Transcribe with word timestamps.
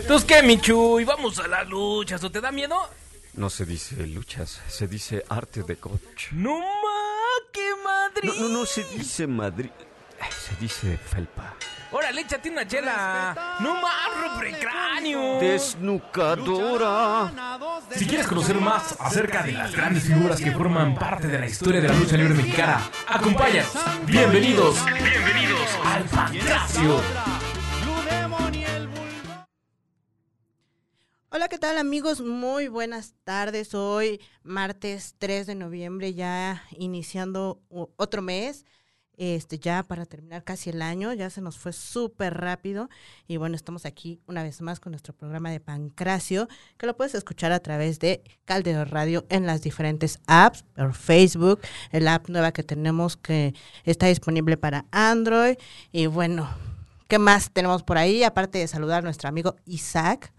Entonces, 0.00 0.24
¿qué, 0.26 0.42
Michu? 0.42 1.00
¿Y 1.00 1.04
vamos 1.04 1.38
a 1.38 1.46
las 1.48 1.68
luchas? 1.68 2.22
¿O 2.24 2.30
te 2.30 2.40
da 2.40 2.50
miedo? 2.50 2.76
No 3.34 3.50
se 3.50 3.64
dice 3.64 4.06
luchas, 4.06 4.60
se 4.68 4.88
dice 4.88 5.24
arte 5.28 5.62
de 5.62 5.76
coach. 5.76 6.32
¡No 6.32 6.58
ma! 6.58 6.64
¡Qué 7.52 7.70
Madrid! 7.84 8.30
No, 8.40 8.48
no, 8.48 8.48
no 8.60 8.66
se 8.66 8.82
dice 8.84 9.26
Madrid, 9.26 9.70
se 10.44 10.56
dice 10.60 10.96
felpa. 10.98 11.54
¡Órale, 11.92 12.22
échate 12.22 12.50
una 12.50 12.66
chela! 12.66 13.56
¡No 13.60 13.80
más, 13.80 14.44
cráneo! 14.60 15.38
Desnucadora. 15.40 17.32
Si 17.94 18.06
quieres 18.06 18.26
conocer 18.26 18.56
más 18.56 18.96
acerca 18.98 19.42
de 19.42 19.52
las 19.52 19.72
grandes 19.72 20.04
figuras 20.04 20.40
que 20.40 20.50
forman 20.50 20.94
parte 20.96 21.28
de 21.28 21.38
la 21.38 21.46
historia 21.46 21.80
de 21.80 21.88
la 21.88 21.94
lucha 21.94 22.16
libre 22.16 22.34
mexicana, 22.34 22.90
acompáñanos. 23.06 23.72
Bienvenidos, 24.04 24.84
bienvenidos 24.84 25.68
al 25.84 26.04
Pancracio. 26.04 27.00
Hola, 31.30 31.48
¿qué 31.48 31.58
tal 31.58 31.76
amigos? 31.76 32.22
Muy 32.22 32.68
buenas 32.68 33.12
tardes. 33.22 33.74
Hoy 33.74 34.18
martes 34.44 35.14
3 35.18 35.46
de 35.46 35.54
noviembre, 35.56 36.14
ya 36.14 36.62
iniciando 36.70 37.60
otro 37.68 38.22
mes. 38.22 38.64
Este, 39.18 39.58
ya 39.58 39.82
para 39.82 40.06
terminar 40.06 40.42
casi 40.42 40.70
el 40.70 40.80
año, 40.80 41.12
ya 41.12 41.28
se 41.28 41.42
nos 41.42 41.58
fue 41.58 41.74
súper 41.74 42.32
rápido. 42.32 42.88
Y 43.26 43.36
bueno, 43.36 43.56
estamos 43.56 43.84
aquí 43.84 44.22
una 44.26 44.42
vez 44.42 44.62
más 44.62 44.80
con 44.80 44.92
nuestro 44.92 45.12
programa 45.12 45.50
de 45.50 45.60
Pancracio, 45.60 46.48
que 46.78 46.86
lo 46.86 46.96
puedes 46.96 47.14
escuchar 47.14 47.52
a 47.52 47.60
través 47.60 47.98
de 47.98 48.22
Caldero 48.46 48.86
Radio 48.86 49.26
en 49.28 49.44
las 49.44 49.60
diferentes 49.60 50.20
apps, 50.26 50.62
por 50.62 50.94
Facebook, 50.94 51.60
el 51.92 52.08
app 52.08 52.30
nueva 52.30 52.52
que 52.52 52.62
tenemos 52.62 53.18
que 53.18 53.52
está 53.84 54.06
disponible 54.06 54.56
para 54.56 54.86
Android. 54.92 55.58
Y 55.92 56.06
bueno, 56.06 56.48
¿qué 57.06 57.18
más 57.18 57.50
tenemos 57.52 57.82
por 57.82 57.98
ahí? 57.98 58.22
Aparte 58.22 58.56
de 58.56 58.66
saludar 58.66 59.00
a 59.00 59.02
nuestro 59.02 59.28
amigo 59.28 59.56
Isaac. 59.66 60.32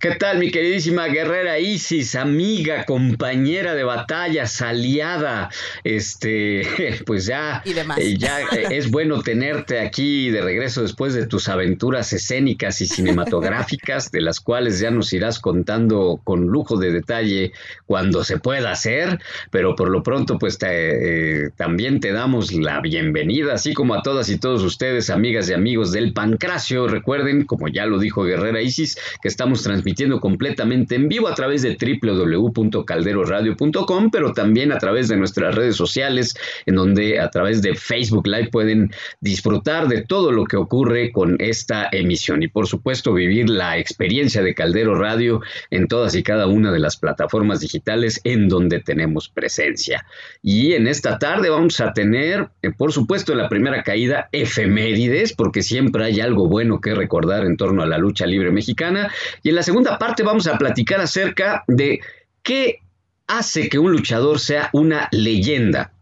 ¿Qué 0.00 0.12
tal, 0.16 0.38
mi 0.38 0.50
queridísima 0.50 1.06
guerrera 1.08 1.58
Isis, 1.58 2.14
amiga, 2.14 2.84
compañera 2.84 3.74
de 3.74 3.84
batallas, 3.84 4.60
aliada? 4.62 5.48
Este, 5.82 6.62
pues 7.06 7.26
ya, 7.26 7.62
Y 7.64 7.72
demás. 7.72 7.98
eh, 7.98 8.16
ya 8.18 8.40
eh, 8.42 8.68
es 8.70 8.90
bueno 8.90 9.22
tenerte 9.22 9.80
aquí 9.80 10.30
de 10.30 10.42
regreso 10.42 10.82
después 10.82 11.14
de 11.14 11.26
tus 11.26 11.48
aventuras 11.48 12.12
escénicas 12.12 12.80
y 12.80 12.86
cinematográficas, 12.86 14.10
de 14.10 14.20
las 14.20 14.40
cuales 14.40 14.80
ya 14.80 14.90
nos 14.90 15.12
irás 15.12 15.38
contando 15.40 16.20
con 16.24 16.46
lujo 16.46 16.76
de 16.76 16.92
detalle 16.92 17.52
cuando 17.86 18.24
se 18.24 18.38
pueda 18.38 18.70
hacer, 18.72 19.18
pero 19.50 19.74
por 19.76 19.88
lo 19.90 20.02
pronto, 20.02 20.38
pues 20.38 20.58
te- 20.58 21.44
eh, 21.46 21.50
también 21.56 22.00
te 22.00 22.12
damos 22.12 22.52
la 22.52 22.80
bienvenida, 22.80 23.54
así 23.54 23.72
como 23.74 23.94
a 23.94 24.02
todas 24.02 24.28
y 24.28 24.38
todos 24.38 24.62
ustedes, 24.62 25.10
amigas 25.10 25.48
y 25.48 25.52
amigos 25.54 25.92
del 25.92 26.12
Pancracio. 26.12 26.88
Recuerden, 26.88 27.44
como 27.44 27.68
ya 27.68 27.86
lo 27.86 27.98
dijo 27.98 28.24
Guerrera 28.24 28.60
Isis, 28.60 28.96
que 29.22 29.28
estamos 29.44 29.62
transmitiendo 29.62 30.20
completamente 30.20 30.94
en 30.94 31.06
vivo 31.06 31.28
a 31.28 31.34
través 31.34 31.60
de 31.60 31.76
www.calderoradio.com, 31.76 34.10
pero 34.10 34.32
también 34.32 34.72
a 34.72 34.78
través 34.78 35.08
de 35.08 35.18
nuestras 35.18 35.54
redes 35.54 35.76
sociales, 35.76 36.34
en 36.64 36.76
donde 36.76 37.20
a 37.20 37.28
través 37.28 37.60
de 37.60 37.74
Facebook 37.74 38.26
Live 38.26 38.48
pueden 38.50 38.90
disfrutar 39.20 39.86
de 39.86 40.00
todo 40.00 40.32
lo 40.32 40.46
que 40.46 40.56
ocurre 40.56 41.12
con 41.12 41.36
esta 41.40 41.90
emisión 41.92 42.42
y 42.42 42.48
por 42.48 42.66
supuesto 42.66 43.12
vivir 43.12 43.50
la 43.50 43.76
experiencia 43.76 44.42
de 44.42 44.54
Caldero 44.54 44.94
Radio 44.94 45.42
en 45.68 45.88
todas 45.88 46.14
y 46.14 46.22
cada 46.22 46.46
una 46.46 46.72
de 46.72 46.78
las 46.78 46.96
plataformas 46.96 47.60
digitales 47.60 48.22
en 48.24 48.48
donde 48.48 48.80
tenemos 48.80 49.28
presencia. 49.28 50.06
Y 50.42 50.72
en 50.72 50.86
esta 50.86 51.18
tarde 51.18 51.50
vamos 51.50 51.80
a 51.80 51.92
tener, 51.92 52.48
eh, 52.62 52.70
por 52.70 52.92
supuesto, 52.92 53.32
en 53.32 53.38
la 53.38 53.50
primera 53.50 53.82
caída, 53.82 54.30
efemérides, 54.32 55.34
porque 55.34 55.62
siempre 55.62 56.06
hay 56.06 56.20
algo 56.20 56.48
bueno 56.48 56.80
que 56.80 56.94
recordar 56.94 57.44
en 57.44 57.58
torno 57.58 57.82
a 57.82 57.86
la 57.86 57.98
lucha 57.98 58.24
libre 58.24 58.50
mexicana. 58.50 59.12
Y 59.42 59.50
en 59.50 59.56
la 59.56 59.62
segunda 59.62 59.98
parte 59.98 60.22
vamos 60.22 60.46
a 60.46 60.58
platicar 60.58 61.00
acerca 61.00 61.64
de 61.66 62.00
qué 62.42 62.80
hace 63.26 63.68
que 63.68 63.78
un 63.78 63.92
luchador 63.92 64.38
sea 64.38 64.70
una 64.72 65.08
leyenda. 65.10 65.93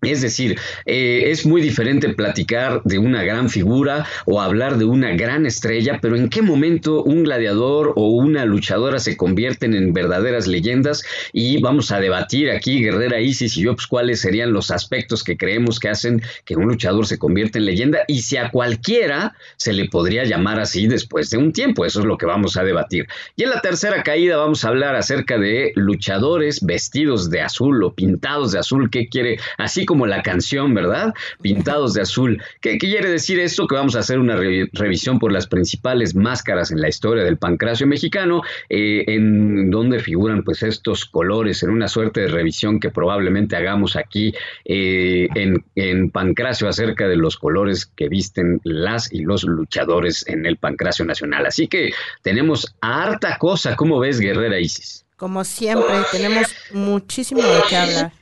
Es 0.00 0.22
decir, 0.22 0.56
eh, 0.86 1.24
es 1.26 1.44
muy 1.44 1.60
diferente 1.60 2.08
platicar 2.10 2.82
de 2.84 3.00
una 3.00 3.24
gran 3.24 3.50
figura 3.50 4.06
o 4.26 4.40
hablar 4.40 4.78
de 4.78 4.84
una 4.84 5.10
gran 5.16 5.44
estrella, 5.44 5.98
pero 6.00 6.14
en 6.14 6.28
qué 6.28 6.40
momento 6.40 7.02
un 7.02 7.24
gladiador 7.24 7.94
o 7.96 8.10
una 8.10 8.44
luchadora 8.44 9.00
se 9.00 9.16
convierten 9.16 9.74
en 9.74 9.92
verdaderas 9.92 10.46
leyendas 10.46 11.02
y 11.32 11.60
vamos 11.60 11.90
a 11.90 11.98
debatir 11.98 12.48
aquí, 12.52 12.80
Guerrera 12.80 13.20
Isis 13.20 13.56
y 13.56 13.62
yo, 13.62 13.74
pues 13.74 13.88
cuáles 13.88 14.20
serían 14.20 14.52
los 14.52 14.70
aspectos 14.70 15.24
que 15.24 15.36
creemos 15.36 15.80
que 15.80 15.88
hacen 15.88 16.22
que 16.44 16.54
un 16.54 16.66
luchador 16.68 17.04
se 17.04 17.18
convierta 17.18 17.58
en 17.58 17.64
leyenda 17.64 18.04
y 18.06 18.22
si 18.22 18.36
a 18.36 18.52
cualquiera 18.52 19.34
se 19.56 19.72
le 19.72 19.88
podría 19.88 20.22
llamar 20.22 20.60
así 20.60 20.86
después 20.86 21.28
de 21.30 21.38
un 21.38 21.52
tiempo, 21.52 21.84
eso 21.84 21.98
es 21.98 22.06
lo 22.06 22.18
que 22.18 22.26
vamos 22.26 22.56
a 22.56 22.62
debatir. 22.62 23.08
Y 23.34 23.42
en 23.42 23.50
la 23.50 23.60
tercera 23.60 24.04
caída 24.04 24.36
vamos 24.36 24.64
a 24.64 24.68
hablar 24.68 24.94
acerca 24.94 25.38
de 25.38 25.72
luchadores 25.74 26.64
vestidos 26.64 27.30
de 27.30 27.40
azul 27.40 27.82
o 27.82 27.92
pintados 27.92 28.52
de 28.52 28.60
azul, 28.60 28.90
¿qué 28.90 29.08
quiere? 29.08 29.40
Así 29.56 29.87
como 29.88 30.06
la 30.06 30.22
canción, 30.22 30.74
¿verdad? 30.74 31.14
Pintados 31.42 31.94
de 31.94 32.02
azul. 32.02 32.40
¿Qué, 32.60 32.76
quiere 32.78 33.10
decir 33.10 33.40
esto? 33.40 33.66
Que 33.66 33.74
vamos 33.74 33.96
a 33.96 34.00
hacer 34.00 34.18
una 34.18 34.36
re- 34.36 34.68
revisión 34.74 35.18
por 35.18 35.32
las 35.32 35.46
principales 35.46 36.14
máscaras 36.14 36.70
en 36.70 36.80
la 36.80 36.88
historia 36.88 37.24
del 37.24 37.38
pancracio 37.38 37.86
mexicano, 37.86 38.42
eh, 38.68 39.04
en 39.06 39.70
donde 39.70 39.98
figuran 40.00 40.44
pues 40.44 40.62
estos 40.62 41.06
colores, 41.06 41.62
en 41.62 41.70
una 41.70 41.88
suerte 41.88 42.20
de 42.20 42.28
revisión 42.28 42.78
que 42.78 42.90
probablemente 42.90 43.56
hagamos 43.56 43.96
aquí 43.96 44.34
eh, 44.66 45.26
en, 45.34 45.64
en 45.74 46.10
pancracio 46.10 46.68
acerca 46.68 47.08
de 47.08 47.16
los 47.16 47.38
colores 47.38 47.86
que 47.86 48.08
visten 48.10 48.60
las 48.64 49.10
y 49.10 49.20
los 49.22 49.44
luchadores 49.44 50.24
en 50.28 50.44
el 50.44 50.58
pancracio 50.58 51.04
nacional. 51.06 51.46
Así 51.46 51.66
que 51.66 51.90
tenemos 52.22 52.76
harta 52.82 53.38
cosa, 53.38 53.74
¿cómo 53.74 53.98
ves, 53.98 54.20
Guerrera 54.20 54.60
Isis? 54.60 55.06
Como 55.16 55.42
siempre, 55.44 55.96
tenemos 56.12 56.54
muchísimo 56.72 57.42
de 57.42 57.60
qué 57.68 57.76
hablar. 57.76 58.12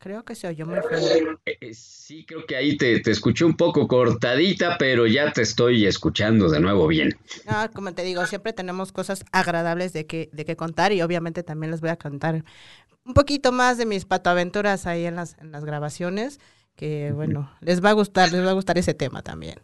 Creo 0.00 0.24
que 0.24 0.34
se 0.34 0.48
oyó 0.48 0.64
muy 0.64 0.78
feo. 0.80 1.38
Eh, 1.44 1.58
eh, 1.60 1.74
sí, 1.74 2.24
creo 2.24 2.46
que 2.46 2.56
ahí 2.56 2.78
te, 2.78 3.00
te 3.00 3.10
escuché 3.10 3.44
un 3.44 3.54
poco 3.54 3.86
cortadita, 3.86 4.78
pero 4.78 5.06
ya 5.06 5.30
te 5.30 5.42
estoy 5.42 5.84
escuchando 5.84 6.48
de 6.48 6.58
nuevo 6.58 6.86
bien. 6.86 7.18
No, 7.46 7.70
como 7.74 7.92
te 7.92 8.02
digo, 8.02 8.24
siempre 8.24 8.54
tenemos 8.54 8.92
cosas 8.92 9.26
agradables 9.30 9.92
de 9.92 10.06
que, 10.06 10.30
de 10.32 10.46
que 10.46 10.56
contar 10.56 10.92
y 10.92 11.02
obviamente 11.02 11.42
también 11.42 11.70
les 11.70 11.82
voy 11.82 11.90
a 11.90 11.96
contar 11.96 12.42
un 13.04 13.12
poquito 13.12 13.52
más 13.52 13.76
de 13.76 13.84
mis 13.84 14.06
patoaventuras 14.06 14.86
ahí 14.86 15.04
en 15.04 15.16
las, 15.16 15.36
en 15.38 15.52
las 15.52 15.66
grabaciones, 15.66 16.40
que 16.76 17.12
bueno, 17.12 17.54
les 17.60 17.84
va 17.84 17.90
a 17.90 17.92
gustar, 17.92 18.32
les 18.32 18.42
va 18.42 18.50
a 18.50 18.54
gustar 18.54 18.78
ese 18.78 18.94
tema 18.94 19.20
también. 19.20 19.60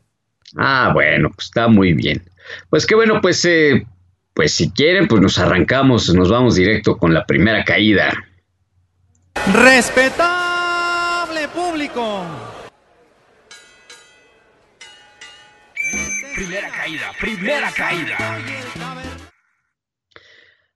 Ah, 0.55 0.91
bueno, 0.93 1.31
pues 1.35 1.47
está 1.47 1.67
muy 1.67 1.95
bien. 1.95 2.23
Pues 2.69 2.85
qué 2.85 2.95
bueno, 2.95 3.23
pues, 3.23 3.43
eh, 3.47 3.87
pues 4.35 4.53
si 4.53 4.71
quieren, 4.71 5.09
pues 5.09 5.23
nos 5.23 5.39
arrancamos, 5.39 6.15
nos 6.15 6.31
vamos 6.31 6.57
directo 6.57 6.99
con 6.99 7.15
la 7.15 7.25
primera 7.25 7.65
caída. 7.65 8.13
Respetable 9.53 11.49
público. 11.55 12.25
Primera 16.35 16.71
caída, 16.71 17.13
primera 17.21 17.73
caída. 17.73 19.06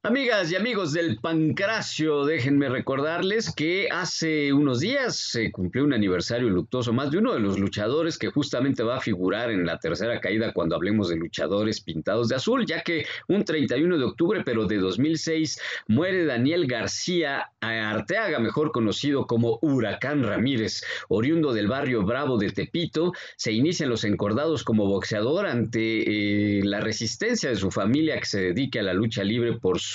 Amigas 0.03 0.50
y 0.50 0.56
amigos 0.56 0.94
del 0.94 1.19
Pancracio, 1.19 2.25
déjenme 2.25 2.71
recordarles 2.71 3.55
que 3.55 3.88
hace 3.91 4.50
unos 4.50 4.81
días 4.81 5.15
se 5.15 5.53
cumplió 5.53 5.84
un 5.84 5.93
aniversario 5.93 6.49
luctuoso 6.49 6.94
más 6.94 7.11
de 7.11 7.19
uno 7.19 7.34
de 7.34 7.41
los 7.41 7.59
luchadores 7.59 8.16
que 8.16 8.31
justamente 8.31 8.83
va 8.83 8.97
a 8.97 9.00
figurar 9.03 9.50
en 9.50 9.66
la 9.66 9.78
tercera 9.78 10.19
caída 10.19 10.55
cuando 10.55 10.75
hablemos 10.75 11.11
de 11.11 11.16
luchadores 11.16 11.83
pintados 11.83 12.31
de 12.31 12.37
azul, 12.37 12.65
ya 12.65 12.83
que 12.83 13.05
un 13.28 13.44
31 13.44 13.99
de 13.99 14.05
octubre, 14.05 14.43
pero 14.43 14.65
de 14.65 14.78
2006, 14.78 15.61
muere 15.88 16.25
Daniel 16.25 16.67
García 16.67 17.50
Arteaga, 17.61 18.38
mejor 18.38 18.72
conocido 18.72 19.27
como 19.27 19.58
Huracán 19.61 20.23
Ramírez, 20.23 20.82
oriundo 21.11 21.52
del 21.52 21.69
barrio 21.69 22.06
Bravo 22.06 22.38
de 22.38 22.52
Tepito, 22.52 23.12
se 23.37 23.52
inician 23.52 23.91
los 23.91 24.05
encordados 24.05 24.64
como 24.64 24.87
boxeador 24.87 25.44
ante 25.44 26.61
eh, 26.61 26.64
la 26.64 26.81
resistencia 26.81 27.50
de 27.50 27.56
su 27.56 27.70
familia 27.70 28.19
que 28.19 28.25
se 28.25 28.41
dedique 28.41 28.79
a 28.79 28.82
la 28.82 28.94
lucha 28.94 29.23
libre 29.23 29.58
por 29.58 29.79
su 29.79 29.89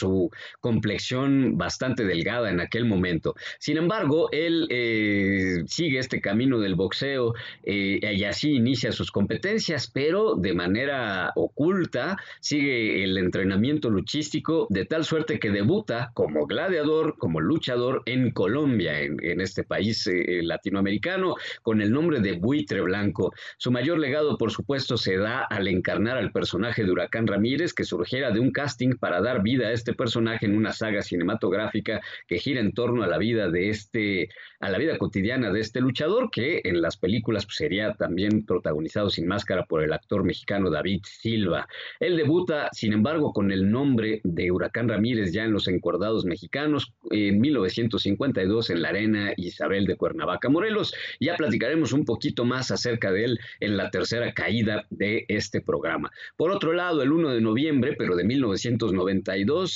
complexión 0.59 1.57
bastante 1.57 2.05
delgada 2.05 2.49
en 2.49 2.59
aquel 2.59 2.85
momento. 2.85 3.35
Sin 3.59 3.77
embargo, 3.77 4.29
él 4.31 4.67
eh, 4.69 5.63
sigue 5.67 5.99
este 5.99 6.21
camino 6.21 6.59
del 6.59 6.75
boxeo 6.75 7.33
eh, 7.63 7.99
y 8.01 8.23
así 8.23 8.55
inicia 8.55 8.91
sus 8.91 9.11
competencias, 9.11 9.89
pero 9.91 10.35
de 10.35 10.53
manera 10.53 11.31
oculta 11.35 12.17
sigue 12.39 13.03
el 13.03 13.17
entrenamiento 13.17 13.89
luchístico 13.89 14.67
de 14.69 14.85
tal 14.85 15.05
suerte 15.05 15.39
que 15.39 15.51
debuta 15.51 16.11
como 16.13 16.45
gladiador, 16.45 17.17
como 17.17 17.39
luchador 17.39 18.03
en 18.05 18.31
Colombia, 18.31 19.01
en, 19.01 19.17
en 19.23 19.41
este 19.41 19.63
país 19.63 20.07
eh, 20.07 20.41
latinoamericano, 20.43 21.35
con 21.61 21.81
el 21.81 21.91
nombre 21.91 22.19
de 22.19 22.33
Buitre 22.33 22.81
Blanco. 22.81 23.33
Su 23.57 23.71
mayor 23.71 23.99
legado, 23.99 24.37
por 24.37 24.51
supuesto, 24.51 24.97
se 24.97 25.17
da 25.17 25.41
al 25.43 25.67
encarnar 25.67 26.17
al 26.17 26.31
personaje 26.31 26.83
de 26.83 26.91
Huracán 26.91 27.27
Ramírez, 27.27 27.73
que 27.73 27.83
surgiera 27.83 28.31
de 28.31 28.39
un 28.39 28.51
casting 28.51 28.95
para 28.97 29.21
dar 29.21 29.41
vida 29.41 29.67
a 29.67 29.71
este 29.71 29.84
este 29.85 29.93
personaje 29.93 30.47
en 30.47 30.57
una 30.57 30.73
saga 30.73 31.03
cinematográfica 31.03 32.01
que 32.27 32.39
gira 32.39 32.59
en 32.59 32.73
torno 32.73 33.03
a 33.03 33.07
la 33.07 33.19
vida 33.19 33.51
de 33.51 33.69
este, 33.69 34.29
a 34.59 34.71
la 34.71 34.79
vida 34.79 34.97
cotidiana 34.97 35.51
de 35.51 35.59
este 35.59 35.79
luchador, 35.79 36.31
que 36.31 36.61
en 36.63 36.81
las 36.81 36.97
películas 36.97 37.45
pues, 37.45 37.57
sería 37.57 37.93
también 37.93 38.47
protagonizado 38.47 39.11
sin 39.11 39.27
máscara 39.27 39.65
por 39.65 39.83
el 39.83 39.93
actor 39.93 40.23
mexicano 40.23 40.71
David 40.71 41.01
Silva. 41.03 41.67
Él 41.99 42.17
debuta, 42.17 42.69
sin 42.71 42.93
embargo, 42.93 43.31
con 43.31 43.51
el 43.51 43.69
nombre 43.69 44.21
de 44.23 44.49
Huracán 44.49 44.89
Ramírez 44.89 45.31
ya 45.31 45.43
en 45.43 45.51
los 45.51 45.67
encordados 45.67 46.25
mexicanos 46.25 46.91
en 47.11 47.39
1952 47.39 48.71
en 48.71 48.81
la 48.81 48.89
Arena 48.89 49.33
Isabel 49.37 49.85
de 49.85 49.97
Cuernavaca, 49.97 50.49
Morelos. 50.49 50.95
Ya 51.19 51.35
platicaremos 51.35 51.93
un 51.93 52.05
poquito 52.05 52.43
más 52.43 52.71
acerca 52.71 53.11
de 53.11 53.25
él 53.25 53.39
en 53.59 53.77
la 53.77 53.91
tercera 53.91 54.33
caída 54.33 54.87
de 54.89 55.25
este 55.27 55.61
programa. 55.61 56.11
Por 56.37 56.49
otro 56.49 56.73
lado, 56.73 57.03
el 57.03 57.11
1 57.11 57.29
de 57.35 57.41
noviembre, 57.41 57.95
pero 57.95 58.15
de 58.15 58.23
1992, 58.23 59.74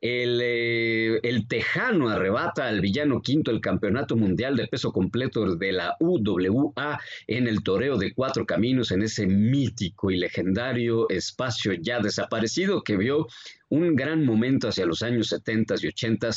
el, 0.00 0.40
eh, 0.42 1.20
el, 1.22 1.48
Tejano 1.48 2.10
arrebata 2.10 2.68
al 2.68 2.80
villano 2.80 3.22
quinto 3.22 3.50
el 3.50 3.60
campeonato 3.60 4.16
mundial 4.16 4.56
de 4.56 4.68
peso 4.68 4.92
completo 4.92 5.56
de 5.56 5.72
la 5.72 5.96
UWA 5.98 7.00
en 7.26 7.48
el 7.48 7.62
toreo 7.62 7.96
de 7.96 8.12
cuatro 8.12 8.44
caminos 8.44 8.90
en 8.90 9.02
ese 9.02 9.26
mítico 9.26 10.10
y 10.10 10.18
legendario 10.18 11.08
espacio 11.08 11.72
ya 11.72 12.00
desaparecido 12.00 12.82
que 12.82 12.96
vio 12.96 13.26
un 13.70 13.96
gran 13.96 14.24
momento 14.24 14.68
hacia 14.68 14.86
los 14.86 15.02
años 15.02 15.28
70 15.28 15.74
y 15.80 15.86
80 15.88 16.30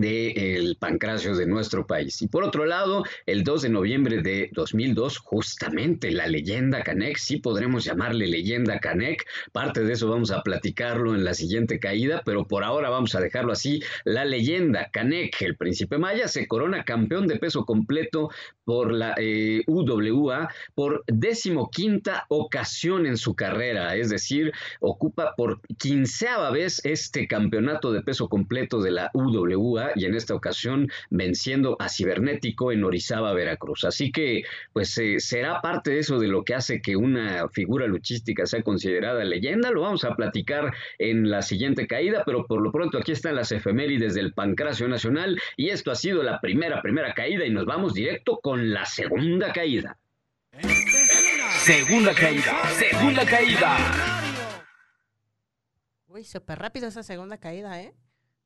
del 0.00 0.76
pancracio 0.78 1.36
de 1.36 1.46
nuestro 1.46 1.86
país. 1.86 2.22
Y 2.22 2.28
por 2.28 2.44
otro 2.44 2.64
lado, 2.64 3.04
el 3.26 3.44
2 3.44 3.62
de 3.62 3.68
noviembre 3.68 4.22
de 4.22 4.50
2002, 4.52 5.18
justamente 5.18 6.10
la 6.10 6.26
leyenda 6.26 6.82
Canek, 6.82 7.16
sí 7.18 7.38
podremos 7.38 7.84
llamarle 7.84 8.26
leyenda 8.26 8.78
Canek, 8.78 9.26
parte 9.52 9.84
de 9.84 9.92
eso 9.92 10.08
vamos 10.08 10.30
a 10.30 10.42
platicarlo 10.42 11.14
en 11.14 11.24
la 11.24 11.34
siguiente 11.34 11.78
caída, 11.80 12.22
pero 12.24 12.46
por 12.46 12.64
ahora 12.64 12.90
vamos 12.90 13.14
a 13.14 13.20
dejarlo 13.20 13.52
así, 13.52 13.82
la 14.04 14.24
leyenda 14.24 14.90
Canek, 14.92 15.40
el 15.42 15.56
príncipe 15.56 15.98
maya, 15.98 16.28
se 16.28 16.46
corona 16.46 16.84
campeón 16.84 17.26
de 17.26 17.36
peso 17.36 17.64
completo 17.64 18.30
por 18.68 18.92
la 18.92 19.14
eh, 19.16 19.62
UWA 19.66 20.50
por 20.74 21.02
decimoquinta 21.06 22.26
ocasión 22.28 23.06
en 23.06 23.16
su 23.16 23.34
carrera, 23.34 23.96
es 23.96 24.10
decir, 24.10 24.52
ocupa 24.80 25.32
por 25.38 25.62
quinceava 25.78 26.50
vez 26.50 26.84
este 26.84 27.26
campeonato 27.26 27.92
de 27.92 28.02
peso 28.02 28.28
completo 28.28 28.82
de 28.82 28.90
la 28.90 29.10
UWA 29.14 29.92
y 29.94 30.04
en 30.04 30.14
esta 30.14 30.34
ocasión 30.34 30.90
venciendo 31.08 31.78
a 31.80 31.88
Cibernético 31.88 32.70
en 32.70 32.84
Orizaba, 32.84 33.32
Veracruz. 33.32 33.84
Así 33.84 34.12
que, 34.12 34.42
pues 34.74 34.98
eh, 34.98 35.18
será 35.18 35.62
parte 35.62 35.92
de 35.92 36.00
eso 36.00 36.18
de 36.18 36.28
lo 36.28 36.44
que 36.44 36.54
hace 36.54 36.82
que 36.82 36.94
una 36.94 37.48
figura 37.48 37.86
luchística 37.86 38.44
sea 38.44 38.62
considerada 38.62 39.24
leyenda. 39.24 39.70
Lo 39.70 39.80
vamos 39.80 40.04
a 40.04 40.14
platicar 40.14 40.74
en 40.98 41.30
la 41.30 41.40
siguiente 41.40 41.86
caída, 41.86 42.22
pero 42.26 42.44
por 42.46 42.60
lo 42.60 42.70
pronto 42.70 42.98
aquí 42.98 43.12
están 43.12 43.36
las 43.36 43.50
efemérides 43.50 44.12
del 44.14 44.34
Pancracio 44.34 44.88
Nacional 44.88 45.40
y 45.56 45.70
esto 45.70 45.90
ha 45.90 45.94
sido 45.94 46.22
la 46.22 46.42
primera, 46.42 46.82
primera 46.82 47.14
caída 47.14 47.46
y 47.46 47.50
nos 47.50 47.64
vamos 47.64 47.94
directo 47.94 48.40
con 48.42 48.57
la 48.58 48.84
segunda 48.84 49.52
caída. 49.52 49.98
Segunda 51.64 52.14
caída, 52.14 52.68
segunda 52.70 53.26
caída. 53.26 53.76
Uy, 56.08 56.24
súper 56.24 56.58
rápido 56.58 56.88
esa 56.88 57.02
segunda 57.02 57.38
caída, 57.38 57.80
¿eh? 57.80 57.94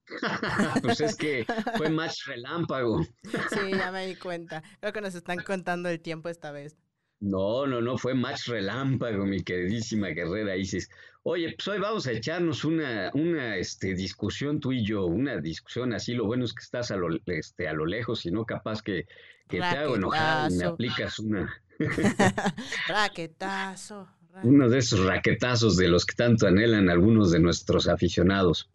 pues 0.82 1.00
es 1.00 1.16
que 1.16 1.46
fue 1.76 1.88
match 1.88 2.26
relámpago. 2.26 3.02
sí, 3.24 3.70
ya 3.70 3.92
me 3.92 4.06
di 4.06 4.16
cuenta. 4.16 4.62
Creo 4.80 4.92
que 4.92 5.00
nos 5.00 5.14
están 5.14 5.38
contando 5.38 5.88
el 5.88 6.00
tiempo 6.00 6.28
esta 6.28 6.50
vez. 6.50 6.76
No, 7.20 7.66
no, 7.66 7.80
no, 7.80 7.96
fue 7.98 8.14
match 8.14 8.48
relámpago, 8.48 9.24
mi 9.24 9.42
queridísima 9.42 10.08
guerrera 10.08 10.56
Isis. 10.56 10.90
Oye, 11.24 11.54
pues 11.56 11.68
hoy 11.68 11.78
vamos 11.78 12.06
a 12.08 12.12
echarnos 12.12 12.64
una, 12.64 13.10
una 13.14 13.56
este, 13.56 13.94
discusión 13.94 14.58
tú 14.58 14.72
y 14.72 14.84
yo, 14.84 15.06
una 15.06 15.36
discusión 15.36 15.92
así. 15.92 16.14
Lo 16.14 16.26
bueno 16.26 16.44
es 16.44 16.52
que 16.52 16.64
estás 16.64 16.90
a 16.90 16.96
lo, 16.96 17.08
este, 17.26 17.68
a 17.68 17.72
lo 17.72 17.86
lejos 17.86 18.26
y 18.26 18.32
no 18.32 18.44
capaz 18.44 18.82
que, 18.82 19.06
que 19.48 19.58
te 19.58 19.64
hago 19.64 19.94
enojar 19.94 20.50
y 20.50 20.56
me 20.56 20.64
aplicas 20.64 21.20
una. 21.20 21.62
raquetazo. 22.88 24.08
Uno 24.42 24.68
de 24.68 24.78
esos 24.78 25.04
raquetazos 25.04 25.76
de 25.76 25.88
los 25.88 26.06
que 26.06 26.14
tanto 26.14 26.48
anhelan 26.48 26.90
algunos 26.90 27.30
de 27.30 27.38
nuestros 27.38 27.86
aficionados. 27.86 28.70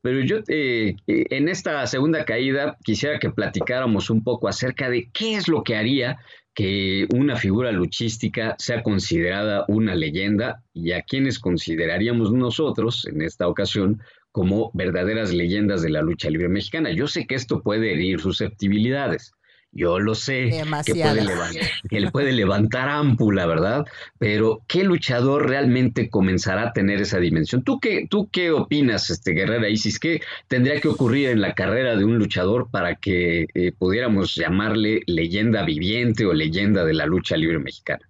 Pero 0.00 0.20
yo 0.20 0.38
eh, 0.46 0.94
eh, 1.06 1.24
en 1.30 1.48
esta 1.48 1.84
segunda 1.88 2.24
caída 2.24 2.78
quisiera 2.84 3.18
que 3.18 3.30
platicáramos 3.30 4.10
un 4.10 4.22
poco 4.22 4.46
acerca 4.46 4.88
de 4.88 5.10
qué 5.12 5.34
es 5.34 5.48
lo 5.48 5.64
que 5.64 5.76
haría 5.76 6.18
que 6.58 7.06
una 7.14 7.36
figura 7.36 7.70
luchística 7.70 8.56
sea 8.58 8.82
considerada 8.82 9.64
una 9.68 9.94
leyenda 9.94 10.64
y 10.74 10.90
a 10.90 11.02
quienes 11.02 11.38
consideraríamos 11.38 12.32
nosotros 12.32 13.06
en 13.06 13.22
esta 13.22 13.46
ocasión 13.46 14.02
como 14.32 14.72
verdaderas 14.74 15.32
leyendas 15.32 15.82
de 15.82 15.90
la 15.90 16.02
lucha 16.02 16.28
libre 16.30 16.48
mexicana. 16.48 16.90
Yo 16.90 17.06
sé 17.06 17.28
que 17.28 17.36
esto 17.36 17.62
puede 17.62 17.92
herir 17.92 18.18
susceptibilidades, 18.18 19.34
yo 19.72 19.98
lo 19.98 20.14
sé, 20.14 20.50
que 20.84 20.94
puede, 20.94 21.24
levantar, 21.24 21.62
que 21.88 22.00
le 22.00 22.10
puede 22.10 22.32
levantar 22.32 22.88
ámpula, 22.88 23.46
¿verdad? 23.46 23.84
Pero 24.18 24.62
¿qué 24.66 24.82
luchador 24.82 25.48
realmente 25.48 26.08
comenzará 26.08 26.68
a 26.68 26.72
tener 26.72 27.00
esa 27.00 27.18
dimensión? 27.18 27.62
¿Tú 27.62 27.78
qué, 27.78 28.06
tú 28.08 28.28
qué 28.32 28.50
opinas, 28.50 29.10
este, 29.10 29.32
Guerrera 29.32 29.68
Isis? 29.68 29.98
¿Qué 29.98 30.20
tendría 30.48 30.80
que 30.80 30.88
ocurrir 30.88 31.28
en 31.28 31.40
la 31.40 31.54
carrera 31.54 31.96
de 31.96 32.04
un 32.04 32.18
luchador 32.18 32.70
para 32.70 32.96
que 32.96 33.46
eh, 33.54 33.72
pudiéramos 33.72 34.34
llamarle 34.34 35.02
leyenda 35.06 35.64
viviente 35.64 36.24
o 36.24 36.32
leyenda 36.32 36.84
de 36.84 36.94
la 36.94 37.06
lucha 37.06 37.36
libre 37.36 37.58
mexicana? 37.58 38.08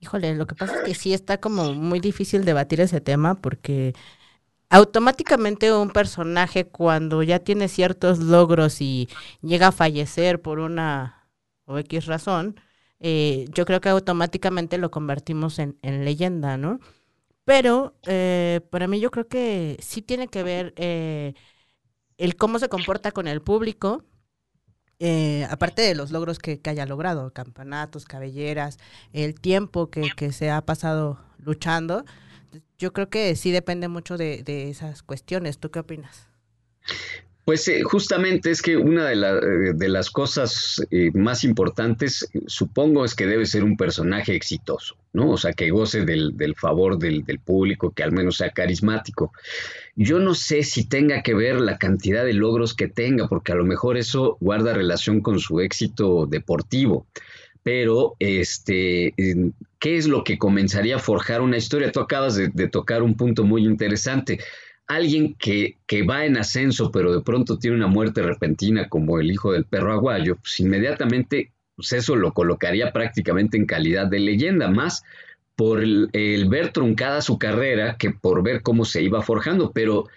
Híjole, 0.00 0.34
lo 0.34 0.46
que 0.46 0.54
pasa 0.54 0.76
es 0.76 0.82
que 0.82 0.94
sí 0.94 1.12
está 1.12 1.38
como 1.38 1.74
muy 1.74 2.00
difícil 2.00 2.46
debatir 2.46 2.80
ese 2.80 3.02
tema 3.02 3.34
porque 3.34 3.92
automáticamente 4.70 5.72
un 5.72 5.90
personaje 5.90 6.66
cuando 6.66 7.22
ya 7.24 7.40
tiene 7.40 7.68
ciertos 7.68 8.20
logros 8.20 8.80
y 8.80 9.08
llega 9.42 9.68
a 9.68 9.72
fallecer 9.72 10.40
por 10.40 10.60
una 10.60 11.28
o 11.66 11.78
X 11.78 12.06
razón, 12.06 12.60
eh, 13.00 13.46
yo 13.52 13.64
creo 13.66 13.80
que 13.80 13.88
automáticamente 13.88 14.78
lo 14.78 14.90
convertimos 14.90 15.58
en, 15.58 15.76
leyenda, 15.82 16.56
¿no? 16.56 16.80
Pero 17.44 17.94
eh, 18.06 18.60
para 18.70 18.86
mí 18.86 19.00
yo 19.00 19.10
creo 19.10 19.28
que 19.28 19.76
sí 19.80 20.02
tiene 20.02 20.28
que 20.28 20.42
ver 20.44 20.72
eh, 20.76 21.34
el 22.18 22.36
cómo 22.36 22.58
se 22.58 22.68
comporta 22.68 23.12
con 23.12 23.26
el 23.28 23.42
público, 23.42 24.04
aparte 25.48 25.82
de 25.82 25.94
los 25.94 26.10
logros 26.10 26.38
que, 26.38 26.60
haya 26.64 26.86
logrado, 26.86 27.32
campeonatos, 27.32 28.04
cabelleras, 28.04 28.78
el 29.12 29.40
tiempo 29.40 29.90
que 29.90 30.30
se 30.32 30.50
ha 30.50 30.60
pasado 30.60 31.18
luchando, 31.38 32.04
yo 32.80 32.94
creo 32.94 33.10
que 33.10 33.36
sí 33.36 33.52
depende 33.52 33.88
mucho 33.88 34.16
de, 34.16 34.42
esas 34.70 35.02
cuestiones. 35.02 35.58
¿Tú 35.58 35.70
qué 35.70 35.80
opinas? 35.80 36.26
Pues 37.44 37.68
eh, 37.68 37.82
justamente 37.82 38.50
es 38.50 38.62
que 38.62 38.76
una 38.76 39.06
de, 39.06 39.14
eh, 39.14 39.88
las 39.88 40.10
cosas 40.10 40.82
eh, 40.90 41.10
más 41.12 41.44
importantes, 41.44 42.26
supongo, 42.46 43.04
es 43.04 43.14
que 43.14 43.26
debe 43.26 43.44
ser 43.44 43.64
un 43.64 43.76
personaje 43.76 44.34
exitoso, 44.34 44.96
¿no? 45.12 45.30
O 45.30 45.36
sea, 45.36 45.52
que 45.52 45.70
goce 45.70 46.04
del, 46.06 46.54
favor 46.56 46.98
del, 46.98 47.24
del, 47.24 47.38
público, 47.38 47.92
que 47.92 48.02
al 48.02 48.12
menos 48.12 48.36
sea 48.36 48.50
carismático. 48.50 49.32
Yo 49.96 50.18
no 50.18 50.34
sé 50.34 50.62
si 50.62 50.88
tenga 50.88 51.22
que 51.22 51.34
ver 51.34 51.60
la 51.60 51.76
cantidad 51.76 52.24
de 52.24 52.34
logros 52.34 52.74
que 52.74 52.88
tenga, 52.88 53.28
porque 53.28 53.52
a 53.52 53.56
lo 53.56 53.64
mejor 53.64 53.98
eso 53.98 54.38
guarda 54.40 54.72
relación 54.72 55.20
con 55.20 55.38
su 55.38 55.60
éxito 55.60 56.26
deportivo 56.26 57.06
pero 57.70 58.16
este, 58.18 59.14
¿qué 59.78 59.96
es 59.96 60.08
lo 60.08 60.24
que 60.24 60.38
comenzaría 60.38 60.96
a 60.96 60.98
forjar 60.98 61.40
una 61.40 61.56
historia? 61.56 61.92
Tú 61.92 62.00
acabas 62.00 62.34
de, 62.34 62.68
tocar 62.68 63.00
un 63.00 63.14
punto 63.14 63.44
muy 63.44 63.64
interesante. 63.64 64.40
Alguien 64.88 65.34
que, 65.34 65.78
que, 65.86 66.02
va 66.02 66.24
en 66.24 66.36
ascenso, 66.36 66.90
pero 66.90 67.12
de 67.12 67.22
pronto 67.22 67.60
tiene 67.60 67.76
una 67.76 67.86
muerte 67.86 68.22
repentina 68.22 68.88
como 68.88 69.20
el 69.20 69.30
hijo 69.30 69.52
del 69.52 69.66
perro 69.66 69.92
aguayo, 69.92 70.34
pues 70.34 70.58
inmediatamente 70.58 71.52
pues 71.76 71.92
eso 71.92 72.16
lo 72.16 72.32
colocaría 72.32 72.92
prácticamente 72.92 73.56
en 73.56 73.66
calidad 73.66 74.08
de 74.08 74.18
leyenda, 74.18 74.68
más 74.68 75.04
por 75.54 75.80
el, 75.80 76.10
el 76.12 76.48
ver 76.48 76.72
truncada 76.72 77.22
su 77.22 77.38
carrera 77.38 77.94
que 78.00 78.10
por 78.10 78.42
ver 78.42 78.62
cómo 78.62 78.84
se 78.84 79.00
iba 79.00 79.22
forjando. 79.22 79.70
Pero 79.70 80.08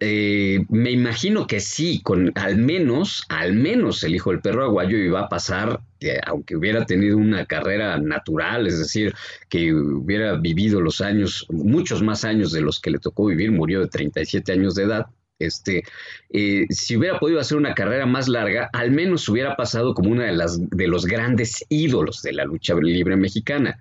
eh, 0.00 0.64
me 0.68 0.92
imagino 0.92 1.46
que 1.48 1.58
sí, 1.58 2.00
con 2.02 2.30
al 2.36 2.56
menos, 2.56 3.24
al 3.28 3.54
menos 3.54 4.04
el 4.04 4.14
hijo 4.14 4.30
del 4.30 4.40
perro 4.40 4.64
aguayo 4.64 4.96
iba 4.96 5.22
a 5.22 5.28
pasar, 5.28 5.80
eh, 6.00 6.20
aunque 6.24 6.56
hubiera 6.56 6.86
tenido 6.86 7.16
una 7.16 7.46
carrera 7.46 7.98
natural, 7.98 8.68
es 8.68 8.78
decir, 8.78 9.12
que 9.48 9.74
hubiera 9.74 10.36
vivido 10.36 10.80
los 10.80 11.00
años, 11.00 11.46
muchos 11.50 12.00
más 12.02 12.24
años 12.24 12.52
de 12.52 12.60
los 12.60 12.78
que 12.80 12.92
le 12.92 13.00
tocó 13.00 13.26
vivir, 13.26 13.50
murió 13.50 13.80
de 13.80 13.88
37 13.88 14.52
años 14.52 14.76
de 14.76 14.84
edad. 14.84 15.06
Este, 15.40 15.82
eh, 16.30 16.66
si 16.70 16.96
hubiera 16.96 17.18
podido 17.18 17.40
hacer 17.40 17.58
una 17.58 17.74
carrera 17.74 18.06
más 18.06 18.28
larga, 18.28 18.70
al 18.72 18.92
menos 18.92 19.28
hubiera 19.28 19.56
pasado 19.56 19.94
como 19.94 20.10
una 20.10 20.26
de 20.26 20.32
las 20.32 20.58
de 20.70 20.88
los 20.88 21.06
grandes 21.06 21.64
ídolos 21.68 22.22
de 22.22 22.32
la 22.32 22.44
lucha 22.44 22.74
libre 22.74 23.16
mexicana. 23.16 23.80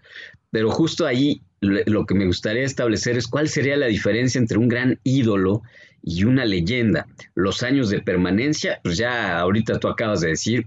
Pero 0.49 0.71
justo 0.71 1.05
ahí 1.05 1.41
lo 1.59 2.05
que 2.05 2.13
me 2.13 2.25
gustaría 2.25 2.63
establecer 2.63 3.17
es 3.17 3.27
cuál 3.27 3.49
sería 3.49 3.75
la 3.77 3.87
diferencia 3.87 4.39
entre 4.39 4.57
un 4.57 4.67
gran 4.67 4.99
ídolo 5.03 5.63
y 6.03 6.23
una 6.23 6.45
leyenda. 6.45 7.07
Los 7.35 7.63
años 7.63 7.89
de 7.89 8.01
permanencia, 8.01 8.79
pues 8.83 8.97
ya 8.97 9.37
ahorita 9.39 9.79
tú 9.79 9.87
acabas 9.87 10.21
de 10.21 10.29
decir, 10.29 10.65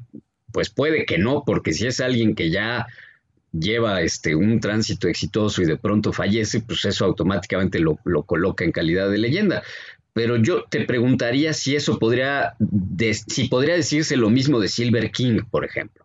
pues 0.53 0.71
puede 0.71 1.05
que 1.07 1.19
no, 1.19 1.45
porque 1.45 1.73
si 1.73 1.87
es 1.87 2.01
alguien 2.01 2.35
que 2.35 2.51
ya 2.51 2.87
lleva 3.53 4.01
este, 4.03 4.35
un 4.35 4.61
tránsito 4.61 5.09
exitoso 5.09 5.63
y 5.63 5.67
de 5.67 5.77
pronto 5.77 6.13
fallece, 6.13 6.61
pues 6.61 6.85
eso 6.85 7.05
automáticamente 7.05 7.81
lo, 7.81 7.99
lo 8.05 8.23
coloca 8.23 8.65
en 8.65 8.73
calidad 8.73 9.11
de 9.11 9.19
leyenda. 9.19 9.63
pero 10.13 10.37
yo 10.37 10.65
te 10.65 10.85
preguntaría 10.85 11.53
si 11.53 11.77
eso 11.77 11.99
podría, 11.99 12.55
si 13.27 13.49
podría 13.49 13.75
decirse 13.75 14.17
lo 14.17 14.31
mismo 14.31 14.61
de 14.61 14.69
Silver 14.69 15.11
King, 15.11 15.41
por 15.51 15.65
ejemplo. 15.65 16.05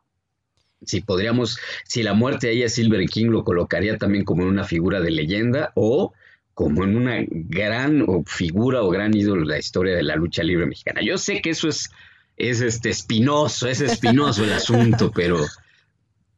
Si 0.84 1.02
podríamos, 1.02 1.58
si 1.84 2.04
la 2.04 2.14
muerte 2.14 2.50
ahí 2.50 2.64
a 2.64 2.70
Silver 2.70 3.06
King 3.08 3.28
lo 3.28 3.44
colocaría 3.44 3.98
también 3.98 4.24
como 4.24 4.46
una 4.46 4.64
figura 4.64 5.02
de 5.02 5.12
leyenda 5.12 5.72
o 5.76 6.14
como 6.56 6.86
en 6.86 6.96
una 6.96 7.18
gran 7.30 8.06
figura 8.26 8.82
o 8.82 8.90
gran 8.90 9.14
ídolo 9.14 9.42
de 9.42 9.48
la 9.48 9.60
historia 9.60 9.94
de 9.94 10.04
la 10.04 10.16
lucha 10.16 10.42
libre 10.42 10.66
mexicana. 10.66 11.02
Yo 11.04 11.18
sé 11.18 11.42
que 11.42 11.50
eso 11.50 11.68
es, 11.68 11.92
es 12.38 12.62
este 12.62 12.90
espinoso, 12.90 13.68
es 13.68 13.82
espinoso 13.82 14.46
el 14.46 14.54
asunto, 14.54 15.12
pero... 15.12 15.38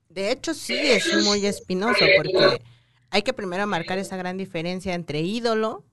De 0.10 0.32
hecho, 0.32 0.56
sí 0.56 0.76
es 0.76 1.24
muy 1.24 1.46
espinoso 1.46 2.04
porque 2.18 2.64
hay 3.12 3.22
que 3.22 3.34
primero 3.34 3.68
marcar 3.68 4.00
esa 4.00 4.18
gran 4.18 4.38
diferencia 4.38 4.96
entre 4.96 5.22
ídolo 5.22 5.86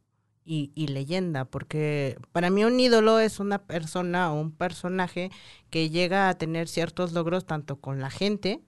y, 0.46 0.86
leyenda, 0.88 1.44
porque 1.44 2.16
para 2.32 2.48
mí 2.48 2.64
un 2.64 2.80
ídolo 2.80 3.18
es 3.18 3.40
una 3.40 3.66
persona 3.66 4.32
o 4.32 4.40
un 4.40 4.52
personaje 4.52 5.30
que 5.68 5.90
llega 5.90 6.30
a 6.30 6.38
tener 6.38 6.68
ciertos 6.68 7.12
logros 7.12 7.46
tanto 7.46 7.76
con 7.76 8.00
la 8.00 8.08
gente 8.08 8.62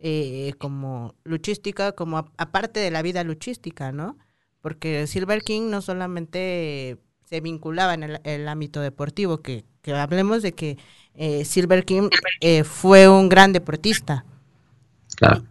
eh, 0.00 0.54
como 0.58 1.14
luchística, 1.22 1.92
como 1.92 2.32
aparte 2.36 2.80
de 2.80 2.90
la 2.90 3.02
vida 3.02 3.22
luchística, 3.22 3.92
¿no? 3.92 4.16
Porque 4.60 5.06
Silver 5.06 5.42
King 5.42 5.70
no 5.70 5.82
solamente 5.82 6.98
se 7.24 7.40
vinculaba 7.40 7.94
en 7.94 8.18
el, 8.22 8.48
ámbito 8.48 8.80
deportivo, 8.80 9.38
que, 9.38 9.64
hablemos 9.94 10.42
de 10.42 10.52
que 10.52 10.78
eh, 11.14 11.44
Silver 11.44 11.84
King 11.84 12.10
eh, 12.40 12.64
fue 12.64 13.08
un 13.08 13.28
gran 13.28 13.52
deportista. 13.52 14.24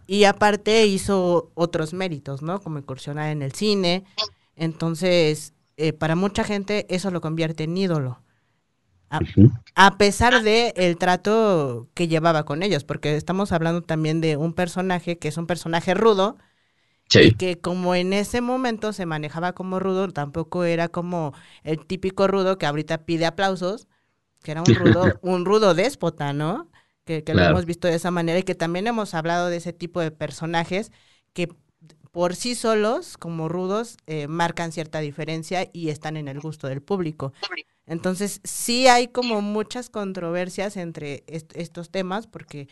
Y, 0.06 0.18
y, 0.18 0.24
aparte 0.24 0.86
hizo 0.86 1.50
otros 1.54 1.92
méritos, 1.92 2.42
¿no? 2.42 2.60
Como 2.60 2.78
incursionar 2.78 3.30
en 3.30 3.42
el 3.42 3.52
cine. 3.52 4.04
Entonces, 4.56 5.52
eh, 5.78 5.92
para 5.92 6.16
mucha 6.16 6.42
gente 6.42 6.86
eso 6.88 7.10
lo 7.12 7.20
convierte 7.20 7.64
en 7.64 7.76
ídolo. 7.76 8.20
A, 9.74 9.96
pesar 9.96 10.42
de 10.42 10.74
el 10.76 10.98
trato 10.98 11.88
que 11.94 12.08
llevaba 12.08 12.44
con 12.44 12.62
ellos, 12.62 12.84
porque 12.84 13.16
estamos 13.16 13.52
hablando 13.52 13.82
también 13.82 14.20
de 14.20 14.36
un 14.36 14.52
personaje 14.52 15.18
que 15.18 15.28
es 15.28 15.38
un 15.38 15.46
personaje 15.46 15.94
rudo, 15.94 16.36
y 17.14 17.32
que 17.32 17.58
como 17.58 17.94
en 17.94 18.12
ese 18.12 18.40
momento 18.40 18.92
se 18.92 19.06
manejaba 19.06 19.52
como 19.52 19.78
rudo, 19.78 20.08
tampoco 20.08 20.64
era 20.64 20.88
como 20.88 21.32
el 21.62 21.84
típico 21.86 22.26
rudo 22.26 22.58
que 22.58 22.66
ahorita 22.66 23.04
pide 23.04 23.26
aplausos, 23.26 23.88
que 24.42 24.52
era 24.52 24.62
un 24.62 24.74
rudo, 24.74 25.02
un 25.22 25.44
rudo 25.44 25.74
déspota, 25.74 26.32
¿no? 26.32 26.70
Que, 27.04 27.24
lo 27.26 27.42
hemos 27.42 27.64
visto 27.64 27.88
de 27.88 27.94
esa 27.94 28.10
manera 28.10 28.38
y 28.38 28.42
que 28.42 28.54
también 28.54 28.86
hemos 28.86 29.14
hablado 29.14 29.48
de 29.48 29.56
ese 29.56 29.72
tipo 29.72 30.00
de 30.00 30.10
personajes 30.10 30.92
que 31.32 31.48
por 32.10 32.36
sí 32.36 32.54
solos, 32.54 33.16
como 33.16 33.48
rudos, 33.48 33.96
eh, 34.06 34.28
marcan 34.28 34.72
cierta 34.72 34.98
diferencia 35.00 35.70
y 35.72 35.88
están 35.88 36.18
en 36.18 36.28
el 36.28 36.40
gusto 36.40 36.66
del 36.68 36.82
público. 36.82 37.32
Entonces, 37.86 38.40
sí 38.44 38.88
hay 38.88 39.08
como 39.08 39.40
muchas 39.40 39.88
controversias 39.88 40.76
entre 40.76 41.24
estos 41.26 41.90
temas, 41.90 42.26
porque 42.26 42.68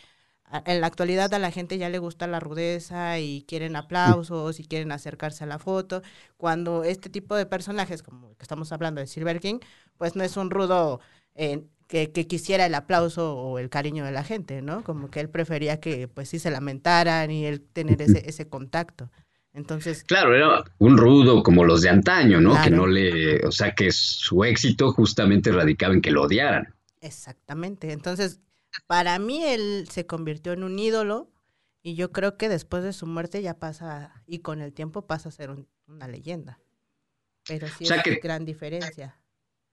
en 0.65 0.81
la 0.81 0.87
actualidad 0.87 1.33
a 1.33 1.39
la 1.39 1.51
gente 1.51 1.77
ya 1.77 1.89
le 1.89 1.99
gusta 1.99 2.27
la 2.27 2.39
rudeza 2.39 3.19
y 3.19 3.43
quieren 3.47 3.75
aplausos 3.75 4.59
y 4.59 4.65
quieren 4.65 4.91
acercarse 4.91 5.43
a 5.43 5.47
la 5.47 5.59
foto, 5.59 6.01
cuando 6.37 6.83
este 6.83 7.09
tipo 7.09 7.35
de 7.35 7.45
personajes, 7.45 8.01
como 8.01 8.29
el 8.29 8.37
que 8.37 8.43
estamos 8.43 8.71
hablando 8.71 9.01
de 9.01 9.07
Silver 9.07 9.39
King, 9.39 9.59
pues 9.97 10.15
no 10.15 10.23
es 10.23 10.37
un 10.37 10.49
rudo 10.49 11.01
eh, 11.35 11.63
que, 11.87 12.11
quisiera 12.11 12.65
el 12.65 12.75
aplauso 12.75 13.35
o 13.35 13.59
el 13.59 13.69
cariño 13.69 14.05
de 14.05 14.11
la 14.11 14.23
gente, 14.23 14.61
¿no? 14.61 14.83
Como 14.83 15.09
que 15.09 15.19
él 15.19 15.29
prefería 15.29 15.79
que 15.79 16.07
pues 16.07 16.29
sí 16.29 16.39
se 16.39 16.51
lamentaran 16.51 17.29
y 17.31 17.45
él 17.45 17.61
tener 17.61 18.01
ese, 18.01 18.29
ese 18.29 18.47
contacto. 18.47 19.09
Entonces. 19.53 20.03
Claro, 20.03 20.35
era 20.35 20.63
un 20.77 20.97
rudo 20.97 21.41
como 21.41 21.65
los 21.65 21.81
de 21.81 21.89
antaño, 21.89 22.39
¿no? 22.39 22.61
Que 22.61 22.69
no 22.69 22.85
le. 22.85 23.43
O 23.45 23.51
sea, 23.51 23.73
que 23.73 23.91
su 23.91 24.43
éxito 24.43 24.91
justamente 24.91 25.51
radicaba 25.51 25.93
en 25.93 26.01
que 26.01 26.11
lo 26.11 26.23
odiaran. 26.23 26.75
Exactamente. 27.01 27.91
Entonces, 27.91 28.39
para 28.87 29.17
mí 29.19 29.43
él 29.43 29.87
se 29.91 30.05
convirtió 30.05 30.53
en 30.53 30.63
un 30.63 30.77
ídolo 30.77 31.31
y 31.81 31.95
yo 31.95 32.11
creo 32.11 32.37
que 32.37 32.49
después 32.49 32.83
de 32.83 32.93
su 32.93 33.05
muerte 33.07 33.41
ya 33.41 33.59
pasa, 33.59 34.23
y 34.25 34.39
con 34.39 34.61
el 34.61 34.73
tiempo 34.73 35.07
pasa 35.07 35.29
a 35.29 35.31
ser 35.31 35.51
una 35.87 36.07
leyenda. 36.07 36.59
Pero 37.47 37.67
sí 37.69 37.85
es 37.85 38.21
gran 38.21 38.43
diferencia. 38.45 39.17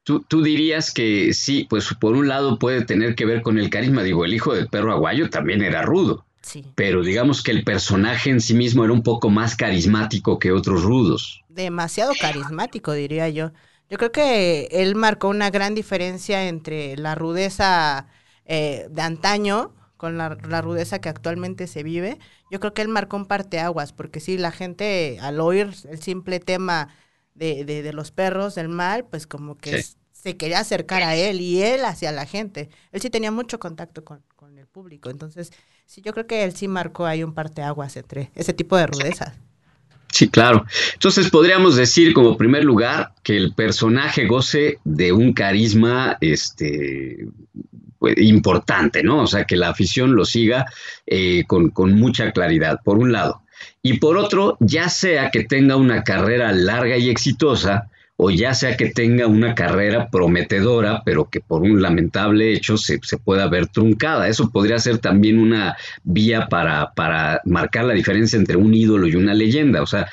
Tú, 0.05 0.21
tú, 0.21 0.43
dirías 0.43 0.93
que 0.93 1.33
sí, 1.33 1.67
pues 1.69 1.93
por 1.95 2.15
un 2.15 2.29
lado 2.29 2.59
puede 2.59 2.85
tener 2.85 3.15
que 3.15 3.25
ver 3.25 3.43
con 3.43 3.59
el 3.59 3.71
carisma. 3.71 4.03
Digo, 4.03 4.25
el 4.25 4.35
hijo 4.35 4.55
del 4.55 4.69
perro 4.69 4.93
aguayo 4.93 5.31
también 5.31 5.63
era 5.63 5.83
rudo. 5.83 6.27
Pero 6.75 7.03
digamos 7.03 7.43
que 7.43 7.51
el 7.51 7.65
personaje 7.65 8.31
en 8.31 8.41
sí 8.41 8.55
mismo 8.55 8.85
era 8.85 8.93
un 8.93 9.03
poco 9.03 9.31
más 9.31 9.57
carismático 9.57 10.39
que 10.39 10.53
otros 10.53 10.83
rudos. 10.83 11.43
Demasiado 11.49 12.13
carismático, 12.21 12.93
diría 12.93 13.29
yo. 13.29 13.53
Yo 13.89 13.99
creo 13.99 14.13
que 14.13 14.69
él 14.71 14.95
marcó 14.95 15.29
una 15.29 15.51
gran 15.51 15.75
diferencia 15.75 16.49
entre 16.49 16.97
la 16.97 17.15
rudeza 17.15 18.09
eh, 18.45 18.87
de 18.91 19.03
antaño 19.03 19.75
con 19.97 20.19
la, 20.19 20.29
rudeza 20.61 21.01
que 21.01 21.09
actualmente 21.09 21.67
se 21.67 21.83
vive. 21.83 22.19
Yo 22.51 22.61
creo 22.61 22.75
que 22.75 22.83
él 22.83 22.89
marcó 22.89 23.17
un 23.17 23.27
parteaguas, 23.27 23.93
porque 23.93 24.21
sí, 24.21 24.37
la 24.37 24.51
gente 24.51 25.19
al 25.21 25.41
oír 25.41 25.71
el 25.89 26.03
simple 26.03 26.41
tema 26.41 26.89
de, 27.35 27.65
de, 27.65 27.93
los 27.93 28.11
perros, 28.11 28.55
del 28.55 28.69
mal, 28.69 29.07
pues 29.07 29.27
como 29.27 29.57
que 29.57 29.85
se 30.13 30.37
quería 30.37 30.61
acercar 30.61 31.03
a 31.03 31.15
él 31.17 31.41
y 31.41 31.63
él 31.63 31.85
hacia 31.85 32.13
la 32.13 32.27
gente. 32.27 32.69
Él 32.93 33.01
sí 33.01 33.09
tenía 33.09 33.31
mucho 33.31 33.59
contacto 33.59 34.05
con, 34.05 34.23
con 34.37 34.59
el 34.59 34.67
público, 34.67 35.11
entonces 35.11 35.53
Sí, 35.87 36.03
yo 36.05 36.13
creo 36.13 36.27
que 36.27 36.45
él 36.45 36.55
sí 36.55 36.69
marcó 36.69 37.07
ahí 37.07 37.23
un 37.23 37.35
parteaguas 37.35 37.97
entre 37.97 38.31
ese 38.35 38.53
tipo 38.53 38.77
de 38.77 38.87
rudezas. 38.87 39.35
Sí, 40.11 40.29
claro. 40.29 40.65
Entonces 40.95 41.29
podríamos 41.29 41.77
decir 41.77 42.15
como 42.15 42.37
primer 42.37 42.65
lugar 42.65 43.13
que 43.23 43.37
el 43.37 43.53
personaje 43.53 44.27
goce 44.27 44.79
de 44.85 45.13
un 45.13 45.33
carisma 45.33 46.17
este, 46.21 47.27
pues, 48.05 48.19
importante, 48.19 49.03
¿no? 49.03 49.23
O 49.23 49.27
sea, 49.27 49.45
que 49.45 49.57
la 49.57 49.71
afición 49.71 50.15
lo 50.15 50.27
siga 50.27 50.67
eh, 51.07 51.45
con, 51.47 51.71
con 51.71 51.95
mucha 51.95 52.33
claridad, 52.33 52.81
por 52.85 52.99
un 52.99 53.13
lado. 53.13 53.41
Y 53.81 53.95
por 53.95 54.19
otro, 54.19 54.59
ya 54.61 54.91
sea 54.91 55.31
que 55.31 55.45
tenga 55.45 55.77
una 55.77 56.05
carrera 56.05 56.53
larga 56.53 56.99
y 56.99 57.09
exitosa, 57.09 57.89
o 58.19 58.31
ya 58.31 58.53
sea 58.53 58.77
que 58.77 58.91
tenga 58.91 59.27
una 59.27 59.55
carrera 59.55 60.11
prometedora, 60.11 61.01
pero 61.03 61.31
que 61.31 61.41
por 61.41 61.63
un 61.63 61.81
lamentable 61.81 62.53
hecho 62.53 62.77
se, 62.77 63.01
pueda 63.25 63.49
ver 63.49 63.69
truncada. 63.69 64.29
Eso 64.29 64.51
podría 64.51 64.79
ser 64.79 64.99
también 64.99 65.39
una 65.39 65.75
vía 66.03 66.47
para, 66.49 66.93
para 66.93 67.41
marcar 67.47 67.87
la 67.87 67.95
diferencia 67.95 68.39
entre 68.39 68.59
un 68.59 68.75
ídolo 68.75 69.07
y 69.07 69.15
una 69.15 69.33
leyenda. 69.33 69.81
O 69.81 69.87
sea, 69.87 70.11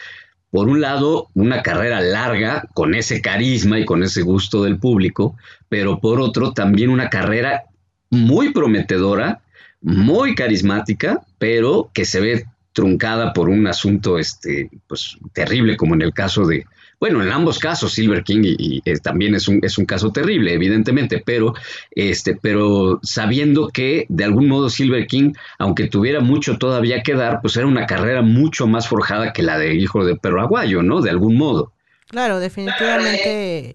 por 0.50 0.70
un 0.70 0.80
lado, 0.80 1.28
una 1.34 1.62
carrera 1.62 2.00
larga 2.00 2.70
con 2.74 2.96
ese 2.96 3.22
carisma 3.22 3.80
y 3.80 3.86
con 3.86 4.02
ese 4.02 4.22
gusto 4.22 4.64
del 4.64 4.80
público, 4.80 5.36
pero 5.68 6.00
por 6.00 6.22
otro, 6.22 6.54
también 6.54 6.90
una 6.90 7.10
carrera 7.10 7.64
muy 8.12 8.54
prometedora, 8.54 9.42
muy 9.82 10.36
carismática, 10.36 11.22
pero 11.40 11.90
que 11.94 12.06
se 12.06 12.20
ve 12.20 12.46
truncada 12.74 13.34
por 13.34 13.50
un 13.50 13.68
asunto 13.68 14.20
este, 14.20 14.70
pues, 14.88 15.18
terrible, 15.34 15.76
como 15.76 15.96
en 15.96 16.04
el 16.04 16.14
caso 16.14 16.46
de, 16.46 16.66
bueno, 17.00 17.24
en 17.24 17.32
ambos 17.32 17.58
casos, 17.58 17.94
Silver 17.94 18.24
King 18.24 18.42
y, 18.44 18.82
eh, 18.86 19.00
también 19.00 19.34
es 19.34 19.48
un, 19.48 19.60
es 19.64 19.78
un 19.78 19.86
caso 19.86 20.12
terrible, 20.12 20.54
evidentemente, 20.54 21.22
pero, 21.26 21.54
este, 21.92 22.36
pero 22.36 23.00
sabiendo 23.02 23.70
que 23.70 24.06
de 24.08 24.24
algún 24.24 24.48
modo 24.48 24.70
Silver 24.70 25.08
King, 25.08 25.34
aunque 25.58 25.88
tuviera 25.88 26.20
mucho 26.20 26.58
todavía 26.58 27.02
que 27.02 27.16
dar, 27.16 27.42
pues 27.42 27.58
era 27.58 27.66
una 27.66 27.88
carrera 27.88 28.22
mucho 28.22 28.68
más 28.68 28.88
forjada 28.88 29.34
que 29.34 29.42
la 29.42 29.58
de 29.58 29.74
Hijo 29.76 30.06
de 30.06 30.16
Perro 30.16 30.42
Aguayo, 30.42 30.84
¿no? 30.84 31.02
De 31.02 31.10
algún 31.10 31.36
modo. 31.38 31.74
Claro, 32.08 32.40
definitivamente 32.40 33.74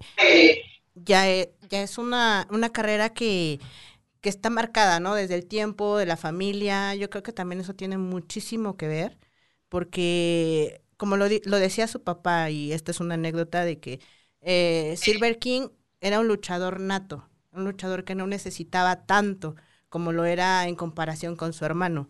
ya, 0.95 1.29
e, 1.29 1.51
ya 1.69 1.81
es 1.81 1.97
una, 1.97 2.47
una 2.49 2.69
carrera 2.69 3.09
que, 3.09 3.59
que 4.21 4.29
está 4.29 4.49
marcada, 4.49 4.99
¿no? 4.99 5.15
Desde 5.15 5.35
el 5.35 5.45
tiempo, 5.45 5.97
de 5.97 6.05
la 6.05 6.17
familia. 6.17 6.95
Yo 6.95 7.09
creo 7.09 7.23
que 7.23 7.33
también 7.33 7.61
eso 7.61 7.73
tiene 7.75 7.97
muchísimo 7.97 8.77
que 8.77 8.87
ver, 8.87 9.17
porque 9.69 10.81
como 10.97 11.17
lo, 11.17 11.27
lo 11.45 11.57
decía 11.57 11.87
su 11.87 12.03
papá, 12.03 12.49
y 12.49 12.71
esta 12.73 12.91
es 12.91 12.99
una 12.99 13.15
anécdota 13.15 13.63
de 13.63 13.79
que 13.79 13.99
eh, 14.41 14.95
Silver 14.97 15.39
King 15.39 15.69
era 16.01 16.19
un 16.19 16.27
luchador 16.27 16.79
nato, 16.79 17.27
un 17.51 17.65
luchador 17.65 18.03
que 18.03 18.15
no 18.15 18.27
necesitaba 18.27 19.05
tanto 19.05 19.55
como 19.89 20.11
lo 20.11 20.25
era 20.25 20.67
en 20.67 20.75
comparación 20.75 21.35
con 21.35 21.53
su 21.53 21.65
hermano. 21.65 22.09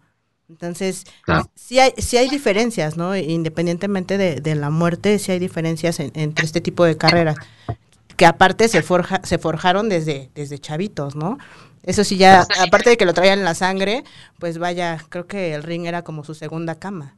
Entonces, 0.49 1.03
sí, 1.55 1.79
hay, 1.79 1.91
sí 1.97 2.15
hay 2.17 2.29
diferencias, 2.29 2.95
¿no? 2.95 3.15
Independientemente 3.17 4.17
de, 4.17 4.55
la 4.55 4.69
muerte, 4.69 5.19
sí 5.19 5.31
hay 5.31 5.39
diferencias 5.39 5.99
entre 5.99 6.45
este 6.45 6.61
tipo 6.61 6.85
de 6.85 6.95
carreras, 6.95 7.35
que 8.15 8.25
aparte 8.25 8.69
se, 8.69 8.81
forja, 8.81 9.19
se 9.23 9.37
forjaron 9.39 9.89
desde, 9.89 10.31
desde 10.35 10.57
chavitos, 10.57 11.15
¿no? 11.15 11.37
Eso 11.83 12.03
sí, 12.03 12.17
ya, 12.17 12.45
aparte 12.59 12.89
de 12.89 12.97
que 12.97 13.05
lo 13.05 13.13
traían 13.13 13.39
en 13.39 13.45
la 13.45 13.55
sangre, 13.55 14.03
pues 14.39 14.57
vaya, 14.57 14.97
creo 15.09 15.27
que 15.27 15.53
el 15.53 15.63
ring 15.63 15.85
era 15.85 16.03
como 16.03 16.23
su 16.23 16.33
segunda 16.33 16.79
cama. 16.79 17.17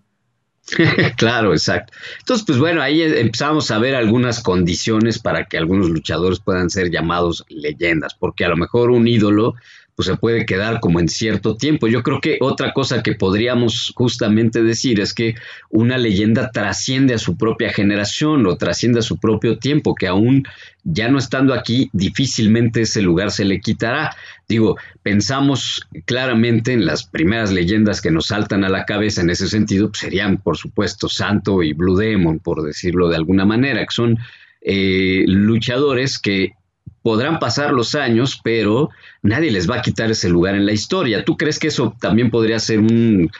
claro, 1.17 1.53
exacto. 1.53 1.93
Entonces, 2.19 2.45
pues 2.45 2.59
bueno, 2.59 2.81
ahí 2.81 3.01
empezamos 3.01 3.71
a 3.71 3.79
ver 3.79 3.95
algunas 3.95 4.41
condiciones 4.41 5.19
para 5.19 5.45
que 5.45 5.57
algunos 5.57 5.89
luchadores 5.89 6.39
puedan 6.39 6.69
ser 6.69 6.91
llamados 6.91 7.45
leyendas, 7.49 8.13
porque 8.13 8.45
a 8.45 8.49
lo 8.49 8.57
mejor 8.57 8.91
un 8.91 9.07
ídolo 9.07 9.55
pues 9.99 10.07
se 10.07 10.15
puede 10.15 10.45
quedar 10.45 10.79
como 10.79 11.01
en 11.01 11.09
cierto 11.09 11.57
tiempo. 11.57 11.89
Yo 11.89 12.03
creo 12.03 12.21
que 12.21 12.37
otra 12.39 12.71
cosa 12.71 13.03
que 13.03 13.15
podríamos 13.15 13.91
justamente 13.97 14.63
decir 14.63 15.01
es 15.01 15.13
que 15.13 15.35
una 15.71 15.97
leyenda 15.97 16.51
trasciende 16.51 17.15
a 17.15 17.17
su 17.17 17.35
propia 17.35 17.73
generación 17.73 18.47
o 18.47 18.55
trasciende 18.55 18.99
a 18.99 19.01
su 19.01 19.19
propio 19.19 19.59
tiempo, 19.59 19.95
que 19.95 20.07
aún 20.07 20.45
ya 20.85 21.09
no 21.09 21.17
estando 21.17 21.53
aquí, 21.53 21.89
difícilmente 21.91 22.83
ese 22.83 23.01
lugar 23.01 23.29
se 23.29 23.43
le 23.43 23.59
quitará. 23.59 24.15
Digo, 24.47 24.77
pensamos 25.03 25.85
claramente 26.05 26.71
en 26.71 26.85
las 26.85 27.03
primeras 27.03 27.51
leyendas 27.51 27.99
que 27.99 28.09
nos 28.09 28.27
saltan 28.27 28.63
a 28.63 28.69
la 28.69 28.85
cabeza 28.85 29.19
en 29.19 29.31
ese 29.31 29.49
sentido, 29.49 29.89
pues 29.89 29.99
serían, 29.99 30.37
por 30.37 30.55
supuesto, 30.55 31.09
Santo 31.09 31.61
y 31.61 31.73
Blue 31.73 31.97
Demon, 31.97 32.39
por 32.39 32.63
decirlo 32.63 33.09
de 33.09 33.17
alguna 33.17 33.43
manera, 33.43 33.81
que 33.81 33.93
son 33.93 34.17
eh, 34.61 35.25
luchadores 35.27 36.19
que 36.19 36.53
podrán 37.01 37.39
pasar 37.39 37.71
los 37.71 37.95
años, 37.95 38.39
pero 38.43 38.89
nadie 39.21 39.51
les 39.51 39.69
va 39.69 39.77
a 39.77 39.81
quitar 39.81 40.11
ese 40.11 40.29
lugar 40.29 40.55
en 40.55 40.65
la 40.65 40.73
historia. 40.73 41.25
¿Tú 41.25 41.37
crees 41.37 41.59
que 41.59 41.67
eso 41.67 41.95
también 41.99 42.29
podría 42.29 42.59
ser 42.59 42.79
un, 42.79 43.31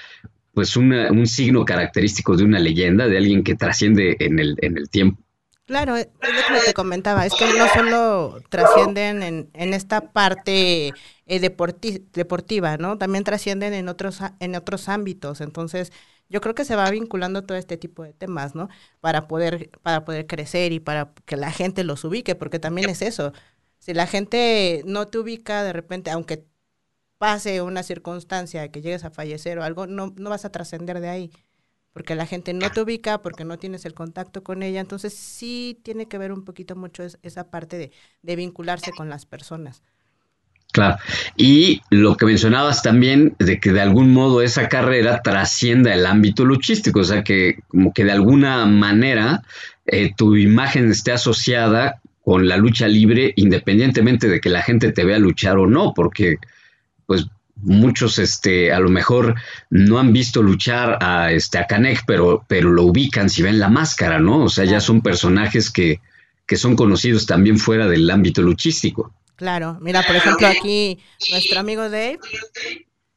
pues 0.53 0.75
un 0.75 1.27
signo 1.27 1.65
característico 1.65 2.35
de 2.35 2.43
una 2.43 2.59
leyenda, 2.59 3.07
de 3.07 3.17
alguien 3.17 3.43
que 3.43 3.55
trasciende 3.55 4.17
en 4.19 4.39
el, 4.39 4.55
en 4.61 4.77
el 4.77 4.89
tiempo? 4.89 5.21
Claro, 5.69 5.95
es 5.97 6.07
lo 6.19 6.51
que 6.51 6.61
te 6.65 6.73
comentaba, 6.73 7.27
es 7.27 7.35
que 7.35 7.45
no 7.53 7.67
solo 7.67 8.41
trascienden 8.49 9.21
en, 9.21 9.51
en 9.53 9.75
esta 9.75 10.11
parte 10.11 10.95
eh, 11.27 11.39
deportiva, 11.39 12.77
¿no? 12.77 12.97
También 12.97 13.23
trascienden 13.23 13.75
en 13.75 13.87
otros, 13.87 14.19
en 14.39 14.55
otros 14.55 14.89
ámbitos. 14.89 15.41
Entonces, 15.41 15.91
yo 16.27 16.41
creo 16.41 16.55
que 16.55 16.65
se 16.65 16.75
va 16.75 16.89
vinculando 16.89 17.43
todo 17.45 17.55
este 17.55 17.77
tipo 17.77 18.03
de 18.03 18.13
temas, 18.13 18.55
¿no? 18.55 18.67
Para 18.99 19.27
poder, 19.27 19.69
para 19.83 20.05
poder 20.05 20.25
crecer 20.25 20.71
y 20.71 20.79
para 20.79 21.13
que 21.25 21.37
la 21.37 21.51
gente 21.51 21.83
los 21.83 22.03
ubique, 22.03 22.33
porque 22.33 22.57
también 22.57 22.89
es 22.89 23.03
eso. 23.03 23.31
Si 23.77 23.93
la 23.93 24.07
gente 24.07 24.81
no 24.87 25.05
te 25.07 25.19
ubica 25.19 25.63
de 25.63 25.73
repente, 25.73 26.09
aunque 26.09 26.47
pase 27.17 27.61
una 27.61 27.83
circunstancia 27.83 28.71
que 28.71 28.81
llegues 28.81 29.03
a 29.03 29.11
fallecer 29.11 29.59
o 29.59 29.63
algo, 29.63 29.87
no, 29.87 30.13
no 30.17 30.29
vas 30.29 30.45
a 30.45 30.51
trascender 30.51 30.99
de 31.01 31.09
ahí 31.09 31.31
porque 31.93 32.15
la 32.15 32.25
gente 32.25 32.53
no 32.53 32.69
te 32.71 32.81
ubica, 32.81 33.21
porque 33.21 33.45
no 33.45 33.57
tienes 33.57 33.85
el 33.85 33.93
contacto 33.93 34.43
con 34.43 34.63
ella. 34.63 34.79
Entonces 34.79 35.13
sí 35.13 35.79
tiene 35.83 36.07
que 36.07 36.17
ver 36.17 36.31
un 36.31 36.45
poquito 36.45 36.75
mucho 36.75 37.03
esa 37.23 37.49
parte 37.49 37.91
de, 38.21 38.35
vincularse 38.35 38.91
con 38.91 39.09
las 39.09 39.25
personas. 39.25 39.81
Claro. 40.71 40.97
Y 41.35 41.81
lo 41.89 42.15
que 42.15 42.27
mencionabas 42.27 42.83
también 42.83 43.35
de 43.39 43.59
que 43.59 43.71
de 43.71 43.81
algún 43.81 44.13
modo 44.13 44.43
esa 44.43 44.69
carrera 44.69 45.21
trascienda 45.23 45.93
el 45.93 46.05
ámbito 46.05 46.45
luchístico, 46.45 46.99
o 46.99 47.03
sea 47.03 47.23
que 47.23 47.59
como 47.69 47.91
que 47.91 48.05
de 48.05 48.11
alguna 48.11 48.67
manera 48.67 49.41
eh, 49.87 50.13
tu 50.15 50.35
imagen 50.35 50.91
esté 50.91 51.11
asociada 51.11 52.01
con 52.23 52.47
la 52.47 52.57
lucha 52.57 52.87
libre 52.87 53.33
independientemente 53.35 54.27
de 54.27 54.39
que 54.39 54.49
la 54.49 54.61
gente 54.61 54.91
te 54.91 55.03
vea 55.03 55.17
luchar 55.17 55.57
o 55.57 55.65
no, 55.65 55.95
porque 55.95 56.37
pues 57.07 57.25
muchos 57.61 58.19
este 58.19 58.71
a 58.71 58.79
lo 58.79 58.89
mejor 58.89 59.35
no 59.69 59.99
han 59.99 60.13
visto 60.13 60.41
luchar 60.41 60.97
a 61.01 61.31
este 61.31 61.57
a 61.57 61.67
Canek, 61.67 62.03
pero 62.05 62.45
pero 62.47 62.71
lo 62.71 62.83
ubican 62.83 63.29
si 63.29 63.41
ven 63.41 63.59
la 63.59 63.69
máscara, 63.69 64.19
¿no? 64.19 64.43
O 64.43 64.49
sea, 64.49 64.65
ya 64.65 64.79
son 64.79 65.01
personajes 65.01 65.69
que, 65.69 65.99
que 66.45 66.55
son 66.55 66.75
conocidos 66.75 67.25
también 67.25 67.57
fuera 67.57 67.87
del 67.87 68.09
ámbito 68.09 68.41
luchístico. 68.41 69.13
Claro, 69.35 69.77
mira, 69.81 70.03
por 70.03 70.15
ejemplo, 70.15 70.47
aquí 70.47 70.99
nuestro 71.31 71.59
amigo 71.59 71.89
Dave 71.89 72.19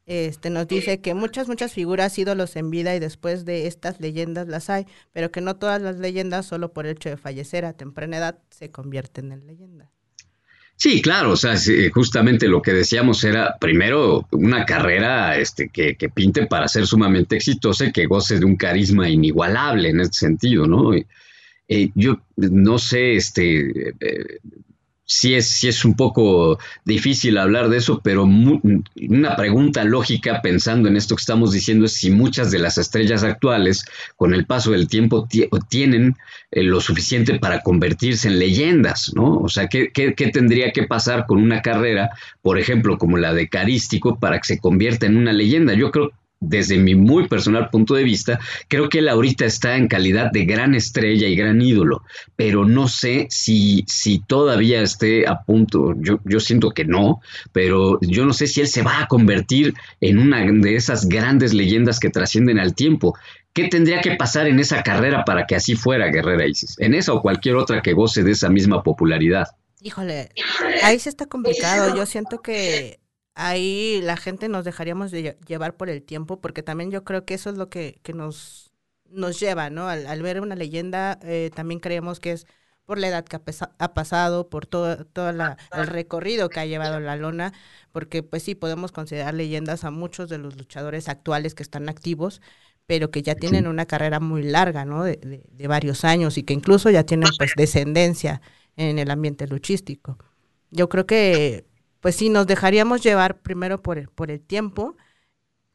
este 0.06 0.50
nos 0.50 0.66
dice 0.66 1.00
que 1.00 1.14
muchas 1.14 1.48
muchas 1.48 1.72
figuras 1.72 2.18
ídolos 2.18 2.56
en 2.56 2.70
vida 2.70 2.94
y 2.94 2.98
después 2.98 3.44
de 3.44 3.66
estas 3.66 4.00
leyendas 4.00 4.48
las 4.48 4.68
hay, 4.68 4.86
pero 5.12 5.30
que 5.30 5.40
no 5.40 5.56
todas 5.56 5.80
las 5.80 5.98
leyendas 5.98 6.46
solo 6.46 6.72
por 6.72 6.86
el 6.86 6.96
hecho 6.96 7.08
de 7.08 7.16
fallecer 7.16 7.64
a 7.64 7.72
temprana 7.72 8.18
edad 8.18 8.38
se 8.50 8.70
convierten 8.70 9.30
en 9.32 9.46
leyendas. 9.46 10.01
Sí, 10.76 11.00
claro, 11.00 11.32
o 11.32 11.36
sea, 11.36 11.54
justamente 11.92 12.48
lo 12.48 12.60
que 12.60 12.72
decíamos 12.72 13.22
era 13.22 13.56
primero 13.60 14.26
una 14.32 14.64
carrera 14.64 15.36
este, 15.38 15.68
que, 15.68 15.94
que, 15.94 16.08
pinte 16.08 16.46
para 16.46 16.66
ser 16.66 16.86
sumamente 16.88 17.36
exitosa 17.36 17.86
y 17.86 17.92
que 17.92 18.06
goce 18.06 18.40
de 18.40 18.44
un 18.44 18.56
carisma 18.56 19.08
inigualable 19.08 19.90
en 19.90 20.00
este 20.00 20.18
sentido, 20.18 20.66
¿no? 20.66 20.92
Eh, 21.74 21.90
yo 21.94 22.20
no 22.36 22.78
sé, 22.78 23.14
este, 23.14 23.90
eh, 24.00 24.38
sí 25.12 25.34
es, 25.34 25.62
es 25.64 25.84
un 25.84 25.94
poco 25.94 26.58
difícil 26.84 27.36
hablar 27.36 27.68
de 27.68 27.76
eso, 27.76 28.00
pero 28.02 28.24
una 28.24 29.36
pregunta 29.36 29.84
lógica 29.84 30.40
pensando 30.42 30.88
en 30.88 30.96
esto 30.96 31.14
que 31.14 31.20
estamos 31.20 31.52
diciendo 31.52 31.84
es 31.84 31.92
si 31.92 32.10
muchas 32.10 32.50
de 32.50 32.58
las 32.58 32.78
estrellas 32.78 33.22
actuales 33.22 33.84
con 34.16 34.32
el 34.32 34.46
paso 34.46 34.70
del 34.70 34.88
tiempo 34.88 35.28
tienen 35.68 36.16
eh, 36.50 36.62
lo 36.62 36.80
suficiente 36.80 37.38
para 37.38 37.60
convertirse 37.60 38.28
en 38.28 38.38
leyendas, 38.38 39.12
¿no? 39.14 39.38
O 39.38 39.48
sea, 39.48 39.68
¿qué, 39.68 39.92
¿qué, 39.92 40.12
tendría 40.12 40.72
que 40.72 40.84
pasar 40.84 41.26
con 41.26 41.42
una 41.42 41.60
carrera, 41.60 42.10
por 42.40 42.58
ejemplo, 42.58 42.96
como 42.96 43.18
la 43.18 43.34
de 43.34 43.48
Carístico, 43.48 44.18
para 44.18 44.38
que 44.38 44.46
se 44.46 44.58
convierta 44.58 45.06
en 45.06 45.18
una 45.18 45.32
leyenda? 45.32 45.74
Yo 45.74 45.90
creo 45.90 46.12
desde 46.42 46.76
mi 46.76 46.94
muy 46.94 47.28
personal 47.28 47.70
punto 47.70 47.94
de 47.94 48.02
vista, 48.02 48.38
creo 48.68 48.88
que 48.88 48.98
él 48.98 49.08
ahorita 49.08 49.44
está 49.44 49.76
en 49.76 49.88
calidad 49.88 50.30
de 50.32 50.44
gran 50.44 50.74
estrella 50.74 51.28
y 51.28 51.36
gran 51.36 51.62
ídolo, 51.62 52.02
pero 52.36 52.66
no 52.66 52.88
sé 52.88 53.26
si, 53.30 53.84
si 53.86 54.18
todavía 54.18 54.82
esté 54.82 55.26
a 55.26 55.42
punto, 55.42 55.94
yo, 55.98 56.18
yo 56.24 56.40
siento 56.40 56.70
que 56.70 56.84
no, 56.84 57.20
pero 57.52 57.98
yo 58.02 58.26
no 58.26 58.32
sé 58.32 58.46
si 58.46 58.60
él 58.60 58.68
se 58.68 58.82
va 58.82 59.00
a 59.00 59.06
convertir 59.06 59.74
en 60.00 60.18
una 60.18 60.42
de 60.42 60.74
esas 60.74 61.08
grandes 61.08 61.54
leyendas 61.54 62.00
que 62.00 62.10
trascienden 62.10 62.58
al 62.58 62.74
tiempo. 62.74 63.16
¿Qué 63.52 63.68
tendría 63.68 64.00
que 64.00 64.16
pasar 64.16 64.46
en 64.46 64.58
esa 64.58 64.82
carrera 64.82 65.24
para 65.24 65.46
que 65.46 65.54
así 65.54 65.76
fuera 65.76 66.10
Guerrera 66.10 66.46
Isis? 66.46 66.76
En 66.78 66.94
esa 66.94 67.12
o 67.12 67.20
cualquier 67.20 67.56
otra 67.56 67.82
que 67.82 67.92
goce 67.92 68.22
de 68.22 68.32
esa 68.32 68.48
misma 68.48 68.82
popularidad. 68.82 69.46
Híjole, 69.82 70.30
ahí 70.82 70.98
se 70.98 71.10
está 71.10 71.26
complicado. 71.26 71.94
Yo 71.94 72.06
siento 72.06 72.40
que 72.40 73.01
ahí 73.34 74.00
la 74.02 74.16
gente 74.16 74.48
nos 74.48 74.64
dejaríamos 74.64 75.10
de 75.10 75.36
llevar 75.46 75.76
por 75.76 75.88
el 75.88 76.02
tiempo, 76.02 76.40
porque 76.40 76.62
también 76.62 76.90
yo 76.90 77.04
creo 77.04 77.24
que 77.24 77.34
eso 77.34 77.50
es 77.50 77.56
lo 77.56 77.68
que, 77.68 78.00
que 78.02 78.12
nos, 78.12 78.72
nos 79.08 79.40
lleva, 79.40 79.70
¿no? 79.70 79.88
Al, 79.88 80.22
ver 80.22 80.40
una 80.40 80.56
leyenda, 80.56 81.18
eh, 81.22 81.50
también 81.54 81.80
creemos 81.80 82.20
que 82.20 82.32
es 82.32 82.46
por 82.84 82.98
la 82.98 83.08
edad 83.08 83.24
que 83.24 83.36
ha, 83.36 83.94
pasado, 83.94 84.48
por 84.50 84.66
todo, 84.66 85.04
todo 85.06 85.30
el 85.30 85.86
recorrido 85.86 86.48
que 86.48 86.60
ha 86.60 86.66
llevado 86.66 86.98
la 87.00 87.16
lona, 87.16 87.52
porque 87.92 88.22
pues 88.22 88.42
sí, 88.42 88.54
podemos 88.54 88.92
considerar 88.92 89.34
leyendas 89.34 89.84
a 89.84 89.90
muchos 89.90 90.28
de 90.28 90.38
los 90.38 90.56
luchadores 90.56 91.08
actuales 91.08 91.54
que 91.54 91.62
están 91.62 91.88
activos, 91.88 92.42
pero 92.86 93.10
que 93.10 93.22
ya 93.22 93.36
tienen 93.36 93.68
una 93.68 93.86
carrera 93.86 94.18
muy 94.18 94.42
larga, 94.42 94.84
¿no? 94.84 95.04
De, 95.04 95.16
de, 95.16 95.44
de 95.48 95.68
varios 95.68 96.04
años 96.04 96.36
y 96.36 96.42
que 96.42 96.54
incluso 96.54 96.90
ya 96.90 97.04
tienen 97.04 97.30
pues 97.38 97.52
descendencia 97.56 98.42
en 98.76 98.98
el 98.98 99.10
ambiente 99.10 99.46
luchístico. 99.46 100.18
Yo 100.70 100.88
creo 100.88 101.06
que 101.06 101.64
pues 102.02 102.16
sí, 102.16 102.28
nos 102.28 102.48
dejaríamos 102.48 103.00
llevar 103.00 103.38
primero 103.38 103.80
por 103.80 103.96
el, 103.96 104.08
por 104.08 104.32
el 104.32 104.40
tiempo, 104.40 104.96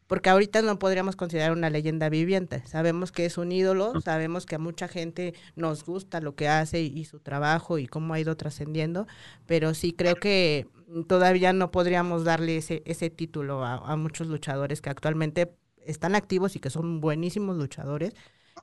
porque 0.08 0.30
ahorita 0.30 0.62
no 0.62 0.78
podríamos 0.78 1.16
considerar 1.16 1.54
una 1.54 1.70
leyenda 1.70 2.10
viviente. 2.10 2.64
Sabemos 2.68 3.14
que 3.14 3.26
es 3.26 3.38
un 3.38 3.54
ídolo, 3.54 3.94
sabemos 4.02 4.46
que 4.46 4.56
a 4.56 4.60
mucha 4.60 4.90
gente 4.90 5.34
nos 5.56 5.86
gusta 5.86 6.20
lo 6.20 6.36
que 6.36 6.50
hace 6.50 6.82
y, 6.82 7.06
su 7.06 7.22
trabajo 7.22 7.78
y 7.78 7.88
cómo 7.88 8.14
ha 8.14 8.20
ido 8.20 8.36
trascendiendo, 8.36 9.08
pero 9.46 9.74
sí 9.74 9.94
creo 9.94 10.16
que 10.16 10.68
todavía 11.08 11.54
no 11.54 11.72
podríamos 11.72 12.26
darle 12.26 12.58
ese, 12.58 12.84
ese 12.86 13.10
título 13.10 13.64
a, 13.64 13.96
muchos 13.96 14.28
luchadores 14.28 14.82
que 14.82 14.90
actualmente 14.90 15.54
están 15.86 16.14
activos 16.14 16.58
y 16.58 16.60
que 16.60 16.70
son 16.70 17.00
buenísimos 17.00 17.56
luchadores 17.56 18.14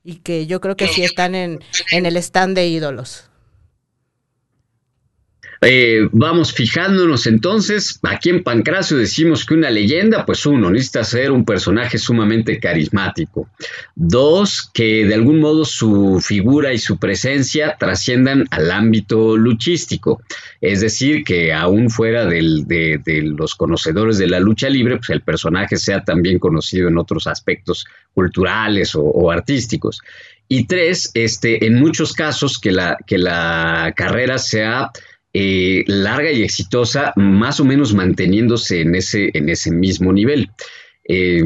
y 0.03 0.16
que 0.16 0.46
yo 0.46 0.61
creo 0.61 0.77
que 0.77 0.88
sí 0.88 1.03
están 1.03 1.35
en, 1.35 1.61
en 1.92 2.05
el 2.05 2.18
stand 2.18 2.57
de 2.57 2.68
ídolos. 2.68 3.31
Eh, 5.60 6.08
vamos 6.12 6.52
fijándonos 6.52 7.26
entonces, 7.26 7.98
aquí 8.02 8.30
en 8.30 8.42
Pancracio 8.42 8.96
decimos 8.96 9.44
que 9.44 9.54
una 9.54 9.70
leyenda, 9.70 10.26
pues 10.26 10.46
uno, 10.46 10.70
necesita 10.70 11.04
ser 11.04 11.30
un 11.30 11.44
personaje 11.44 11.98
sumamente 11.98 12.58
carismático. 12.58 13.48
Dos, 13.94 14.70
que 14.72 15.06
de 15.06 15.14
algún 15.14 15.40
modo 15.40 15.64
su 15.64 16.20
figura 16.20 16.72
y 16.72 16.78
su 16.78 16.98
presencia 16.98 17.76
trasciendan 17.78 18.46
al 18.50 18.70
ámbito 18.70 19.36
luchístico. 19.36 20.22
Es 20.60 20.80
decir, 20.80 21.24
que 21.24 21.52
aún 21.52 21.90
fuera 21.90 22.26
de, 22.26 23.00
los 23.36 23.54
conocedores 23.54 24.18
de 24.18 24.28
la 24.28 24.40
lucha 24.40 24.68
libre, 24.68 24.96
pues 24.96 25.10
el 25.10 25.22
personaje 25.22 25.76
sea 25.76 26.04
también 26.04 26.38
conocido 26.38 26.88
en 26.88 26.98
otros 26.98 27.26
aspectos 27.26 27.86
culturales 28.12 28.94
o, 28.94 29.30
artísticos. 29.30 30.00
Y 30.46 30.66
tres, 30.66 31.10
este, 31.14 31.66
en 31.66 31.80
muchos 31.80 32.12
casos 32.12 32.58
que 32.58 32.70
la, 32.70 32.98
que 33.06 33.16
la 33.16 33.92
carrera 33.96 34.36
sea 34.38 34.90
eh, 35.34 35.82
larga 35.86 36.30
y 36.30 36.42
exitosa, 36.42 37.12
más 37.16 37.58
o 37.60 37.64
menos 37.64 37.92
manteniéndose 37.92 38.80
en 38.80 38.94
ese, 38.94 39.30
en 39.34 39.48
ese 39.48 39.72
mismo 39.72 40.12
nivel. 40.12 40.50
Eh, 41.08 41.42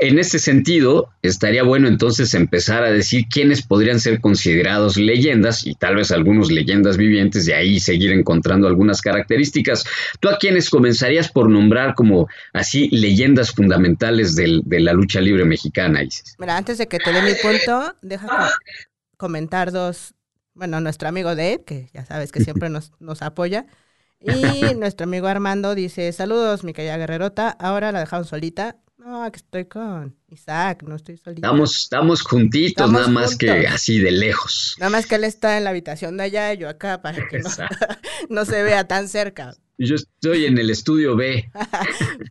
en 0.00 0.18
este 0.18 0.38
sentido, 0.38 1.10
estaría 1.20 1.62
bueno 1.62 1.86
entonces 1.86 2.32
empezar 2.34 2.82
a 2.82 2.90
decir 2.90 3.26
quiénes 3.28 3.62
podrían 3.62 4.00
ser 4.00 4.20
considerados 4.20 4.96
leyendas 4.96 5.66
y 5.66 5.74
tal 5.74 5.96
vez 5.96 6.10
algunos 6.10 6.50
leyendas 6.50 6.96
vivientes, 6.96 7.44
de 7.46 7.54
ahí 7.54 7.78
seguir 7.78 8.10
encontrando 8.10 8.66
algunas 8.66 9.02
características. 9.02 9.84
¿Tú 10.18 10.28
a 10.28 10.38
quiénes 10.38 10.70
comenzarías 10.70 11.30
por 11.30 11.50
nombrar 11.50 11.94
como 11.94 12.26
así 12.52 12.88
leyendas 12.88 13.52
fundamentales 13.52 14.34
del, 14.34 14.62
de 14.64 14.80
la 14.80 14.92
lucha 14.92 15.20
libre 15.20 15.44
mexicana, 15.44 16.02
Isis? 16.02 16.36
Mira, 16.38 16.56
antes 16.56 16.78
de 16.78 16.88
que 16.88 16.98
te 16.98 17.12
dé 17.12 17.22
mi 17.22 17.34
punto, 17.34 17.94
deja 18.00 18.50
comentar 19.18 19.70
dos, 19.72 20.14
bueno, 20.54 20.80
nuestro 20.80 21.08
amigo 21.08 21.30
Dave, 21.34 21.62
que 21.64 21.90
ya 21.92 22.04
sabes 22.04 22.32
que 22.32 22.40
siempre 22.44 22.68
nos, 22.68 22.92
nos 23.00 23.22
apoya, 23.22 23.66
Y 24.24 24.74
nuestro 24.74 25.04
amigo 25.04 25.26
Armando 25.26 25.74
dice, 25.74 26.12
saludos, 26.12 26.64
mi 26.64 26.72
querida 26.72 26.96
guerrerota, 26.96 27.50
ahora 27.50 27.92
la 27.92 28.00
dejaron 28.00 28.24
solita. 28.24 28.76
No, 28.98 29.28
que 29.32 29.38
estoy 29.38 29.64
con 29.64 30.14
Isaac, 30.28 30.84
no 30.84 30.94
estoy 30.94 31.16
solita. 31.16 31.48
Estamos, 31.48 31.76
estamos 31.80 32.22
juntitos, 32.22 32.70
Estamos 32.70 33.00
nada 33.00 33.12
más 33.12 33.36
que 33.36 33.66
así 33.66 33.98
de 33.98 34.12
lejos. 34.12 34.76
Nada 34.78 34.90
más 34.90 35.06
que 35.06 35.16
él 35.16 35.24
está 35.24 35.58
en 35.58 35.64
la 35.64 35.70
habitación 35.70 36.16
de 36.16 36.22
allá 36.24 36.54
y 36.54 36.58
yo 36.58 36.68
acá 36.68 37.02
para 37.02 37.26
que 37.26 37.40
no, 37.40 37.50
no 38.28 38.44
se 38.44 38.62
vea 38.62 38.86
tan 38.86 39.08
cerca. 39.08 39.56
Yo 39.76 39.96
estoy 39.96 40.46
en 40.46 40.56
el 40.56 40.70
estudio 40.70 41.16
B, 41.16 41.50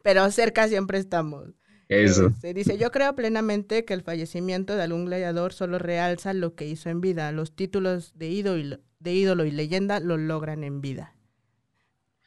Pero 0.03 0.31
cerca 0.31 0.69
siempre 0.69 0.97
estamos. 0.97 1.49
Eso. 1.91 2.27
Este, 2.27 2.54
dice, 2.54 2.77
yo 2.77 2.91
creo 2.91 3.15
plenamente 3.15 3.86
que 3.86 3.93
el 3.93 4.01
fallecimiento 4.01 4.75
de 4.75 4.84
algún 4.84 5.06
gladiador 5.06 5.54
solo 5.54 5.77
realza 5.77 6.34
lo 6.34 6.56
que 6.56 6.67
hizo 6.67 6.89
en 6.89 7.01
vida. 7.01 7.32
Los 7.32 7.54
títulos 7.54 8.13
de 8.15 8.30
ídolo, 8.30 8.80
de 8.99 9.13
ídolo 9.13 9.45
y 9.45 9.51
leyenda 9.51 9.99
lo 9.99 10.17
logran 10.17 10.63
en 10.63 10.82
vida. 10.82 11.15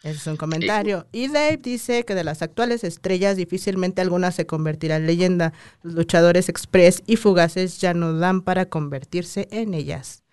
Ese 0.03 0.19
es 0.19 0.27
un 0.27 0.37
comentario. 0.37 1.07
Y 1.13 1.29
Dave 1.29 1.57
dice 1.57 2.05
que 2.05 2.15
de 2.15 2.25
las 2.25 2.43
actuales 2.43 2.85
estrellas 2.85 3.39
difícilmente 3.39 4.03
alguna 4.03 4.33
se 4.33 4.45
convertirá 4.47 4.97
en 4.97 5.07
leyenda. 5.07 5.55
Los 5.83 5.95
luchadores 5.95 6.51
express 6.51 7.03
y 7.07 7.17
fugaces 7.17 7.81
ya 7.81 7.95
no 7.95 8.13
dan 8.13 8.43
para 8.43 8.67
convertirse 8.67 9.49
en 9.51 9.73
ellas. 9.73 10.24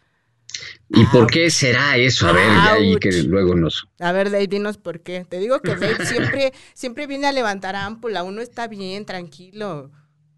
¿Y 0.89 1.05
por 1.05 1.27
qué 1.27 1.49
será 1.49 1.97
eso? 1.97 2.27
A 2.27 2.31
ver, 2.33 2.47
ya 2.47 2.73
ahí 2.73 2.95
que 2.97 3.11
luego 3.23 3.55
nos... 3.55 3.87
A 3.99 4.11
ver, 4.11 4.29
Dave, 4.29 4.47
dinos 4.47 4.77
por 4.77 5.01
qué. 5.01 5.25
Te 5.27 5.39
digo 5.39 5.61
que 5.61 5.75
Dave 5.75 6.05
siempre, 6.05 6.53
siempre 6.73 7.07
viene 7.07 7.27
a 7.27 7.31
levantar 7.31 7.75
ámpula. 7.75 8.23
Uno 8.23 8.41
está 8.41 8.67
bien, 8.67 9.05
tranquilo. 9.05 9.91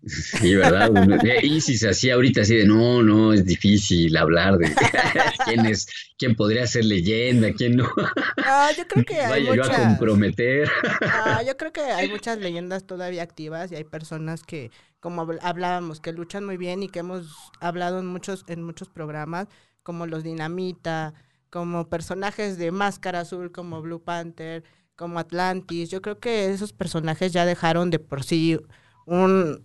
Sí, 0.06 0.54
¿verdad? 0.56 0.90
Uno- 0.92 1.16
eh, 1.24 1.40
Isis 1.46 1.84
así 1.86 2.10
ahorita 2.10 2.42
así 2.42 2.58
de, 2.58 2.66
no, 2.66 3.02
no, 3.02 3.32
es 3.32 3.46
difícil 3.46 4.16
hablar 4.18 4.58
de 4.58 4.70
quién 5.46 5.66
es, 5.66 5.88
quién 6.18 6.36
podría 6.36 6.68
ser 6.68 6.84
leyenda, 6.84 7.54
quién 7.54 7.78
no. 7.78 7.86
No, 7.86 8.72
yo 8.78 8.86
creo 8.88 9.06
que 9.06 9.16
hay 9.22 9.30
Vaya 9.46 9.56
yo 9.56 9.64
a 9.64 9.68
muchas... 9.68 9.80
comprometer. 9.88 10.70
Ah, 11.02 11.42
yo 11.48 11.56
creo 11.56 11.72
que 11.72 11.80
hay 11.82 12.10
muchas 12.10 12.38
leyendas 12.38 12.86
todavía 12.86 13.24
activas 13.24 13.72
y 13.72 13.76
hay 13.76 13.86
personas 13.86 14.44
que, 14.44 14.72
como 15.00 15.26
habl- 15.26 15.40
hablábamos, 15.42 16.02
que 16.02 16.12
luchan 16.12 16.46
muy 16.46 16.58
bien 16.58 16.84
y 16.84 16.90
que 16.90 17.00
hemos 17.00 17.28
hablado 17.62 18.00
en 18.00 18.06
muchos, 18.08 18.44
en 18.48 18.62
muchos 18.62 18.90
programas, 18.90 19.48
como 19.84 20.08
los 20.08 20.24
Dinamita, 20.24 21.14
como 21.50 21.88
personajes 21.88 22.58
de 22.58 22.72
Máscara 22.72 23.20
Azul, 23.22 23.52
como 23.52 23.82
Blue 23.82 24.02
Panther, 24.02 24.64
como 24.96 25.20
Atlantis. 25.20 25.90
Yo 25.90 26.02
creo 26.02 26.20
que 26.20 26.52
esos 26.52 26.74
personajes 26.74 27.32
ya 27.32 27.46
dejaron 27.46 27.90
de 27.90 28.00
por 28.00 28.24
sí 28.24 28.60
un, 29.06 29.64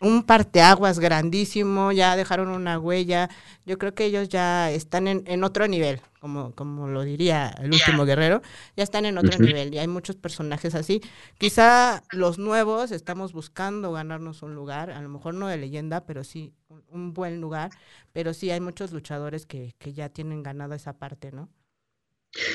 un 0.00 0.22
parteaguas 0.22 0.98
grandísimo, 1.00 1.92
ya 1.92 2.16
dejaron 2.16 2.48
una 2.48 2.78
huella. 2.78 3.28
Yo 3.66 3.78
creo 3.78 3.94
que 3.94 4.06
ellos 4.06 4.28
ya 4.28 4.70
están 4.70 5.08
en, 5.08 5.22
en 5.26 5.44
otro 5.44 5.66
nivel, 5.68 6.00
como, 6.20 6.54
como 6.54 6.88
lo 6.88 7.02
diría 7.02 7.54
el 7.60 7.72
último 7.72 8.04
guerrero, 8.04 8.42
ya 8.76 8.84
están 8.84 9.04
en 9.04 9.18
otro 9.18 9.38
nivel 9.38 9.74
y 9.74 9.78
hay 9.78 9.88
muchos 9.88 10.16
personajes 10.16 10.74
así. 10.74 11.00
Quizá 11.38 12.02
los 12.12 12.38
nuevos 12.38 12.90
estamos 12.90 13.32
buscando 13.32 13.92
ganarnos 13.92 14.42
un 14.42 14.54
lugar, 14.54 14.90
a 14.90 15.00
lo 15.00 15.08
mejor 15.08 15.34
no 15.34 15.48
de 15.48 15.56
leyenda, 15.56 16.04
pero 16.06 16.24
sí 16.24 16.52
un, 16.68 16.82
un 16.90 17.14
buen 17.14 17.40
lugar, 17.40 17.70
pero 18.12 18.34
sí 18.34 18.50
hay 18.50 18.60
muchos 18.60 18.92
luchadores 18.92 19.46
que, 19.46 19.74
que 19.78 19.92
ya 19.92 20.08
tienen 20.08 20.42
ganado 20.42 20.74
esa 20.74 20.98
parte, 20.98 21.32
¿no? 21.32 21.48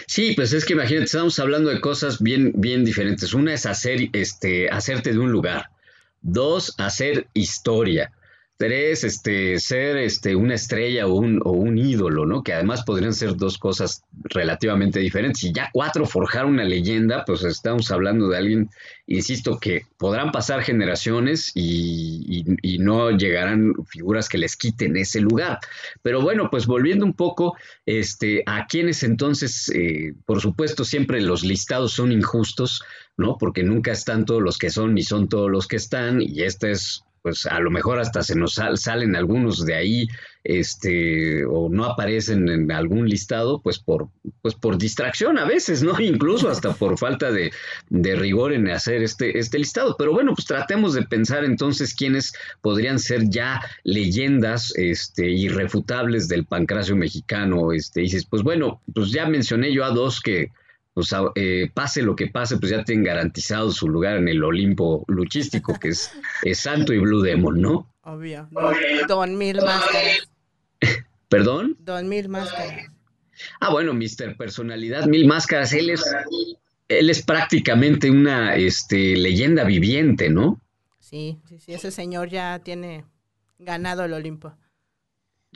Sí, 0.08 0.34
pues 0.36 0.54
es 0.54 0.65
que 0.65 0.73
imagínate, 0.73 1.06
estamos 1.06 1.39
hablando 1.39 1.69
de 1.69 1.82
cosas 1.82 2.21
bien, 2.21 2.54
bien 2.56 2.86
diferentes. 2.86 3.34
Una 3.34 3.54
es 3.54 3.65
hacer, 3.65 4.10
este, 4.13 4.69
hacerte 4.69 5.12
de 5.12 5.19
un 5.19 5.32
lugar. 5.32 5.69
Dos, 6.21 6.76
hacer 6.78 7.28
historia. 7.34 8.12
Tres, 8.56 9.04
este, 9.04 9.60
ser 9.60 9.98
este, 9.98 10.36
una 10.36 10.54
estrella 10.56 11.08
o 11.08 11.13
un, 11.16 11.42
o 11.44 11.52
un 11.52 11.78
ídolo, 11.78 12.26
¿no? 12.26 12.44
Que 12.44 12.54
además 12.54 12.84
podrían 12.84 13.13
ser 13.13 13.36
dos 13.36 13.58
cosas 13.58 14.04
relativamente 14.26 15.00
diferentes. 15.00 15.44
Y 15.44 15.52
ya 15.52 15.70
cuatro, 15.74 16.06
forjar 16.06 16.46
una 16.46 16.63
leyenda, 16.63 17.26
pues 17.26 17.44
estamos 17.44 17.92
hablando 17.92 18.30
de 18.30 18.38
alguien, 18.38 18.70
insisto, 19.08 19.60
que 19.60 19.82
podrán 19.98 20.32
pasar 20.32 20.62
generaciones 20.62 21.52
y, 21.56 22.46
y- 22.62 22.78
no 22.78 23.12
llegarán 23.12 23.74
figuras 23.88 24.30
que 24.30 24.38
les 24.38 24.56
quiten 24.56 24.96
ese 24.98 25.20
lugar. 25.20 25.60
Pero 26.02 26.22
bueno, 26.22 26.50
pues 26.50 26.66
volviendo 26.66 27.06
un 27.06 27.13
poco, 27.13 27.58
este, 27.86 28.44
a 28.46 28.68
quienes 28.68 29.04
entonces, 29.04 29.70
eh, 29.76 30.13
por 30.26 30.39
supuesto, 30.42 30.86
siempre 30.86 31.20
los 31.22 31.44
listados 31.44 31.92
son 31.94 32.12
injustos, 32.12 32.82
¿no? 33.18 33.38
Porque 33.38 33.63
nunca 33.63 33.92
están 33.92 34.26
todos 34.26 34.42
los 34.42 34.58
que 34.58 34.70
son 34.70 34.94
ni 34.94 35.04
son 35.04 35.28
todos 35.28 35.50
los 35.52 35.68
que 35.68 35.76
están, 35.78 36.22
y 36.22 36.44
este 36.44 36.72
es, 36.72 37.04
pues 37.24 37.48
a 37.48 37.60
lo 37.60 37.72
mejor 37.72 38.00
hasta 38.00 38.22
se 38.22 38.36
nos 38.36 38.54
sal- 38.56 38.78
salen 38.78 39.16
algunos 39.16 39.66
de 39.66 39.74
ahí, 39.76 40.08
este, 40.44 41.46
o 41.46 41.70
no 41.70 41.86
aparecen 41.86 42.50
en 42.50 42.72
algún 42.72 43.08
listado, 43.08 43.62
pues 43.62 43.80
por, 43.80 44.10
pues 44.42 44.54
por 44.56 44.78
distracción 44.78 45.40
a 45.40 45.46
veces, 45.46 45.82
¿no? 45.84 46.00
Incluso 46.02 46.50
hasta 46.50 46.74
por 46.74 46.98
falta 47.00 47.32
de, 47.32 47.52
de 47.90 48.16
rigor 48.16 48.54
en 48.54 48.70
hacer 48.70 49.02
este, 49.04 49.40
este 49.40 49.58
listado. 49.58 49.96
Pero 49.98 50.12
bueno, 50.12 50.34
pues 50.36 50.46
tratemos 50.46 50.94
de 50.94 51.04
pensar 51.04 51.46
entonces 51.46 51.96
quiénes 51.96 52.34
podrían 52.62 53.00
ser 53.00 53.30
ya 53.30 53.62
leyendas 53.84 54.74
este, 54.76 55.30
irrefutables 55.32 56.28
del 56.28 56.46
pancracio 56.46 56.96
mexicano. 56.96 57.72
Este, 57.72 58.02
y 58.02 58.04
dices, 58.04 58.26
pues 58.26 58.44
bueno, 58.44 58.82
pues 58.94 59.12
ya 59.12 59.26
mencioné 59.26 59.74
yo 59.74 59.86
a 59.86 59.92
dos 59.92 60.20
que, 60.20 60.52
pues 60.93 61.10
eh, 61.36 61.71
pase 61.73 62.01
lo 62.01 62.15
que 62.15 62.27
pase, 62.27 62.58
pues 62.58 62.71
ya 62.71 62.84
tienen 62.84 63.03
garantizado 63.03 63.71
su 63.71 63.88
lugar 63.88 64.17
en 64.17 64.27
el 64.27 64.43
Olimpo 64.43 65.03
luchístico, 65.08 65.77
que 65.79 65.89
es, 65.89 66.12
es 66.43 66.60
Santo 66.60 66.93
y 66.93 66.99
Blue 66.99 67.21
Demon, 67.21 67.60
¿no? 67.60 67.93
Obvio. 68.03 68.47
Don, 68.51 68.75
don 69.08 69.38
Mil 69.38 69.58
Máscaras. 69.58 70.29
¿Perdón? 71.29 71.75
Don 71.79 72.08
Mil 72.08 72.29
Máscaras. 72.29 72.91
Ah, 73.60 73.71
bueno, 73.71 73.93
Mr. 73.93 74.38
Personalidad 74.38 75.06
Mil 75.06 75.25
Máscaras, 75.25 75.73
él 75.73 75.89
es, 75.89 76.03
él 76.88 77.10
es 77.10 77.23
prácticamente 77.23 78.12
una 78.12 78.56
este, 78.56 79.15
leyenda 79.15 79.63
viviente, 79.63 80.29
¿no? 80.29 80.62
Sí, 80.99 81.39
sí, 81.47 81.60
sí, 81.60 81.73
ese 81.73 81.91
señor 81.91 82.29
ya 82.29 82.60
tiene 82.60 83.06
ganado 83.58 84.06
el 84.06 84.13
Olimpo. 84.13 84.56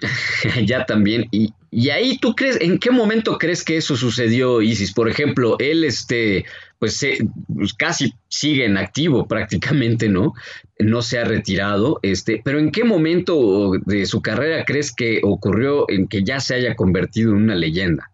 ya 0.66 0.86
también. 0.86 1.26
Y, 1.32 1.54
y 1.72 1.90
ahí 1.90 2.18
tú 2.18 2.36
crees, 2.36 2.60
¿en 2.62 2.80
qué 2.80 2.92
momento 2.92 3.38
crees 3.38 3.64
que 3.64 3.78
eso 3.78 3.96
sucedió, 3.96 4.62
Isis? 4.62 4.94
Por 4.94 5.10
ejemplo, 5.10 5.58
él, 5.60 5.84
este, 5.84 6.46
pues, 6.80 6.98
se- 6.98 7.18
pues, 7.54 7.74
casi 7.74 8.14
sigue 8.30 8.66
en 8.66 8.78
activo 8.78 9.28
prácticamente, 9.28 10.10
¿no? 10.10 10.34
No 10.80 11.02
se 11.02 11.20
ha 11.20 11.24
retirado, 11.26 12.00
este, 12.04 12.42
pero 12.44 12.60
¿en 12.60 12.72
qué 12.72 12.84
momento 12.84 13.72
de 13.86 14.06
su 14.06 14.22
carrera 14.22 14.64
crees 14.66 14.94
que 14.94 15.22
ocurrió 15.24 15.90
en 15.90 16.08
que 16.08 16.24
ya 16.24 16.40
se 16.40 16.56
haya 16.56 16.76
convertido 16.76 17.32
en 17.32 17.38
una 17.38 17.56
leyenda? 17.56 18.12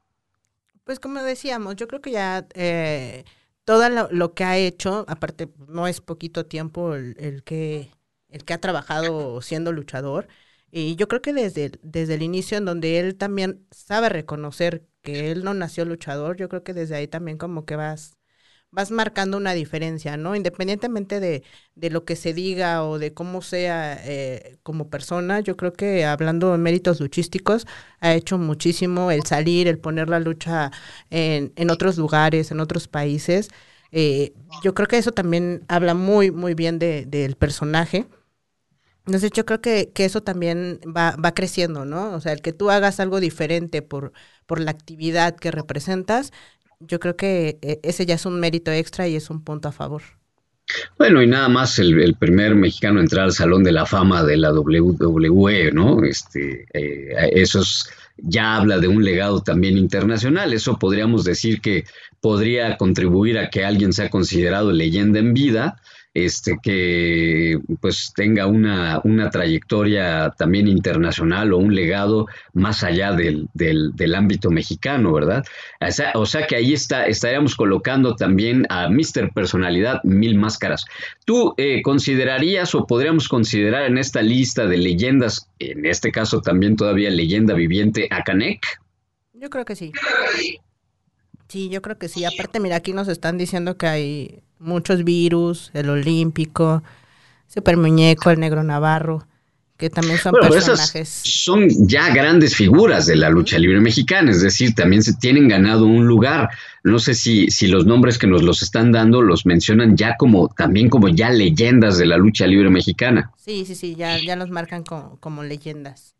Pues 0.83 0.99
como 0.99 1.21
decíamos, 1.23 1.75
yo 1.77 1.87
creo 1.87 2.01
que 2.01 2.11
ya 2.11 2.45
eh, 2.55 3.23
todo 3.63 3.87
lo, 4.11 4.33
que 4.33 4.43
ha 4.43 4.57
hecho, 4.57 5.05
aparte 5.07 5.49
no 5.67 5.87
es 5.87 6.01
poquito 6.01 6.45
tiempo 6.45 6.95
el 6.95 7.43
que 7.43 7.89
el 8.33 8.43
que 8.45 8.53
ha 8.53 8.59
trabajado 8.59 9.41
siendo 9.41 9.71
luchador, 9.71 10.27
y 10.73 10.95
yo 10.95 11.07
creo 11.07 11.21
que 11.21 11.33
desde, 11.33 11.71
desde 11.83 12.15
el 12.15 12.23
inicio 12.23 12.57
en 12.57 12.65
donde 12.65 12.99
él 12.99 13.15
también 13.17 13.65
sabe 13.71 14.09
reconocer 14.09 14.85
que 15.01 15.31
él 15.31 15.43
no 15.43 15.53
nació 15.53 15.85
luchador, 15.85 16.37
yo 16.37 16.49
creo 16.49 16.63
que 16.63 16.73
desde 16.73 16.95
ahí 16.95 17.07
también 17.07 17.37
como 17.37 17.65
que 17.65 17.75
vas 17.75 18.17
vas 18.71 18.91
marcando 18.91 19.37
una 19.37 19.53
diferencia, 19.53 20.17
¿no? 20.17 20.35
Independientemente 20.35 21.19
de, 21.19 21.43
de 21.75 21.89
lo 21.91 22.05
que 22.05 22.15
se 22.15 22.33
diga 22.33 22.83
o 22.85 22.99
de 22.99 23.13
cómo 23.13 23.41
sea 23.43 23.99
eh, 24.05 24.57
como 24.63 24.89
persona, 24.89 25.39
yo 25.41 25.55
creo 25.57 25.73
que 25.73 26.05
hablando 26.05 26.51
de 26.51 26.57
méritos 26.57 26.99
luchísticos, 26.99 27.67
ha 27.99 28.13
hecho 28.15 28.37
muchísimo 28.39 29.11
el 29.11 29.23
salir, 29.25 29.67
el 29.67 29.79
poner 29.79 30.09
la 30.09 30.19
lucha 30.19 30.71
en, 31.11 31.53
en 31.55 31.69
otros 31.69 31.97
lugares, 31.97 32.51
en 32.51 32.59
otros 32.59 32.87
países. 32.87 33.49
Eh, 33.91 34.33
yo 34.61 34.73
creo 34.73 34.87
que 34.87 34.97
eso 34.97 35.11
también 35.11 35.63
habla 35.67 35.93
muy, 35.93 36.31
muy 36.31 36.53
bien 36.55 36.79
de- 36.79 37.05
del 37.05 37.35
personaje. 37.35 38.07
Entonces 39.05 39.31
yo 39.31 39.45
creo 39.45 39.61
que, 39.61 39.91
que 39.93 40.05
eso 40.05 40.21
también 40.23 40.79
va, 40.85 41.15
va 41.17 41.33
creciendo, 41.33 41.85
¿no? 41.85 42.13
O 42.15 42.21
sea, 42.21 42.31
el 42.33 42.41
que 42.41 42.53
tú 42.53 42.69
hagas 42.71 42.99
algo 42.99 43.19
diferente 43.19 43.81
por, 43.81 44.13
por 44.45 44.59
la 44.61 44.71
actividad 44.71 45.35
que 45.35 45.51
representas, 45.51 46.31
yo 46.79 46.99
creo 46.99 47.15
que 47.17 47.59
eh, 47.61 47.79
ese 47.83 48.05
ya 48.05 48.15
es 48.15 48.25
un 48.25 48.39
mérito 48.39 48.71
extra 48.71 49.07
y 49.07 49.15
es 49.15 49.29
un 49.29 49.43
punto 49.43 49.67
a 49.69 49.71
favor. 49.73 50.03
Bueno, 50.97 51.21
y 51.21 51.27
nada 51.27 51.49
más 51.49 51.77
el, 51.79 52.15
primer 52.15 52.55
mexicano 52.55 52.99
a 52.99 53.03
entrar 53.03 53.25
al 53.25 53.33
Salón 53.33 53.63
de 53.63 53.71
la 53.71 53.85
Fama 53.85 54.23
de 54.23 54.37
la 54.37 54.51
WWE, 54.51 55.71
¿no? 55.71 56.03
Este, 56.03 56.65
eh, 56.73 57.29
eso 57.33 57.61
es- 57.61 57.89
ya 58.17 58.55
habla 58.55 58.77
de 58.79 58.87
un 58.87 59.03
legado 59.03 59.41
también 59.41 59.77
internacional. 59.77 60.53
Eso 60.53 60.77
podríamos 60.79 61.23
decir 61.23 61.61
que 61.61 61.83
podría 62.21 62.77
contribuir 62.77 63.37
a 63.39 63.49
que 63.49 63.65
alguien 63.65 63.91
sea 63.93 64.09
considerado 64.09 64.71
leyenda 64.71 65.19
en 65.19 65.33
vida, 65.33 65.81
este, 66.13 66.57
que 66.61 67.59
pues 67.81 68.13
tenga 68.15 68.45
una, 68.45 69.01
una 69.03 69.29
trayectoria 69.29 70.33
también 70.37 70.67
internacional 70.67 71.53
o 71.53 71.57
un 71.57 71.73
legado 71.73 72.27
más 72.53 72.83
allá 72.83 73.13
del, 73.13 73.47
del, 73.53 73.91
del 73.95 74.15
ámbito 74.15 74.51
mexicano, 74.51 75.11
¿verdad? 75.13 75.43
O 75.81 75.91
sea, 75.91 76.11
o 76.15 76.25
sea 76.25 76.45
que 76.45 76.55
ahí 76.55 76.73
está, 76.73 77.07
estaríamos 77.07 77.55
colocando 77.55 78.15
también 78.15 78.65
a 78.69 78.89
Mr. 78.89 79.33
Personalidad 79.33 80.03
Mil 80.03 80.35
Máscaras. 80.37 80.85
¿Tú 81.25 81.55
eh, 81.57 81.81
considerarías 81.81 82.75
o 82.75 82.85
podríamos 82.85 83.27
considerar 83.27 83.83
en 83.83 83.97
esta 83.97 84.21
lista 84.21 84.67
de 84.67 84.77
leyendas, 84.77 85.49
en 85.59 85.85
este 85.85 86.11
caso 86.11 86.41
también 86.41 86.75
todavía 86.75 87.09
leyenda 87.09 87.53
viviente, 87.53 88.07
a 88.11 88.23
Canek? 88.23 88.79
Yo 89.33 89.49
creo 89.49 89.65
que 89.65 89.75
sí. 89.75 89.91
Sí, 91.53 91.69
yo 91.69 91.83
creo 91.83 91.99
que 91.99 92.09
sí. 92.09 92.25
Aparte, 92.25 92.59
mira, 92.59 92.77
aquí 92.77 92.93
nos 92.93 93.07
están 93.07 93.37
diciendo 93.37 93.77
que 93.77 93.85
hay 93.85 94.39
muchos 94.57 95.03
virus, 95.03 95.69
el 95.75 95.87
olímpico, 95.87 96.81
Super 97.47 97.77
Muñeco, 97.77 98.31
el 98.31 98.39
negro 98.39 98.63
Navarro, 98.63 99.27
que 99.77 99.91
también 99.91 100.17
son 100.17 100.33
personajes. 100.33 101.21
son 101.23 101.67
ya 101.87 102.11
grandes 102.11 102.55
figuras 102.55 103.05
de 103.05 103.17
la 103.17 103.29
lucha 103.29 103.59
libre 103.59 103.79
mexicana, 103.79 104.31
es 104.31 104.41
decir, 104.41 104.73
también 104.73 105.03
se 105.03 105.13
tienen 105.13 105.47
ganado 105.47 105.85
un 105.85 106.07
lugar. 106.07 106.49
No 106.83 106.97
sé 106.97 107.13
si, 107.13 107.51
si 107.51 107.67
los 107.67 107.85
nombres 107.85 108.17
que 108.17 108.25
nos 108.25 108.41
los 108.41 108.63
están 108.63 108.91
dando 108.91 109.21
los 109.21 109.45
mencionan 109.45 109.95
ya 109.95 110.17
como, 110.17 110.47
también 110.47 110.89
como 110.89 111.07
ya 111.07 111.29
leyendas 111.29 111.99
de 111.99 112.07
la 112.07 112.17
lucha 112.17 112.47
libre 112.47 112.71
mexicana. 112.71 113.29
Sí, 113.37 113.63
sí, 113.67 113.75
sí, 113.75 113.93
ya, 113.93 114.17
ya 114.17 114.35
los 114.35 114.49
marcan 114.49 114.81
como, 114.81 115.19
como 115.19 115.43
leyendas. 115.43 116.15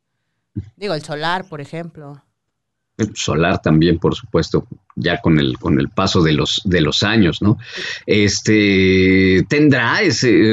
Digo, 0.76 0.93
el 0.93 1.02
Solar, 1.02 1.50
por 1.50 1.60
ejemplo. 1.60 2.22
Solar 3.15 3.62
también, 3.62 3.98
por 3.98 4.13
supuesto, 4.13 4.67
ya 4.95 5.19
con 5.21 5.39
el, 5.39 5.58
con 5.58 5.79
el 5.79 5.89
paso 5.89 6.21
de 6.21 6.34
los, 6.34 6.62
de 6.65 6.82
los 6.82 7.03
años, 7.03 7.41
¿no? 7.41 7.58
Este, 8.06 9.43
tendrá 9.49 9.99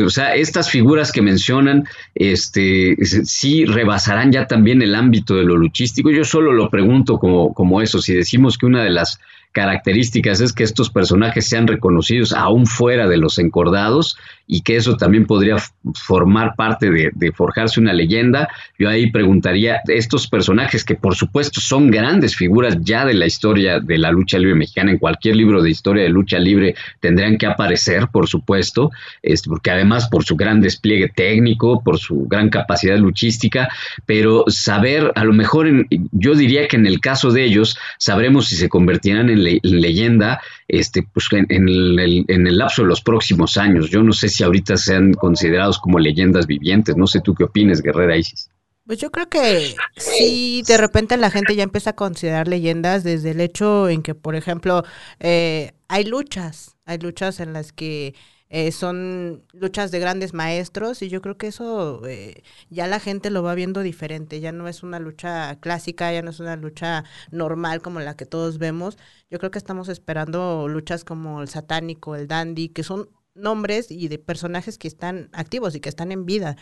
o 0.05 0.11
sea, 0.11 0.35
estas 0.35 0.71
figuras 0.71 1.13
que 1.13 1.23
mencionan, 1.23 1.85
este, 2.15 2.97
sí 3.05 3.65
rebasarán 3.65 4.33
ya 4.33 4.47
también 4.47 4.83
el 4.83 4.95
ámbito 4.95 5.37
de 5.37 5.45
lo 5.45 5.57
luchístico. 5.57 6.11
Yo 6.11 6.25
solo 6.25 6.53
lo 6.53 6.71
pregunto 6.71 7.19
como, 7.19 7.53
como 7.55 7.81
eso, 7.81 8.01
si 8.01 8.15
decimos 8.15 8.57
que 8.57 8.67
una 8.67 8.83
de 8.83 8.91
las 8.91 9.21
características 9.53 10.41
es 10.41 10.53
que 10.53 10.63
estos 10.63 10.91
personajes 10.91 11.49
sean 11.49 11.67
reconocidos 11.67 12.33
aún 12.33 12.67
fuera 12.67 13.09
de 13.09 13.17
los 13.17 13.39
encordados 13.39 14.17
y 14.47 14.63
que 14.63 14.77
eso 14.77 14.97
también 14.97 15.27
podría 15.27 15.57
formar 15.95 16.55
parte 16.57 16.91
de, 16.91 17.33
forjarse 17.33 17.81
una 17.81 17.93
leyenda. 17.93 18.49
Yo 18.79 18.89
ahí 18.89 19.11
preguntaría, 19.11 19.81
estos 19.89 20.29
personajes 20.29 20.85
que 20.85 20.95
por 20.95 21.15
supuesto 21.15 21.61
son 21.61 21.91
grandes 21.91 22.37
figuras 22.37 22.79
ya 22.81 23.05
de 23.05 23.15
la 23.15 23.27
historia 23.27 23.81
de 23.81 23.99
la 23.99 24.11
lucha 24.13 24.30
libre 24.39 24.55
mexicana, 24.55 24.91
en 24.91 24.99
cualquier 24.99 25.37
libro 25.37 25.63
de 25.63 25.71
historia 25.71 26.05
de 26.05 26.09
lucha 26.09 26.39
libre 26.39 26.75
tendrían 27.01 27.39
que 27.39 27.47
aparecer, 27.47 28.09
por 28.13 28.29
supuesto, 28.29 28.91
este, 29.23 29.49
porque 29.49 29.71
además 29.71 30.09
por 30.09 30.25
su 30.25 30.37
gran 30.37 30.61
despliegue 30.61 31.09
técnico, 31.09 31.83
por 31.83 31.99
su 31.99 32.27
gran 32.27 32.51
capacidad 32.51 32.99
luchística, 32.99 33.69
pero 34.07 34.45
saber, 34.49 35.13
a 35.15 35.25
lo 35.25 35.33
mejor 35.33 35.69
yo 36.13 36.35
diría 36.35 36.69
que 36.69 36.77
en 36.77 36.87
el 36.87 37.01
caso 37.01 37.31
de 37.31 37.45
ellos, 37.45 37.77
sabremos 37.99 38.49
si 38.49 38.57
se 38.57 38.69
convertirán 38.69 39.31
en 39.31 39.61
leyenda 39.63 40.41
este, 40.69 41.03
pues, 41.03 41.27
en, 41.33 41.69
el, 41.69 42.25
en, 42.29 42.47
el, 42.47 42.59
lapso 42.59 42.83
de 42.83 42.89
los 42.89 43.01
próximos 43.01 43.57
años. 43.57 43.91
Yo 43.91 44.03
no 44.03 44.13
sé 44.13 44.29
si 44.29 44.45
ahorita 44.45 44.77
sean 44.77 45.13
considerados 45.15 45.79
como 45.79 45.99
leyendas 45.99 46.47
vivientes. 46.47 46.97
No 46.97 47.07
sé 47.07 47.21
tú 47.21 47.35
qué 47.35 47.45
opinas, 47.45 47.83
Guerrera 47.83 48.17
Isis. 48.17 48.51
Pues 48.91 48.99
yo 48.99 49.13
creo 49.13 49.29
que 49.29 49.77
sí, 49.99 50.65
de 50.67 50.77
repente 50.77 51.17
la 51.17 51.31
gente 51.31 51.55
ya 51.55 51.63
empieza 51.63 51.91
a 51.91 51.93
considerar 51.93 52.49
leyendas 52.49 53.05
desde 53.05 53.31
el 53.31 53.41
hecho 53.41 53.89
en 53.89 54.03
que, 54.03 54.17
por 54.17 54.35
ejemplo, 54.35 54.83
eh, 55.21 55.75
hay 55.87 56.03
luchas, 56.03 56.77
hay 56.87 56.99
luchas 56.99 57.39
en 57.39 57.53
las 57.53 57.71
que 57.71 58.17
eh, 58.49 58.73
son 58.73 59.45
luchas 59.53 59.93
de 59.93 60.01
grandes 60.01 60.35
maestros 60.35 61.03
y 61.03 61.09
yo 61.09 61.23
creo 61.23 61.39
que 61.39 61.47
eso 61.47 62.05
eh, 62.05 62.43
ya 62.69 62.89
la 62.89 62.99
gente 62.99 63.31
lo 63.31 63.45
va 63.45 63.55
viendo 63.55 63.83
diferente, 63.83 64.41
ya 64.41 64.51
no 64.51 64.67
es 64.67 64.83
una 64.83 64.99
lucha 64.99 65.61
clásica, 65.61 66.13
ya 66.13 66.23
no 66.23 66.31
es 66.31 66.41
una 66.41 66.57
lucha 66.57 67.05
normal 67.31 67.83
como 67.83 68.01
la 68.01 68.17
que 68.17 68.27
todos 68.27 68.59
vemos. 68.59 68.99
Yo 69.31 69.39
creo 69.39 69.53
que 69.53 69.59
estamos 69.59 69.89
esperando 69.89 70.67
luchas 70.67 71.05
como 71.05 71.43
el 71.43 71.49
satánico, 71.49 72.17
el 72.17 72.27
dandy, 72.27 72.71
que 72.71 72.83
son 72.83 73.09
nombres 73.37 73.93
y 73.93 74.09
de 74.09 74.19
personajes 74.19 74.79
que 74.79 74.89
están 74.89 75.29
activos 75.33 75.77
y 75.77 75.81
que 75.81 75.89
están 75.89 76.11
en 76.11 76.27
vida 76.27 76.57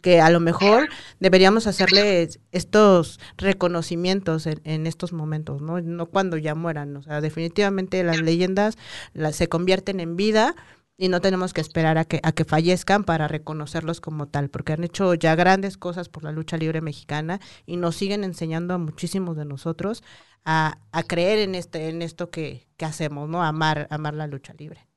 que 0.00 0.20
a 0.20 0.30
lo 0.30 0.40
mejor 0.40 0.88
deberíamos 1.20 1.66
hacerle 1.66 2.28
estos 2.52 3.18
reconocimientos 3.36 4.46
en, 4.46 4.86
estos 4.86 5.12
momentos, 5.12 5.60
¿no? 5.60 5.80
No 5.80 6.06
cuando 6.06 6.36
ya 6.36 6.54
mueran, 6.54 6.96
o 6.96 7.02
sea, 7.02 7.20
definitivamente 7.20 8.02
las 8.04 8.20
leyendas 8.20 8.78
se 9.32 9.48
convierten 9.48 10.00
en 10.00 10.16
vida 10.16 10.54
y 10.96 11.08
no 11.08 11.20
tenemos 11.20 11.52
que 11.52 11.60
esperar 11.60 11.98
a 11.98 12.04
que, 12.04 12.20
a 12.22 12.32
que 12.32 12.44
fallezcan 12.44 13.04
para 13.04 13.26
reconocerlos 13.26 14.00
como 14.00 14.28
tal, 14.28 14.50
porque 14.50 14.72
han 14.74 14.84
hecho 14.84 15.14
ya 15.14 15.34
grandes 15.34 15.76
cosas 15.76 16.08
por 16.08 16.22
la 16.22 16.32
lucha 16.32 16.56
libre 16.56 16.80
mexicana 16.80 17.40
y 17.66 17.76
nos 17.76 17.96
siguen 17.96 18.24
enseñando 18.24 18.74
a 18.74 18.78
muchísimos 18.78 19.36
de 19.36 19.44
nosotros 19.44 20.04
a, 20.44 20.78
a 20.92 21.02
creer 21.02 21.40
en 21.40 21.54
este, 21.56 21.88
en 21.88 22.02
esto 22.02 22.30
que, 22.30 22.68
que 22.76 22.84
hacemos, 22.84 23.28
¿no? 23.28 23.42
Amar, 23.42 23.88
amar 23.90 24.14
la 24.14 24.26
lucha 24.28 24.54
libre. 24.54 24.91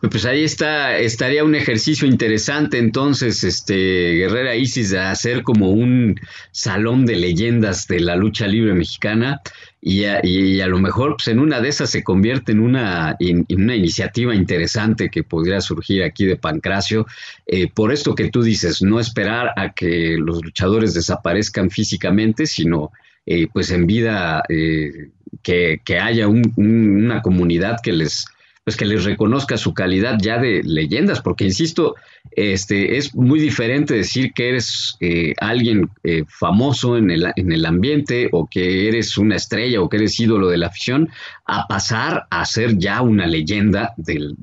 Pues 0.00 0.24
ahí 0.26 0.44
está, 0.44 0.96
estaría 0.96 1.42
un 1.42 1.56
ejercicio 1.56 2.06
interesante 2.06 2.78
entonces, 2.78 3.42
este, 3.42 3.74
Guerrera 4.12 4.54
Isis, 4.54 4.90
de 4.90 5.00
hacer 5.00 5.42
como 5.42 5.70
un 5.70 6.14
salón 6.52 7.04
de 7.04 7.16
leyendas 7.16 7.88
de 7.88 7.98
la 7.98 8.14
lucha 8.14 8.46
libre 8.46 8.74
mexicana 8.74 9.40
y 9.80 10.04
a, 10.04 10.20
y 10.24 10.60
a 10.60 10.68
lo 10.68 10.78
mejor 10.78 11.16
pues, 11.16 11.26
en 11.26 11.40
una 11.40 11.60
de 11.60 11.68
esas 11.68 11.90
se 11.90 12.04
convierte 12.04 12.52
en 12.52 12.60
una, 12.60 13.16
en, 13.18 13.44
una 13.50 13.74
iniciativa 13.74 14.36
interesante 14.36 15.08
que 15.08 15.24
podría 15.24 15.60
surgir 15.60 16.04
aquí 16.04 16.26
de 16.26 16.36
Pancracio. 16.36 17.04
Eh, 17.46 17.68
por 17.68 17.92
esto 17.92 18.14
que 18.14 18.30
tú 18.30 18.42
dices, 18.42 18.82
no 18.82 19.00
esperar 19.00 19.52
a 19.56 19.72
que 19.72 20.16
los 20.16 20.44
luchadores 20.44 20.94
desaparezcan 20.94 21.70
físicamente, 21.70 22.46
sino 22.46 22.92
eh, 23.26 23.48
pues 23.52 23.72
en 23.72 23.86
vida 23.86 24.44
eh, 24.48 25.10
que, 25.42 25.80
que, 25.84 25.98
haya 25.98 26.28
una 26.28 27.20
comunidad 27.20 27.78
que 27.82 27.92
les 27.92 28.24
pues 28.68 28.76
que 28.76 28.84
les 28.84 29.04
reconozca 29.04 29.56
su 29.56 29.72
calidad 29.72 30.18
ya 30.20 30.36
de 30.36 30.62
leyendas, 30.62 31.22
porque 31.22 31.44
insisto, 31.44 31.94
este, 32.32 32.98
es 32.98 33.14
muy 33.14 33.40
diferente 33.40 33.94
decir 33.94 34.34
que 34.34 34.50
eres 34.50 34.94
eh, 35.00 35.32
alguien 35.40 35.88
eh, 36.04 36.24
famoso 36.28 36.98
en 36.98 37.10
el, 37.10 37.32
en 37.36 37.50
el 37.50 37.64
ambiente 37.64 38.28
o 38.30 38.46
que 38.46 38.86
eres 38.86 39.16
una 39.16 39.36
estrella 39.36 39.80
o 39.80 39.88
que 39.88 39.96
eres 39.96 40.20
ídolo 40.20 40.48
de 40.48 40.58
la 40.58 40.66
afición, 40.66 41.08
a 41.46 41.66
pasar 41.66 42.26
a 42.28 42.44
ser 42.44 42.76
ya 42.76 43.00
una 43.00 43.26
leyenda 43.26 43.94
de, 43.96 44.34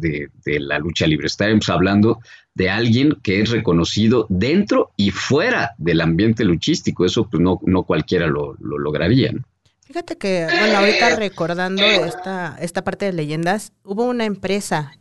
la 0.43 0.79
lucha 0.79 1.05
libre. 1.05 1.27
Estaremos 1.27 1.69
hablando 1.69 2.17
de 2.55 2.71
alguien 2.71 3.15
que 3.21 3.41
es 3.41 3.51
reconocido 3.51 4.25
dentro 4.29 4.89
y 4.97 5.11
fuera 5.11 5.75
del 5.77 6.01
ambiente 6.01 6.43
luchístico. 6.43 7.05
Eso 7.05 7.29
pues 7.29 7.43
no, 7.43 7.59
no 7.63 7.83
cualquiera 7.83 8.25
lo, 8.25 8.55
lo 8.59 8.79
lograría. 8.79 9.33
¿no? 9.33 9.43
Fíjate 9.85 10.17
que, 10.17 10.47
bueno, 10.59 10.79
ahorita 10.79 11.15
recordando 11.15 11.83
esta, 11.83 12.57
esta 12.59 12.83
parte 12.83 13.05
de 13.05 13.13
leyendas, 13.13 13.71
hubo 13.83 14.03
una 14.05 14.25
empresa 14.25 14.97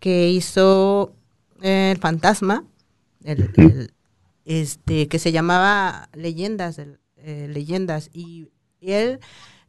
que 0.00 0.28
hizo 0.28 1.14
eh, 1.62 1.92
el 1.92 1.98
fantasma, 1.98 2.64
el, 3.22 3.92
este, 4.44 5.06
que 5.06 5.20
se 5.20 5.30
llamaba 5.30 6.08
Leyendas, 6.14 6.78
eh, 6.78 7.48
Leyendas, 7.48 8.10
y, 8.12 8.50
él 8.80 9.20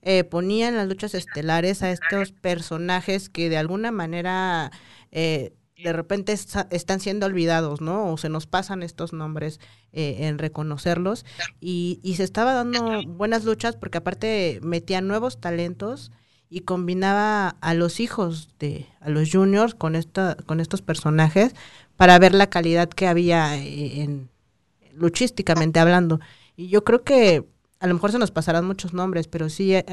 eh, 0.01 0.25
ponía 0.25 0.67
en 0.67 0.75
las 0.75 0.87
luchas 0.87 1.13
estelares 1.13 1.83
a 1.83 1.91
estos 1.91 2.33
personajes 2.33 3.29
que 3.29 3.49
de 3.49 3.57
alguna 3.57 3.91
manera 3.91 4.71
de 5.77 5.93
repente 5.93 6.33
están 6.33 6.99
siendo 6.99 7.25
olvidados, 7.25 7.81
¿no? 7.81 8.11
O 8.11 8.17
se 8.17 8.29
nos 8.29 8.47
pasan 8.47 8.83
estos 8.83 9.13
nombres 9.13 9.59
eh, 9.91 10.17
en 10.21 10.37
reconocerlos. 10.37 11.25
Y, 11.59 11.99
y, 12.01 12.15
se 12.15 12.23
estaba 12.23 12.53
dando 12.53 13.03
buenas 13.07 13.43
luchas 13.43 13.75
porque 13.75 13.97
aparte 13.97 14.59
metía 14.63 15.01
nuevos 15.01 15.39
talentos 15.41 16.11
y 16.49 16.61
combinaba 16.61 17.49
a 17.61 17.73
los 17.73 17.99
hijos 17.99 18.49
de, 18.59 18.87
a 19.01 19.09
los 19.09 19.31
juniors 19.31 19.75
con, 19.75 19.95
esta, 19.95 20.35
con 20.45 20.59
estos 20.59 20.81
personajes 20.81 21.53
para 21.97 22.17
ver 22.19 22.33
la 22.33 22.49
calidad 22.49 22.89
que 22.89 23.07
había 23.07 23.57
eh, 23.57 24.01
en, 24.01 24.29
luchísticamente 24.93 25.79
hablando. 25.79 26.19
Y 26.55 26.69
yo 26.69 26.83
creo 26.83 27.03
que 27.03 27.45
a 27.79 27.87
lo 27.87 27.93
mejor 27.93 28.11
se 28.11 28.19
nos 28.19 28.31
pasarán 28.31 28.65
muchos 28.65 28.93
nombres, 28.93 29.27
pero 29.27 29.49
sí 29.49 29.73
eh, 29.73 29.83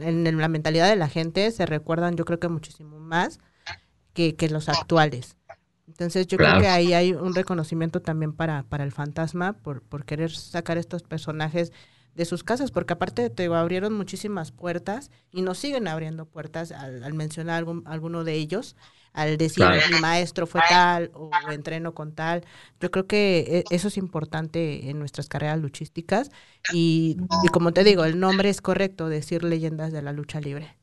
en 0.00 0.38
la 0.38 0.48
mentalidad 0.48 0.88
de 0.88 0.96
la 0.96 1.08
gente 1.08 1.50
se 1.52 1.66
recuerdan 1.66 2.16
yo 2.16 2.24
creo 2.24 2.40
que 2.40 2.48
muchísimo 2.48 2.98
más 2.98 3.38
que, 4.12 4.34
que 4.36 4.48
los 4.48 4.68
actuales. 4.68 5.36
Entonces 5.86 6.26
yo 6.26 6.38
creo 6.38 6.58
que 6.58 6.68
ahí 6.68 6.94
hay 6.94 7.12
un 7.12 7.34
reconocimiento 7.34 8.00
también 8.00 8.32
para, 8.32 8.62
para 8.62 8.84
el 8.84 8.92
fantasma 8.92 9.52
por, 9.52 9.82
por 9.82 10.04
querer 10.04 10.30
sacar 10.30 10.78
estos 10.78 11.02
personajes 11.02 11.72
de 12.14 12.24
sus 12.24 12.44
casas, 12.44 12.70
porque 12.70 12.92
aparte 12.92 13.30
te 13.30 13.46
abrieron 13.46 13.92
muchísimas 13.94 14.52
puertas 14.52 15.10
y 15.30 15.42
nos 15.42 15.58
siguen 15.58 15.88
abriendo 15.88 16.26
puertas 16.26 16.72
al, 16.72 17.14
mencionar 17.14 17.56
algún, 17.56 17.82
alguno 17.86 18.24
de 18.24 18.34
ellos, 18.34 18.76
al 19.12 19.36
decir 19.36 19.64
mi 19.90 20.00
maestro 20.00 20.46
fue 20.46 20.60
tal 20.68 21.10
o 21.14 21.30
entreno 21.50 21.94
con 21.94 22.14
tal. 22.14 22.44
Yo 22.80 22.90
creo 22.90 23.06
que 23.06 23.64
e, 23.70 23.74
eso 23.74 23.88
es 23.88 23.96
importante 23.96 24.88
en 24.90 24.98
nuestras 24.98 25.28
carreras 25.28 25.58
luchísticas 25.60 26.30
y, 26.72 27.16
y 27.44 27.48
como 27.48 27.72
te 27.72 27.84
digo, 27.84 28.04
el 28.04 28.20
nombre 28.20 28.50
es 28.50 28.60
correcto, 28.60 29.08
decir 29.08 29.44
leyendas 29.44 29.92
de 29.92 30.02
la 30.02 30.12
lucha 30.12 30.40
libre. 30.40 30.76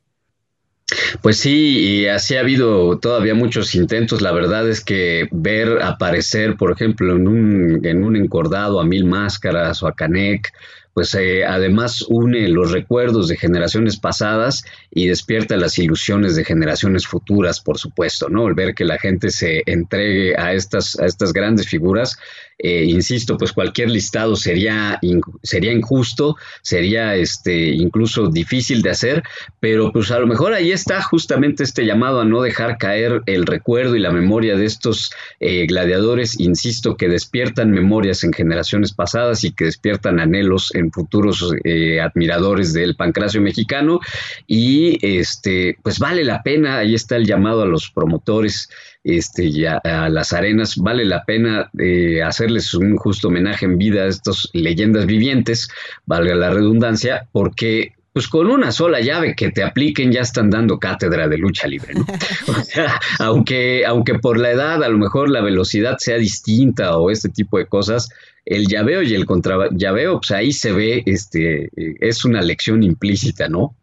Pues 1.22 1.38
sí, 1.38 1.80
y 1.80 2.08
así 2.08 2.36
ha 2.36 2.40
habido 2.40 2.98
todavía 3.00 3.36
muchos 3.36 3.76
intentos. 3.76 4.22
La 4.22 4.32
verdad 4.32 4.68
es 4.70 4.84
que 4.84 5.28
ver 5.32 5.82
aparecer, 5.82 6.56
por 6.56 6.72
ejemplo, 6.72 7.16
en 7.16 7.28
un, 7.28 7.86
en 7.86 8.04
un 8.04 8.16
encordado 8.16 8.80
a 8.80 8.86
Mil 8.86 9.06
Máscaras 9.06 9.84
o 9.84 9.88
a 9.88 9.94
Canek, 9.94 10.52
pues 11.00 11.16
eh, 11.16 11.46
además 11.46 12.02
une 12.10 12.50
los 12.50 12.74
recuerdos 12.74 13.30
de 13.30 13.38
generaciones 13.38 13.98
pasadas 13.98 14.66
y 14.92 15.08
despierta 15.08 15.56
las 15.56 15.80
ilusiones 15.80 16.36
de 16.36 16.44
generaciones 16.44 17.08
futuras, 17.08 17.62
por 17.62 17.78
supuesto, 17.78 18.28
¿no? 18.28 18.50
El 18.50 18.54
ver 18.54 18.76
que 18.76 18.84
la 18.84 18.98
gente 18.98 19.30
se 19.30 19.64
entregue 19.66 20.38
a 20.38 20.52
estas, 20.52 21.00
a 21.00 21.06
estas 21.06 21.32
grandes 21.32 21.70
figuras 21.70 22.18
eh, 22.62 22.84
insisto, 22.84 23.38
pues 23.38 23.54
cualquier 23.54 23.90
listado 23.90 24.36
sería, 24.36 25.00
sería 25.44 25.72
injusto, 25.72 26.36
sería 26.62 27.16
este, 27.16 27.70
incluso 27.70 28.28
difícil 28.28 28.82
de 28.82 28.90
hacer, 28.90 29.24
pero 29.62 29.94
pues 29.94 30.12
a 30.12 30.20
lo 30.20 30.28
mejor 30.28 30.54
ahí 30.54 30.74
está 30.74 31.02
justamente 31.02 31.64
este 31.64 31.86
llamado 31.86 32.20
a 32.20 32.26
no 32.26 32.42
dejar 32.42 32.78
caer 32.78 33.22
el 33.28 33.46
recuerdo 33.46 33.96
y 33.96 34.00
la 34.00 34.12
memoria 34.12 34.58
de 34.58 34.66
estos 34.66 35.14
eh, 35.40 35.68
gladiadores, 35.68 36.38
insisto, 36.38 36.98
que 36.98 37.08
despiertan 37.08 37.72
memorias 37.72 38.26
en 38.26 38.34
generaciones 38.34 38.92
pasadas 38.92 39.46
y 39.46 39.54
que 39.54 39.66
despiertan 39.66 40.20
anhelos 40.20 40.76
en 40.76 40.89
futuros 40.92 41.54
eh, 41.64 42.00
admiradores 42.00 42.74
del 42.74 42.96
pancracio 42.96 43.42
mexicano 43.42 44.00
y 44.48 44.98
este, 45.06 45.78
pues 45.84 46.00
vale 46.00 46.24
la 46.24 46.44
pena, 46.44 46.78
ahí 46.78 46.96
está 46.96 47.16
el 47.16 47.26
llamado 47.26 47.64
a 47.64 47.68
los 47.68 47.90
promotores 47.90 48.70
este, 49.04 49.46
y 49.46 49.66
a, 49.66 49.80
las 50.10 50.34
arenas, 50.34 50.76
vale 50.78 51.06
la 51.06 51.24
pena 51.24 51.70
eh, 51.80 52.22
hacerles 52.22 52.74
un 52.74 52.98
justo 52.98 53.30
homenaje 53.30 53.66
en 53.66 53.78
vida 53.78 54.04
a 54.04 54.08
estas 54.08 54.50
leyendas 54.54 55.06
vivientes, 55.06 55.70
valga 56.06 56.36
la 56.36 56.50
redundancia, 56.50 57.28
porque 57.32 57.94
pues 58.14 58.28
con 58.28 58.48
una 58.48 58.72
sola 58.72 59.00
llave 59.00 59.36
que 59.36 59.52
te 59.52 59.64
apliquen 59.64 60.12
ya 60.12 60.22
están 60.22 60.50
dando 60.50 60.80
cátedra 60.80 61.28
de 61.28 61.38
lucha 61.38 61.68
libre, 61.68 61.94
¿no? 61.94 62.06
O 62.48 62.64
sea, 62.64 63.00
aunque, 63.20 63.86
aunque 63.86 64.16
por 64.16 64.40
la 64.40 64.52
edad 64.52 64.84
a 64.84 64.90
lo 64.90 64.98
mejor 64.98 65.30
la 65.30 65.42
velocidad 65.42 65.98
sea 66.00 66.18
distinta 66.18 66.98
o 66.98 67.12
este 67.12 67.30
tipo 67.30 67.58
de 67.58 67.68
cosas, 67.68 68.10
el 68.50 68.66
llaveo 68.66 69.04
y 69.04 69.14
el 69.14 69.28
contra 69.28 69.70
llaveo, 69.72 70.20
pues 70.20 70.32
ahí 70.32 70.52
se 70.52 70.72
ve, 70.72 71.04
este, 71.06 71.66
eh, 71.66 71.96
es 72.00 72.26
una 72.26 72.42
lección 72.42 72.82
implícita, 72.82 73.48
¿no? 73.48 73.76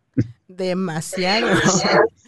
Demasiado. 0.49 1.47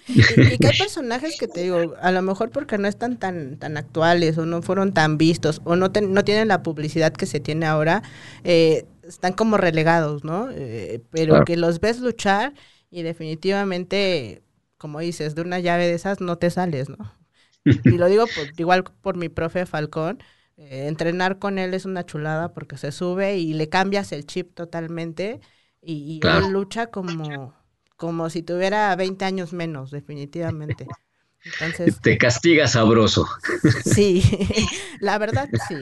y, 0.07 0.23
que 0.59 0.69
hay 0.69 0.79
personajes 0.79 1.37
que 1.39 1.49
te 1.49 1.65
digo, 1.65 1.95
a 2.01 2.13
lo 2.13 2.23
mejor 2.23 2.51
porque 2.51 2.79
no 2.79 2.87
están 2.87 3.17
tan, 3.17 3.59
tan 3.59 3.77
actuales 3.77 4.39
o 4.39 4.47
no 4.47 4.63
fueron 4.63 4.95
tan 4.95 5.19
vistos 5.19 5.61
o 5.65 5.75
no, 5.75 5.89
no 5.89 6.25
tienen 6.25 6.47
la 6.47 6.63
publicidad 6.63 7.13
que 7.13 7.27
se 7.27 7.41
tiene 7.41 7.67
ahora, 7.67 8.05
eh, 8.45 8.87
están 9.03 9.33
como 9.33 9.57
relegados, 9.57 10.23
¿no? 10.23 10.49
Eh, 10.53 11.03
pero 11.11 11.45
que 11.45 11.57
los 11.57 11.81
ves 11.81 11.99
luchar 11.99 12.55
y 12.89 13.03
definitivamente, 13.03 14.43
como 14.77 15.01
dices, 15.01 15.35
de 15.35 15.43
una 15.43 15.59
llave 15.59 15.89
de 15.89 15.95
esas 15.95 16.21
no 16.21 16.39
te 16.39 16.51
sales, 16.51 16.89
¿no? 16.89 16.99
Y 17.85 17.99
lo 17.99 18.07
digo 18.07 18.27
igual 18.57 18.85
por 18.85 19.17
mi 19.17 19.29
profe 19.29 19.67
Falcón. 19.67 20.23
Eh, 20.59 20.89
entrenar 20.89 21.39
con 21.39 21.59
él 21.59 21.73
es 21.73 21.85
una 21.85 22.05
chulada 22.05 22.53
porque 22.53 22.77
se 22.77 22.91
sube 22.91 23.39
y 23.39 23.55
le 23.55 23.69
cambias 23.69 24.11
el 24.11 24.27
chip 24.27 24.55
totalmente 24.55 25.41
y, 25.81 26.21
él 26.23 26.51
lucha 26.51 26.89
como, 26.89 27.55
como 27.97 28.29
si 28.29 28.43
tuviera 28.43 28.95
20 28.97 29.25
años 29.25 29.53
menos, 29.53 29.93
definitivamente. 29.93 30.89
Entonces, 31.45 32.01
Te 32.01 32.19
castiga 32.19 32.67
sabroso. 32.67 33.29
Sí, 33.85 34.23
la 35.01 35.19
verdad 35.19 35.49
sí. 35.69 35.77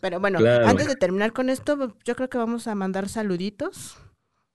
Pero 0.00 0.18
bueno, 0.20 0.38
antes 0.66 0.86
de 0.88 0.96
terminar 0.96 1.34
con 1.34 1.50
esto, 1.50 1.94
yo 2.04 2.16
creo 2.16 2.30
que 2.30 2.38
vamos 2.38 2.66
a 2.66 2.74
mandar 2.74 3.10
saluditos. 3.10 3.98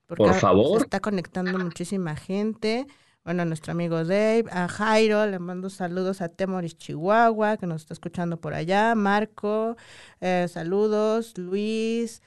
Por 0.07 0.33
favor. 0.33 0.79
Se 0.79 0.85
está 0.85 0.99
conectando 0.99 1.59
muchísima 1.59 2.15
gente. 2.15 2.87
Bueno, 3.27 3.41
a 3.41 3.45
nuestro 3.45 3.73
amigo 3.73 4.05
Dave, 4.05 4.45
a 4.51 4.69
Jairo, 4.69 5.25
le 5.25 5.37
mando 5.37 5.69
saludos 5.69 6.21
a 6.21 6.29
Temoris 6.29 6.77
Chihuahua, 6.77 7.57
que 7.57 7.67
nos 7.67 7.81
está 7.81 7.93
escuchando 7.93 8.39
por 8.39 8.53
allá. 8.53 8.95
Marco, 8.95 9.75
eh, 10.21 10.47
saludos. 10.49 11.37
Luis, 11.37 12.21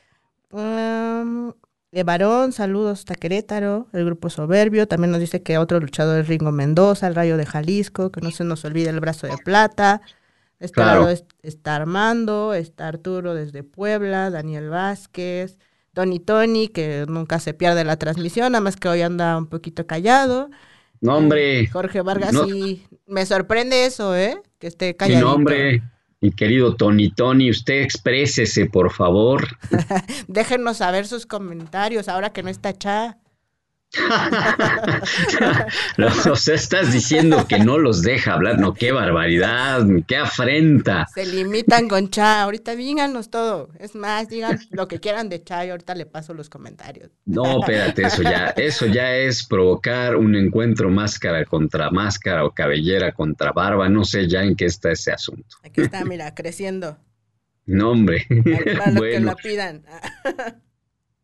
um, 0.51 1.55
de 1.91 2.05
Barón, 2.05 2.53
saludos 2.53 2.99
hasta 2.99 3.15
Querétaro, 3.15 3.89
el 3.95 4.05
grupo 4.05 4.29
Soberbio, 4.29 4.87
también 4.89 5.11
nos 5.11 5.21
dice 5.21 5.43
que 5.43 5.57
otro 5.57 5.81
luchador 5.81 6.21
es 6.21 6.29
Ringo 6.29 6.53
Mendoza, 6.53 7.07
el 7.07 7.15
Rayo 7.15 7.39
de 7.39 7.47
Jalisco, 7.47 8.13
que 8.13 8.21
no 8.21 8.31
se 8.31 8.45
nos 8.45 8.63
olvide 8.67 8.91
el 8.91 9.01
brazo 9.01 9.27
de 9.27 9.39
plata. 9.39 10.03
Este 10.59 10.83
lado 10.83 11.09
está 11.41 11.77
Armando, 11.77 12.53
está 12.53 12.89
Arturo 12.89 13.33
desde 13.33 13.63
Puebla, 13.63 14.29
Daniel 14.29 14.69
Vázquez, 14.69 15.57
Tony 15.95 16.21
Tony, 16.21 16.69
que 16.69 17.07
nunca 17.09 17.41
se 17.41 17.55
pierde 17.55 17.85
la 17.85 17.97
transmisión, 17.97 18.53
nada 18.53 18.61
más 18.61 18.77
que 18.77 18.91
hoy 18.91 19.01
anda 19.01 19.39
un 19.39 19.47
poquito 19.47 19.87
callado. 19.87 20.51
No, 21.01 21.17
hombre. 21.17 21.67
Jorge 21.69 22.03
Vargas, 22.03 22.37
sí, 22.47 22.85
me 23.07 23.25
sorprende 23.25 23.87
eso, 23.87 24.15
¿eh? 24.17 24.41
Que 24.59 24.67
esté 24.67 24.97
callado. 24.97 25.27
No, 25.27 25.35
hombre. 25.35 25.83
Mi 26.23 26.31
querido 26.31 26.77
Tony 26.77 27.11
Tony, 27.11 27.49
usted 27.49 27.81
exprésese, 27.81 28.67
por 28.67 28.93
favor. 28.93 29.57
Déjenos 30.29 30.77
saber 30.77 31.07
sus 31.07 31.25
comentarios 31.25 32.09
ahora 32.09 32.31
que 32.31 32.43
no 32.43 32.51
está 32.51 32.75
Cha. 32.77 33.17
o 36.31 36.37
sea, 36.37 36.55
estás 36.55 36.92
diciendo 36.92 37.44
que 37.48 37.59
no 37.59 37.76
los 37.76 38.03
deja 38.03 38.35
hablar, 38.35 38.61
no, 38.61 38.72
qué 38.72 38.92
barbaridad, 38.92 39.85
qué 40.07 40.16
afrenta. 40.16 41.09
Se 41.12 41.26
limitan 41.26 41.88
con 41.88 42.09
Cha, 42.09 42.42
ahorita 42.42 42.76
díganos 42.76 43.31
todo, 43.31 43.70
es 43.81 43.96
más, 43.96 44.29
digan 44.29 44.61
lo 44.70 44.87
que 44.87 45.00
quieran 45.00 45.29
de 45.29 45.42
Cha 45.42 45.66
y 45.66 45.70
ahorita 45.70 45.96
le 45.96 46.07
paso 46.07 46.35
los 46.35 46.48
comentarios. 46.48 47.11
No, 47.24 47.59
espérate, 47.61 48.03
eso 48.03 48.22
ya, 48.22 48.55
eso 48.57 48.87
ya 48.87 49.16
es 49.16 49.44
provocar 49.44 50.14
un 50.14 50.37
encuentro 50.37 50.88
máscara 50.88 51.44
contra 51.44 51.90
máscara 51.90 52.44
o 52.44 52.53
cabellera 52.53 53.11
contra 53.12 53.50
barba, 53.50 53.88
no 53.88 54.05
sé 54.05 54.29
ya 54.29 54.44
en 54.44 54.55
qué 54.55 54.66
está 54.66 54.92
ese 54.92 55.11
asunto. 55.11 55.57
Aquí 55.64 55.83
está, 55.83 56.05
mira, 56.05 56.33
creciendo. 56.35 56.96
No, 57.66 57.90
hombre. 57.90 58.26
Para 58.79 58.92
lo 58.92 59.03
que 59.03 59.20
la 59.20 59.35
pidan. 59.35 59.85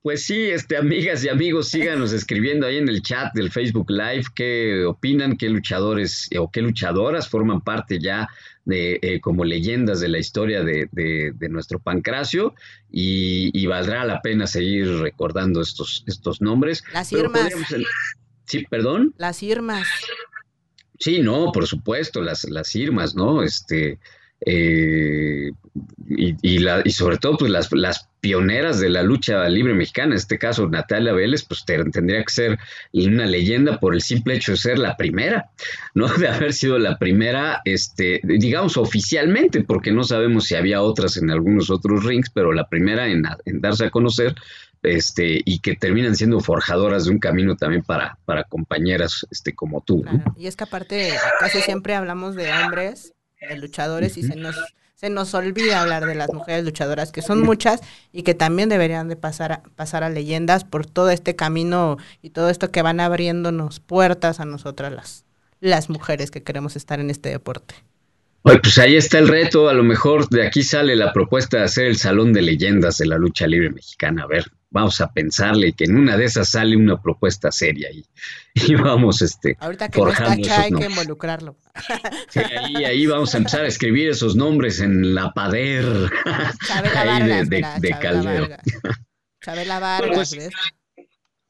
Pues 0.07 0.25
sí, 0.25 0.51
este, 0.51 0.77
amigas 0.77 1.25
y 1.25 1.29
amigos, 1.29 1.67
síganos 1.71 2.13
escribiendo 2.13 2.65
ahí 2.65 2.77
en 2.77 2.89
el 2.89 3.03
chat 3.03 3.35
del 3.35 3.51
Facebook 3.51 3.91
Live 3.91 4.27
qué 4.37 4.85
opinan, 4.85 5.37
qué 5.37 5.49
luchadores 5.49 6.31
o 6.39 6.49
qué 6.49 6.63
luchadoras 6.63 7.29
forman 7.29 7.61
parte 7.61 7.99
ya 7.99 8.29
de 8.65 9.01
eh, 9.03 9.21
como 9.21 9.45
leyendas 9.45 9.99
de 9.99 10.07
la 10.07 10.19
historia 10.19 10.63
de, 10.63 10.89
de, 10.93 11.49
nuestro 11.49 11.81
pancracio 11.81 12.55
y, 12.89 13.67
valdrá 13.67 14.05
la 14.05 14.23
pena 14.23 14.47
seguir 14.47 14.87
recordando 15.01 15.61
estos, 15.61 16.05
estos 16.07 16.41
nombres. 16.41 16.85
Las 16.93 17.11
Irmas. 17.11 17.53
Sí, 18.45 18.65
perdón. 18.71 19.13
Las 19.19 19.43
Irmas. 19.43 19.89
Sí, 21.01 21.19
no, 21.19 21.51
por 21.51 21.67
supuesto, 21.67 22.23
las, 22.23 22.45
las 22.45 22.73
Irmas, 22.77 23.17
¿no? 23.17 23.43
Este, 23.43 23.99
eh, 24.41 25.51
y, 26.09 26.37
y 26.43 26.91
sobre 26.91 27.17
todo 27.19 27.39
pues 27.39 27.51
las, 27.51 28.09
pioneras 28.21 28.81
de 28.81 28.89
la 28.89 29.05
lucha 29.05 29.49
libre 29.49 29.73
mexicana, 29.73 30.09
en 30.09 30.19
este 30.19 30.37
caso 30.37 30.69
Natalia 30.69 31.13
Vélez, 31.13 31.45
pues 31.45 31.65
tendría 31.65 32.25
que 32.25 32.33
ser 32.33 32.59
una 32.93 33.25
leyenda 33.25 33.79
por 33.79 33.95
el 33.95 34.03
simple 34.03 34.35
hecho 34.35 34.53
de 34.53 34.59
ser 34.59 34.81
la 34.81 34.97
primera, 34.97 35.51
¿no? 35.95 36.09
De 36.19 36.27
haber 36.27 36.53
sido 36.53 36.77
la 36.81 36.99
primera, 36.99 37.61
este, 37.65 38.21
digamos 38.25 38.77
oficialmente, 38.79 39.63
porque 39.63 39.93
no 39.93 40.03
sabemos 40.03 40.47
si 40.47 40.57
había 40.57 40.83
otras 40.83 41.17
en 41.19 41.31
algunos 41.31 41.71
otros 41.71 42.05
rings, 42.05 42.29
pero 42.31 42.53
la 42.53 42.69
primera 42.69 43.07
en, 43.07 43.23
darse 43.61 43.85
a 43.85 43.91
conocer, 43.91 44.35
este, 44.83 45.41
y 45.45 45.61
que 45.61 45.77
terminan 45.77 46.17
siendo 46.17 46.41
forjadoras 46.41 47.05
de 47.05 47.13
un 47.13 47.19
camino 47.21 47.55
también 47.55 47.83
para, 47.83 48.19
para 48.25 48.43
compañeras 48.43 49.25
este, 49.31 49.55
como 49.55 49.83
tú. 49.83 50.05
Y 50.37 50.49
es 50.49 50.57
que 50.57 50.65
aparte 50.65 51.13
casi 51.39 51.61
siempre 51.61 51.95
hablamos 51.95 52.35
de 52.35 52.53
hombres 52.53 53.13
de 53.41 53.57
luchadores 53.57 54.17
y 54.17 54.23
se 54.23 54.37
nos 54.37 54.57
se 54.95 55.11
nos 55.11 55.35
olvida 55.35 55.83
hablar 55.83 56.07
de 56.07 56.15
las 56.15 56.33
mujeres 56.33 56.65
luchadoras 56.65 57.13
que 57.13 57.21
son 57.21 57.43
muchas 57.43 57.83
y 58.13 58.23
que 58.23 58.35
también 58.35 58.71
deberían 58.71 59.09
de 59.09 59.17
pasar 59.17 59.53
a, 59.53 59.63
pasar 59.77 60.03
a 60.03 60.09
leyendas 60.09 60.65
por 60.65 60.87
todo 60.87 61.11
este 61.11 61.37
camino 61.37 61.99
y 62.23 62.31
todo 62.31 62.49
esto 62.49 62.71
que 62.71 62.81
van 62.81 63.01
abriéndonos 63.01 63.79
puertas 63.79 64.41
a 64.41 64.47
nosotras 64.47 64.93
las 64.93 65.27
las 65.61 65.91
mujeres 65.91 66.31
que 66.31 66.43
queremos 66.43 66.77
estar 66.77 67.01
en 67.01 67.11
este 67.11 67.31
deporte. 67.31 67.75
Pues 68.43 68.79
ahí 68.79 68.95
está 68.95 69.19
el 69.19 69.27
reto, 69.27 69.69
a 69.69 69.75
lo 69.75 69.83
mejor 69.83 70.29
de 70.29 70.47
aquí 70.47 70.63
sale 70.63 70.95
la 70.95 71.13
propuesta 71.13 71.59
de 71.59 71.65
hacer 71.65 71.87
el 71.87 71.97
salón 71.97 72.33
de 72.33 72.43
leyendas 72.43 72.99
de 72.99 73.07
la 73.07 73.19
lucha 73.19 73.47
libre 73.47 73.71
mexicana, 73.71 74.23
a 74.23 74.27
ver, 74.27 74.45
vamos 74.71 75.01
a 75.01 75.13
pensarle 75.13 75.73
que 75.73 75.85
en 75.85 75.97
una 75.97 76.17
de 76.17 76.25
esas 76.25 76.51
sale 76.51 76.77
una 76.77 77.01
propuesta 77.01 77.51
seria 77.51 77.91
y, 77.91 78.05
y 78.55 78.75
vamos 78.75 79.23
este 79.23 79.57
ahorita 79.61 79.89
que 79.89 80.01
no 80.01 80.11
está 80.11 80.33
hay 80.63 80.73
que 80.73 80.87
involucrarlo. 80.87 81.57
Sí, 82.31 82.41
ahí, 82.41 82.85
ahí 82.85 83.07
vamos 83.07 83.35
a 83.35 83.39
empezar 83.39 83.65
a 83.65 83.69
escribir 83.69 84.11
esos 84.11 84.35
nombres 84.35 84.81
en 84.81 85.15
la 85.15 85.33
pader. 85.33 85.85
Ahí 86.97 87.47
de, 87.47 87.65
de, 87.81 87.91
Caldero. 88.01 88.49
Chabela 89.43 89.79
Vargas 89.79 90.35
pues, 90.35 90.49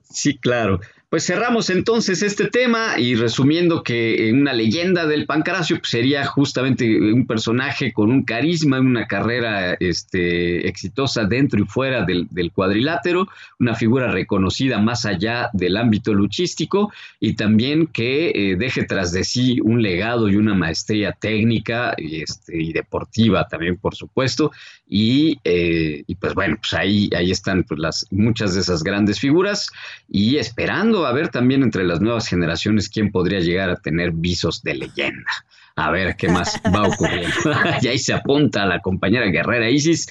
sí 0.03 0.37
claro 0.39 0.81
Pues 1.09 1.25
cerramos 1.25 1.71
entonces 1.71 2.21
este 2.23 2.49
tema 2.49 2.99
y 2.99 3.15
resumiendo 3.15 3.85
que 3.85 4.29
una 4.35 4.53
leyenda 4.53 5.07
del 5.07 5.25
Pancracio 5.25 5.79
pues, 5.79 5.91
sería 5.91 6.27
justamente 6.27 7.13
un 7.13 7.29
personaje 7.29 7.93
con 7.93 8.11
un 8.11 8.25
carisma, 8.25 8.81
una 8.81 9.07
carrera 9.07 9.75
este, 9.75 10.67
exitosa 10.67 11.25
dentro 11.25 11.63
y 11.63 11.65
fuera 11.65 12.05
del, 12.05 12.51
cuadrilátero, 12.53 13.29
una 13.61 13.77
figura 13.77 14.11
reconocida 14.11 14.81
más 14.81 15.07
allá 15.07 15.49
del 15.53 15.77
ámbito 15.77 16.13
luchístico 16.13 16.93
y 17.21 17.35
también 17.35 17.87
que 17.87 18.31
eh, 18.31 18.57
deje 18.57 18.83
tras 18.83 19.13
de 19.13 19.23
sí 19.23 19.61
un 19.63 19.83
legado 19.83 20.29
y 20.29 20.35
una 20.35 20.55
maestría 20.55 21.13
técnica 21.13 21.95
este, 21.99 22.61
y 22.61 22.73
deportiva 22.73 23.47
también, 23.47 23.77
por 23.77 23.95
supuesto. 23.95 24.51
Y, 24.89 25.41
eh, 25.43 26.05
y, 26.07 26.15
pues 26.15 26.35
bueno, 26.35 26.57
pues 26.61 26.73
ahí, 26.75 27.11
ahí 27.17 27.31
están 27.33 27.65
pues, 27.65 27.81
las, 27.81 28.07
muchas 28.11 28.55
de 28.55 28.61
esas 28.61 28.85
grandes 28.85 29.19
figuras 29.19 29.69
y 30.09 30.37
esperando 30.37 31.07
a 31.07 31.13
ver 31.13 31.29
también 31.29 31.63
entre 31.65 31.85
las 31.85 32.01
nuevas 32.01 32.29
generaciones 32.29 32.89
quién 32.89 33.11
podría 33.11 33.41
llegar 33.41 33.69
a 33.69 33.77
tener 33.77 34.13
visos 34.13 34.63
de 34.63 34.75
leyenda. 34.75 35.31
A 35.75 35.91
ver 35.91 36.17
qué 36.17 36.29
más 36.29 36.61
va 36.75 36.87
ocurriendo. 36.87 37.35
y 37.83 37.89
ahí 37.89 37.99
se 37.99 38.15
apunta 38.15 38.65
la 38.65 38.81
compañera 38.81 39.27
guerrera 39.27 39.69
Isis. 39.69 40.07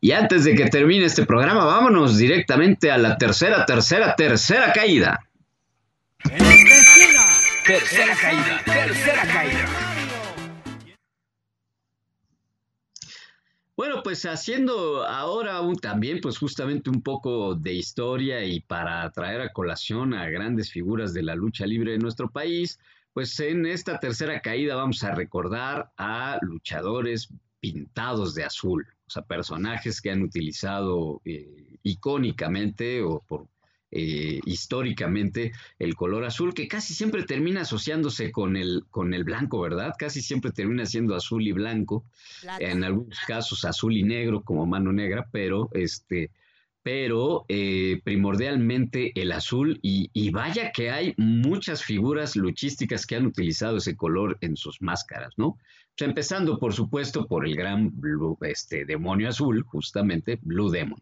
Y 0.00 0.12
antes 0.12 0.44
de 0.44 0.54
que 0.54 0.66
termine 0.66 1.04
este 1.04 1.24
programa, 1.24 1.64
vámonos 1.64 2.16
directamente 2.16 2.90
a 2.90 2.98
la 2.98 3.16
tercera, 3.16 3.64
tercera, 3.66 4.16
tercera 4.16 4.72
caída. 4.72 5.20
Tercera 7.66 8.14
caída, 8.20 8.62
tercera 8.64 9.22
caída. 9.22 9.69
Bueno, 13.80 14.02
pues 14.02 14.26
haciendo 14.26 15.06
ahora 15.06 15.62
también, 15.80 16.20
pues 16.20 16.36
justamente 16.36 16.90
un 16.90 17.00
poco 17.00 17.54
de 17.54 17.72
historia 17.72 18.44
y 18.44 18.60
para 18.60 19.10
traer 19.10 19.40
a 19.40 19.54
colación 19.54 20.12
a 20.12 20.28
grandes 20.28 20.70
figuras 20.70 21.14
de 21.14 21.22
la 21.22 21.34
lucha 21.34 21.64
libre 21.64 21.92
de 21.92 21.98
nuestro 21.98 22.30
país, 22.30 22.78
pues 23.14 23.40
en 23.40 23.64
esta 23.64 23.98
tercera 23.98 24.42
caída 24.42 24.76
vamos 24.76 25.02
a 25.02 25.14
recordar 25.14 25.92
a 25.96 26.38
luchadores 26.42 27.30
pintados 27.58 28.34
de 28.34 28.44
azul, 28.44 28.86
o 29.06 29.10
sea, 29.10 29.22
personajes 29.22 30.02
que 30.02 30.10
han 30.10 30.20
utilizado 30.20 31.22
eh, 31.24 31.78
icónicamente 31.82 33.02
o 33.02 33.20
por 33.26 33.46
eh, 33.92 34.40
históricamente 34.44 35.52
el 35.78 35.94
color 35.94 36.24
azul, 36.24 36.54
que 36.54 36.68
casi 36.68 36.94
siempre 36.94 37.24
termina 37.24 37.62
asociándose 37.62 38.30
con 38.30 38.56
el, 38.56 38.84
con 38.90 39.14
el 39.14 39.24
blanco, 39.24 39.60
¿verdad? 39.60 39.94
Casi 39.98 40.22
siempre 40.22 40.52
termina 40.52 40.86
siendo 40.86 41.14
azul 41.14 41.46
y 41.46 41.52
blanco, 41.52 42.04
en 42.58 42.84
algunos 42.84 43.18
casos 43.26 43.64
azul 43.64 43.96
y 43.96 44.02
negro 44.02 44.42
como 44.42 44.66
mano 44.66 44.92
negra, 44.92 45.28
pero 45.32 45.70
este, 45.72 46.30
pero 46.82 47.44
eh, 47.48 48.00
primordialmente 48.04 49.12
el 49.20 49.32
azul 49.32 49.78
y, 49.82 50.30
vaya 50.30 50.72
que 50.72 50.90
hay 50.90 51.14
muchas 51.16 51.82
figuras 51.84 52.36
luchísticas 52.36 53.06
que 53.06 53.16
han 53.16 53.26
utilizado 53.26 53.78
ese 53.78 53.96
color 53.96 54.38
en 54.40 54.56
sus 54.56 54.80
máscaras, 54.80 55.34
¿no? 55.36 55.58
empezando 55.98 56.58
por 56.58 56.72
supuesto 56.72 57.26
por 57.26 57.46
el 57.46 57.54
gran 57.54 57.92
este, 58.40 58.86
demonio 58.86 59.28
azul, 59.28 59.62
justamente 59.64 60.38
Blue 60.40 60.70
Demon. 60.70 60.98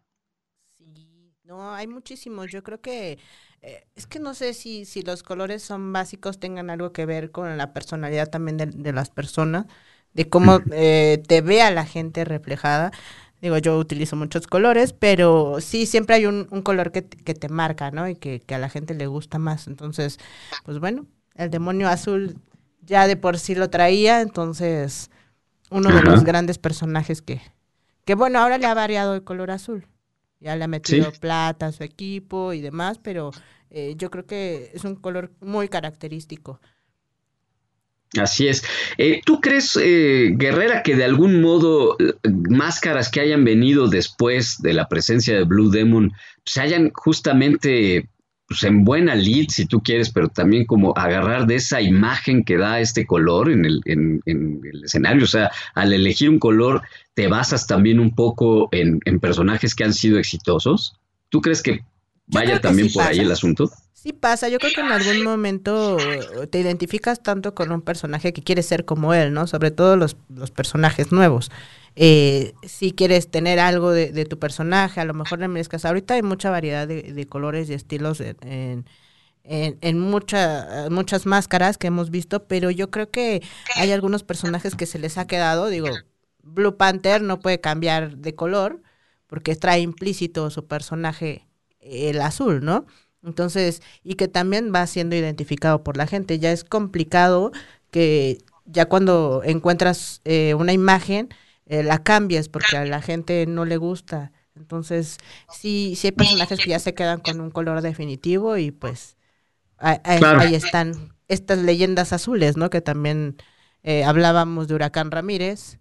No, 1.49 1.73
hay 1.73 1.87
muchísimos. 1.87 2.51
Yo 2.51 2.61
creo 2.61 2.79
que 2.79 3.17
eh, 3.63 3.83
es 3.95 4.05
que 4.05 4.19
no 4.19 4.35
sé 4.35 4.53
si, 4.53 4.85
si 4.85 5.01
los 5.01 5.23
colores 5.23 5.63
son 5.63 5.91
básicos, 5.91 6.39
tengan 6.39 6.69
algo 6.69 6.93
que 6.93 7.07
ver 7.07 7.31
con 7.31 7.57
la 7.57 7.73
personalidad 7.73 8.29
también 8.29 8.57
de, 8.57 8.93
las 8.93 9.09
personas, 9.09 9.65
de 10.13 10.29
cómo 10.29 10.59
eh, 10.71 11.23
te 11.27 11.41
ve 11.41 11.63
a 11.63 11.71
la 11.71 11.87
gente 11.87 12.23
reflejada. 12.23 12.91
Digo, 13.41 13.57
yo 13.57 13.79
utilizo 13.79 14.15
muchos 14.15 14.45
colores, 14.45 14.93
pero 14.93 15.59
sí, 15.59 15.87
siempre 15.87 16.17
hay 16.17 16.27
un, 16.27 16.45
color 16.61 16.91
que, 16.91 17.07
que, 17.07 17.33
te 17.33 17.49
marca, 17.49 17.89
¿no? 17.89 18.07
Y 18.07 18.15
que, 18.15 18.43
a 18.53 18.59
la 18.59 18.69
gente 18.69 18.93
le 18.93 19.07
gusta 19.07 19.39
más. 19.39 19.65
Entonces, 19.65 20.19
pues 20.65 20.77
bueno, 20.77 21.07
el 21.33 21.49
demonio 21.49 21.89
azul 21.89 22.37
ya 22.85 23.07
de 23.07 23.15
por 23.15 23.39
sí 23.39 23.55
lo 23.55 23.71
traía, 23.71 24.21
entonces 24.21 25.09
uno 25.71 25.91
de 25.91 26.03
los 26.03 26.23
grandes 26.23 26.59
personajes 26.59 27.23
que, 27.23 27.41
que 28.05 28.13
bueno, 28.13 28.37
ahora 28.37 28.59
le 28.59 28.67
ha 28.67 28.75
variado 28.75 29.15
el 29.15 29.23
color 29.23 29.49
azul. 29.49 29.87
Ya 30.39 30.55
le 30.55 30.63
ha 30.63 30.67
metido 30.67 31.11
plata 31.19 31.67
a 31.67 31.71
su 31.71 31.83
equipo 31.83 32.53
y 32.53 32.61
demás, 32.61 32.97
pero 32.97 33.31
eh, 33.69 33.95
yo 33.97 34.09
creo 34.09 34.25
que 34.25 34.71
es 34.73 34.83
un 34.83 34.95
color 34.95 35.31
muy 35.41 35.67
característico. 35.67 36.59
Así 38.17 38.47
es. 38.47 38.63
Eh, 38.97 39.21
¿Tú 39.23 39.39
crees, 39.39 39.77
eh, 39.79 40.31
Guerrera, 40.33 40.81
que 40.81 40.95
de 40.95 41.03
algún 41.03 41.41
modo 41.41 41.95
máscaras 42.49 43.11
que 43.11 43.19
hayan 43.19 43.43
venido 43.43 43.87
después 43.87 44.61
de 44.61 44.73
la 44.73 44.87
presencia 44.87 45.35
de 45.35 45.43
Blue 45.43 45.69
Demon 45.69 46.11
se 46.43 46.61
hayan 46.61 46.91
justamente 46.95 48.09
pues, 48.49 48.63
en 48.63 48.83
buena 48.83 49.13
lead, 49.13 49.45
si 49.49 49.67
tú 49.67 49.79
quieres, 49.79 50.09
pero 50.09 50.27
también 50.27 50.65
como 50.65 50.91
agarrar 50.97 51.45
de 51.45 51.55
esa 51.55 51.81
imagen 51.81 52.43
que 52.43 52.57
da 52.57 52.79
este 52.79 53.05
color 53.05 53.51
en 53.51 53.63
el, 53.63 53.81
en, 53.85 54.21
el 54.25 54.83
escenario. 54.83 55.23
O 55.23 55.27
sea, 55.27 55.51
al 55.75 55.93
elegir 55.93 56.31
un 56.31 56.39
color, 56.39 56.81
te 57.13 57.27
basas 57.27 57.67
también 57.67 57.99
un 57.99 58.15
poco 58.15 58.67
en, 58.71 58.99
personajes 59.19 59.75
que 59.75 59.83
han 59.83 59.93
sido 59.93 60.17
exitosos. 60.17 60.95
¿Tú 61.29 61.41
crees 61.41 61.61
que 61.61 61.81
vaya 62.25 62.59
también 62.59 62.91
por 62.91 63.03
ahí 63.03 63.19
el 63.19 63.31
asunto? 63.31 63.69
Sí 63.93 64.13
pasa, 64.13 64.49
yo 64.49 64.57
creo 64.57 64.71
que 64.73 64.81
en 64.81 64.91
algún 64.93 65.23
momento 65.23 65.97
te 66.49 66.59
identificas 66.59 67.21
tanto 67.21 67.53
con 67.53 67.71
un 67.71 67.83
personaje 67.83 68.33
que 68.33 68.41
quieres 68.41 68.65
ser 68.65 68.83
como 68.83 69.13
él, 69.13 69.31
¿no? 69.31 69.45
Sobre 69.45 69.69
todo 69.69 69.95
los, 69.95 70.17
los 70.33 70.49
personajes 70.49 71.11
nuevos 71.11 71.51
eh, 71.95 72.53
si 72.63 72.91
quieres 72.91 73.29
tener 73.29 73.59
algo 73.59 73.91
de, 73.91 74.25
tu 74.25 74.39
personaje, 74.39 74.99
a 74.99 75.05
lo 75.05 75.13
mejor 75.13 75.39
le 75.39 75.47
merezcas. 75.47 75.85
Ahorita 75.85 76.13
hay 76.13 76.23
mucha 76.23 76.49
variedad 76.49 76.87
de, 76.87 77.27
colores 77.27 77.69
y 77.69 77.73
estilos 77.73 78.21
en, 78.21 78.85
en, 79.43 79.99
muchas 79.99 81.25
máscaras 81.25 81.77
que 81.77 81.87
hemos 81.87 82.09
visto, 82.09 82.45
pero 82.45 82.71
yo 82.71 82.89
creo 82.91 83.09
que 83.09 83.41
hay 83.75 83.91
algunos 83.91 84.23
personajes 84.23 84.75
que 84.75 84.85
se 84.85 84.99
les 84.99 85.17
ha 85.17 85.27
quedado, 85.27 85.67
digo, 85.67 85.89
Blue 86.43 86.77
Panther 86.77 87.21
no 87.21 87.39
puede 87.39 87.59
cambiar 87.59 88.17
de 88.17 88.35
color 88.35 88.81
porque 89.27 89.55
trae 89.55 89.81
implícito 89.81 90.49
su 90.49 90.65
personaje 90.65 91.47
el 91.81 92.21
azul, 92.21 92.63
¿no? 92.63 92.85
Entonces, 93.23 93.81
y 94.03 94.15
que 94.15 94.27
también 94.27 94.71
va 94.73 94.87
siendo 94.87 95.15
identificado 95.15 95.83
por 95.83 95.97
la 95.97 96.07
gente. 96.07 96.39
Ya 96.39 96.51
es 96.51 96.63
complicado 96.63 97.51
que 97.91 98.39
ya 98.65 98.87
cuando 98.87 99.41
encuentras 99.43 100.21
eh, 100.25 100.53
una 100.53 100.73
imagen, 100.73 101.29
eh, 101.69 101.83
la 101.83 102.03
cambias 102.03 102.49
porque 102.49 102.75
a 102.75 102.85
la 102.85 103.01
gente 103.01 103.45
no 103.45 103.63
le 103.63 103.77
gusta. 103.77 104.33
Entonces, 104.55 105.17
sí, 105.53 105.93
sí 105.95 106.07
hay 106.07 106.11
personajes 106.11 106.59
que 106.59 106.71
ya 106.71 106.79
se 106.79 106.93
quedan 106.93 107.21
con 107.21 107.39
un 107.39 107.51
color 107.51 107.81
definitivo 107.81 108.57
y 108.57 108.71
pues 108.71 109.15
ahí, 109.77 110.55
están 110.55 111.13
estas 111.27 111.59
leyendas 111.59 112.11
azules, 112.11 112.57
¿no? 112.57 112.69
Que 112.69 112.81
también 112.81 113.37
eh, 113.83 114.03
hablábamos 114.03 114.67
de 114.67 114.75
Huracán 114.75 115.11
Ramírez, 115.11 115.79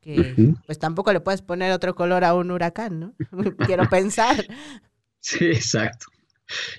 que 0.00 0.54
pues 0.64 0.78
tampoco 0.78 1.12
le 1.12 1.20
puedes 1.20 1.42
poner 1.42 1.72
otro 1.72 1.94
color 1.94 2.24
a 2.24 2.34
un 2.34 2.50
huracán, 2.52 3.00
¿no? 3.00 3.14
Quiero 3.66 3.88
pensar. 3.90 4.46
Sí, 5.20 5.44
exacto. 5.46 6.06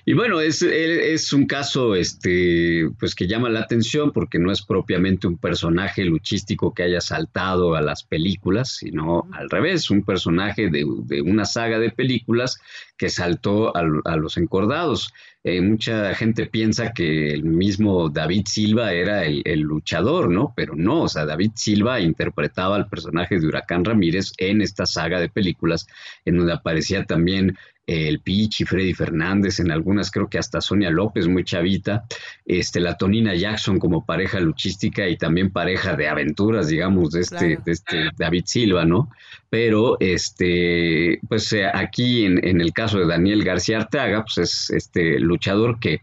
Y 0.04 0.14
bueno, 0.14 0.40
es, 0.40 0.62
es, 0.62 1.32
un 1.32 1.46
caso 1.46 1.94
este, 1.94 2.88
pues 2.98 3.14
que 3.14 3.26
llama 3.26 3.50
la 3.50 3.60
atención 3.60 4.12
porque 4.12 4.38
no 4.38 4.50
es 4.50 4.62
propiamente 4.62 5.26
un 5.26 5.36
personaje 5.36 6.04
luchístico 6.04 6.72
que 6.72 6.84
haya 6.84 7.00
saltado 7.00 7.74
a 7.74 7.82
las 7.82 8.02
películas, 8.02 8.70
sino 8.70 9.28
al 9.32 9.50
revés, 9.50 9.90
un 9.90 10.02
personaje 10.02 10.70
de, 10.70 10.84
una 11.22 11.44
saga 11.44 11.78
de 11.78 11.90
películas 11.90 12.60
que 12.98 13.08
saltó 13.08 13.74
a, 13.74 14.16
los 14.16 14.36
encordados. 14.36 15.14
Eh, 15.44 15.62
mucha 15.62 16.12
gente 16.14 16.46
piensa 16.46 16.92
que 16.92 17.32
el 17.32 17.44
mismo 17.44 18.10
David 18.10 18.46
Silva 18.46 18.92
era 18.92 19.24
el, 19.24 19.40
el, 19.44 19.60
luchador, 19.60 20.28
¿no? 20.28 20.52
Pero 20.56 20.74
no, 20.76 21.02
o 21.02 21.08
sea, 21.08 21.24
David 21.24 21.52
Silva 21.54 22.00
interpretaba 22.00 22.76
al 22.76 22.88
personaje 22.88 23.38
de 23.38 23.46
Huracán 23.46 23.84
Ramírez 23.84 24.32
en 24.36 24.60
esta 24.60 24.84
saga 24.84 25.20
de 25.20 25.28
películas, 25.28 25.86
en 26.24 26.38
donde 26.38 26.52
aparecía 26.52 27.04
también 27.04 27.56
el 27.88 28.20
Pichi, 28.20 28.66
Freddy 28.66 28.92
Fernández, 28.92 29.60
en 29.60 29.70
algunas 29.70 30.10
creo 30.10 30.28
que 30.28 30.38
hasta 30.38 30.60
Sonia 30.60 30.90
López, 30.90 31.26
muy 31.26 31.42
chavita, 31.42 32.04
este, 32.44 32.80
la 32.80 32.98
Tonina 32.98 33.34
Jackson 33.34 33.78
como 33.78 34.04
pareja 34.04 34.38
luchística 34.40 35.08
y 35.08 35.16
también 35.16 35.50
pareja 35.50 35.96
de 35.96 36.06
aventuras, 36.06 36.68
digamos, 36.68 37.12
de 37.12 37.22
este, 37.22 37.58
de 37.64 37.72
este 37.72 38.10
David 38.18 38.44
Silva, 38.44 38.84
¿no? 38.84 39.08
Pero 39.50 39.96
este, 40.00 41.20
pues 41.28 41.52
eh, 41.52 41.66
aquí 41.72 42.26
en, 42.26 42.44
en, 42.46 42.60
el 42.60 42.72
caso 42.72 42.98
de 42.98 43.06
Daniel 43.06 43.44
García 43.44 43.78
Arteaga, 43.78 44.24
pues 44.24 44.38
es 44.38 44.70
este 44.70 45.18
luchador 45.18 45.80
que, 45.80 46.02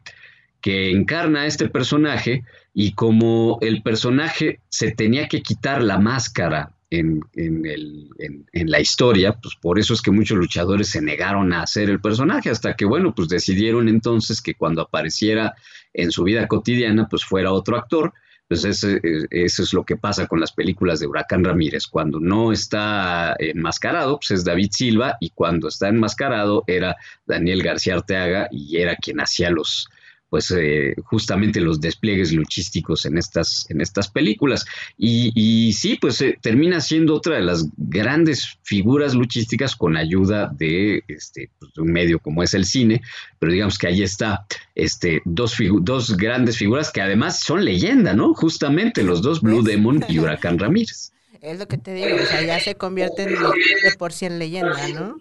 que 0.62 0.90
encarna 0.90 1.42
a 1.42 1.46
este 1.46 1.70
personaje 1.70 2.44
y 2.74 2.94
como 2.94 3.60
el 3.62 3.84
personaje 3.84 4.62
se 4.68 4.92
tenía 4.92 5.28
que 5.28 5.42
quitar 5.42 5.84
la 5.84 6.00
máscara 6.00 6.76
en, 6.90 7.22
el, 7.34 8.10
en, 8.18 8.70
la 8.70 8.80
historia, 8.80 9.34
pues 9.34 9.56
por 9.56 9.80
eso 9.80 9.94
es 9.94 10.02
que 10.02 10.12
muchos 10.12 10.38
luchadores 10.38 10.90
se 10.90 11.02
negaron 11.02 11.54
a 11.54 11.64
hacer 11.64 11.90
el 11.90 12.00
personaje, 12.00 12.50
hasta 12.50 12.76
que, 12.76 12.86
bueno, 12.86 13.14
pues 13.14 13.28
decidieron 13.28 13.90
entonces 13.90 14.42
que 14.42 14.56
cuando 14.56 14.82
apareciera 14.82 15.56
en 15.94 16.12
su 16.12 16.24
vida 16.24 16.48
cotidiana, 16.48 17.08
pues 17.10 17.24
fuera 17.24 17.52
otro 17.52 17.78
actor. 17.78 18.14
Pues 18.48 18.64
eso, 18.64 18.88
eso 19.32 19.64
es 19.64 19.74
lo 19.74 19.84
que 19.84 19.98
pasa 19.98 20.28
con 20.28 20.40
las 20.40 20.52
películas 20.52 21.00
de 21.00 21.08
Huracán 21.08 21.44
Ramírez. 21.44 21.88
Cuando 21.88 22.20
no 22.20 22.52
está 22.52 23.36
enmascarado, 23.40 24.18
pues 24.18 24.32
es 24.32 24.46
David 24.46 24.70
Silva, 24.72 25.18
y 25.20 25.32
cuando 25.32 25.68
está 25.68 25.88
enmascarado 25.88 26.64
era 26.68 26.96
Daniel 27.26 27.64
García 27.64 27.96
Arteaga 27.96 28.48
y 28.52 28.78
era 28.78 28.96
quien 28.96 29.20
hacía 29.20 29.50
los, 29.50 29.90
pues 30.36 30.52
eh, 30.52 30.96
justamente 31.06 31.62
los 31.62 31.80
despliegues 31.80 32.34
luchísticos 32.34 33.06
en 33.06 33.18
estas, 33.18 33.66
en 33.70 33.80
estas 33.80 34.10
películas. 34.10 34.66
Y, 34.98 35.32
y 35.34 35.72
sí, 35.72 35.98
pues 36.02 36.20
eh, 36.20 36.38
termina 36.42 36.82
siendo 36.82 37.16
otra 37.16 37.38
de 37.38 37.42
las 37.42 37.66
grandes 37.78 38.60
figuras 38.64 39.16
luchísticas 39.16 39.78
con 39.78 39.96
ayuda 39.96 40.52
de, 40.54 41.02
este, 41.08 41.52
pues, 41.58 41.72
de 41.74 41.82
un 41.84 41.94
medio 41.94 42.20
como 42.20 42.44
es 42.44 42.54
el 42.54 42.66
cine, 42.66 43.02
pero 43.40 43.54
digamos 43.54 43.78
que 43.78 43.88
ahí 43.88 44.04
está 44.04 44.46
este, 44.76 45.22
dos, 45.24 45.56
dos 45.80 46.18
grandes 46.18 46.58
figuras 46.58 46.92
que 46.92 47.02
además 47.02 47.40
son 47.40 47.64
leyenda, 47.64 48.14
¿no? 48.14 48.34
Justamente 48.34 49.04
los 49.04 49.22
dos 49.22 49.40
Blue 49.40 49.64
Demon 49.64 50.04
y 50.10 50.20
Huracán 50.20 50.60
Ramírez. 50.60 51.14
Es 51.40 51.60
lo 51.60 51.66
que 51.70 51.78
te 51.78 51.94
digo, 51.94 52.18
o 52.22 52.26
sea, 52.26 52.42
ya 52.42 52.60
se 52.60 52.76
convierten 52.76 53.30
de 53.30 53.96
por 53.98 54.12
sí 54.12 54.26
en 54.26 54.38
leyenda, 54.38 54.86
¿no? 54.90 55.16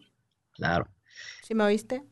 Claro. 0.55 0.89
¿Sí 1.45 1.55
me 1.55 1.65
oíste? 1.65 2.03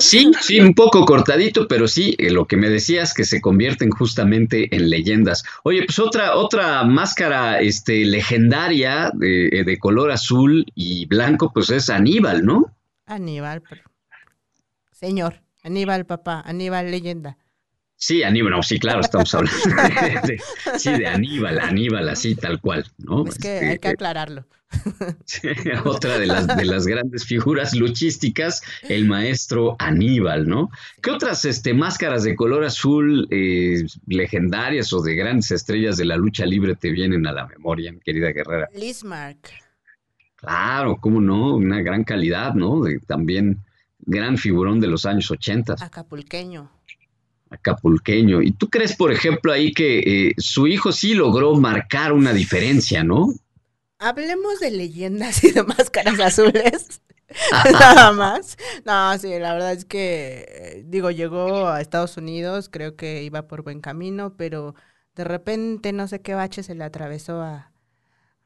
Sí, 0.00 0.32
sí, 0.40 0.58
un 0.58 0.74
poco 0.74 1.04
cortadito, 1.04 1.68
pero 1.68 1.86
sí, 1.86 2.16
eh, 2.18 2.30
lo 2.30 2.46
que 2.46 2.56
me 2.56 2.68
decías 2.68 3.14
que 3.14 3.22
se 3.22 3.40
convierten 3.40 3.90
justamente 3.90 4.74
en 4.74 4.90
leyendas. 4.90 5.44
Oye, 5.62 5.84
pues 5.86 6.00
otra, 6.00 6.34
otra 6.34 6.82
máscara 6.82 7.60
este, 7.60 8.04
legendaria 8.04 9.12
de, 9.14 9.46
eh, 9.46 9.64
de 9.64 9.78
color 9.78 10.10
azul 10.10 10.66
y 10.74 11.06
blanco, 11.06 11.52
pues 11.54 11.70
es 11.70 11.88
Aníbal, 11.88 12.44
¿no? 12.44 12.74
Aníbal, 13.06 13.62
señor, 14.90 15.40
Aníbal, 15.62 16.04
papá, 16.04 16.42
Aníbal, 16.44 16.90
leyenda. 16.90 17.38
Sí, 18.04 18.22
Aníbal, 18.22 18.62
sí, 18.62 18.78
claro, 18.78 19.00
estamos 19.00 19.34
hablando 19.34 19.58
de, 20.26 20.38
sí, 20.78 20.90
de 20.90 21.06
Aníbal, 21.06 21.58
Aníbal, 21.58 22.06
así 22.10 22.34
tal 22.34 22.60
cual, 22.60 22.84
¿no? 22.98 23.24
Es 23.26 23.38
que 23.38 23.48
hay 23.48 23.64
este, 23.68 23.78
que 23.78 23.88
aclararlo. 23.88 24.44
otra 25.86 26.18
de 26.18 26.26
las, 26.26 26.46
de 26.54 26.66
las 26.66 26.86
grandes 26.86 27.24
figuras 27.24 27.72
luchísticas, 27.74 28.60
el 28.82 29.06
maestro 29.06 29.76
Aníbal, 29.78 30.46
¿no? 30.46 30.68
¿Qué 31.00 31.12
otras 31.12 31.46
este, 31.46 31.72
máscaras 31.72 32.24
de 32.24 32.36
color 32.36 32.64
azul 32.64 33.26
eh, 33.30 33.86
legendarias 34.06 34.92
o 34.92 35.00
de 35.00 35.14
grandes 35.14 35.50
estrellas 35.52 35.96
de 35.96 36.04
la 36.04 36.18
lucha 36.18 36.44
libre 36.44 36.76
te 36.76 36.90
vienen 36.90 37.26
a 37.26 37.32
la 37.32 37.46
memoria, 37.46 37.90
mi 37.90 38.00
querida 38.00 38.32
guerrera? 38.32 38.68
Lismark. 38.74 39.50
Claro, 40.36 40.98
cómo 41.00 41.22
no, 41.22 41.56
una 41.56 41.80
gran 41.80 42.04
calidad, 42.04 42.52
¿no? 42.52 42.82
De, 42.82 42.98
también 42.98 43.60
gran 44.00 44.36
figurón 44.36 44.78
de 44.78 44.88
los 44.88 45.06
años 45.06 45.30
80. 45.30 45.76
Acapulqueño 45.80 46.70
acapulqueño. 47.54 48.42
¿Y 48.42 48.52
tú 48.52 48.68
crees, 48.68 48.94
por 48.96 49.12
ejemplo, 49.12 49.52
ahí 49.52 49.72
que 49.72 49.98
eh, 49.98 50.34
su 50.38 50.66
hijo 50.66 50.92
sí 50.92 51.14
logró 51.14 51.54
marcar 51.56 52.12
una 52.12 52.32
diferencia, 52.32 53.02
no? 53.02 53.32
Hablemos 53.98 54.60
de 54.60 54.70
leyendas 54.70 55.42
y 55.44 55.52
de 55.52 55.62
máscaras 55.62 56.20
azules. 56.20 57.00
Nada 57.72 58.12
más. 58.12 58.56
No, 58.84 59.16
sí, 59.18 59.28
la 59.38 59.54
verdad 59.54 59.72
es 59.72 59.84
que, 59.84 60.46
eh, 60.48 60.82
digo, 60.86 61.10
llegó 61.10 61.68
a 61.68 61.80
Estados 61.80 62.16
Unidos, 62.16 62.68
creo 62.70 62.96
que 62.96 63.22
iba 63.22 63.48
por 63.48 63.62
buen 63.62 63.80
camino, 63.80 64.36
pero 64.36 64.74
de 65.14 65.24
repente 65.24 65.92
no 65.92 66.08
sé 66.08 66.20
qué 66.20 66.34
bache 66.34 66.62
se 66.62 66.74
le 66.74 66.84
atravesó 66.84 67.40
a, 67.40 67.72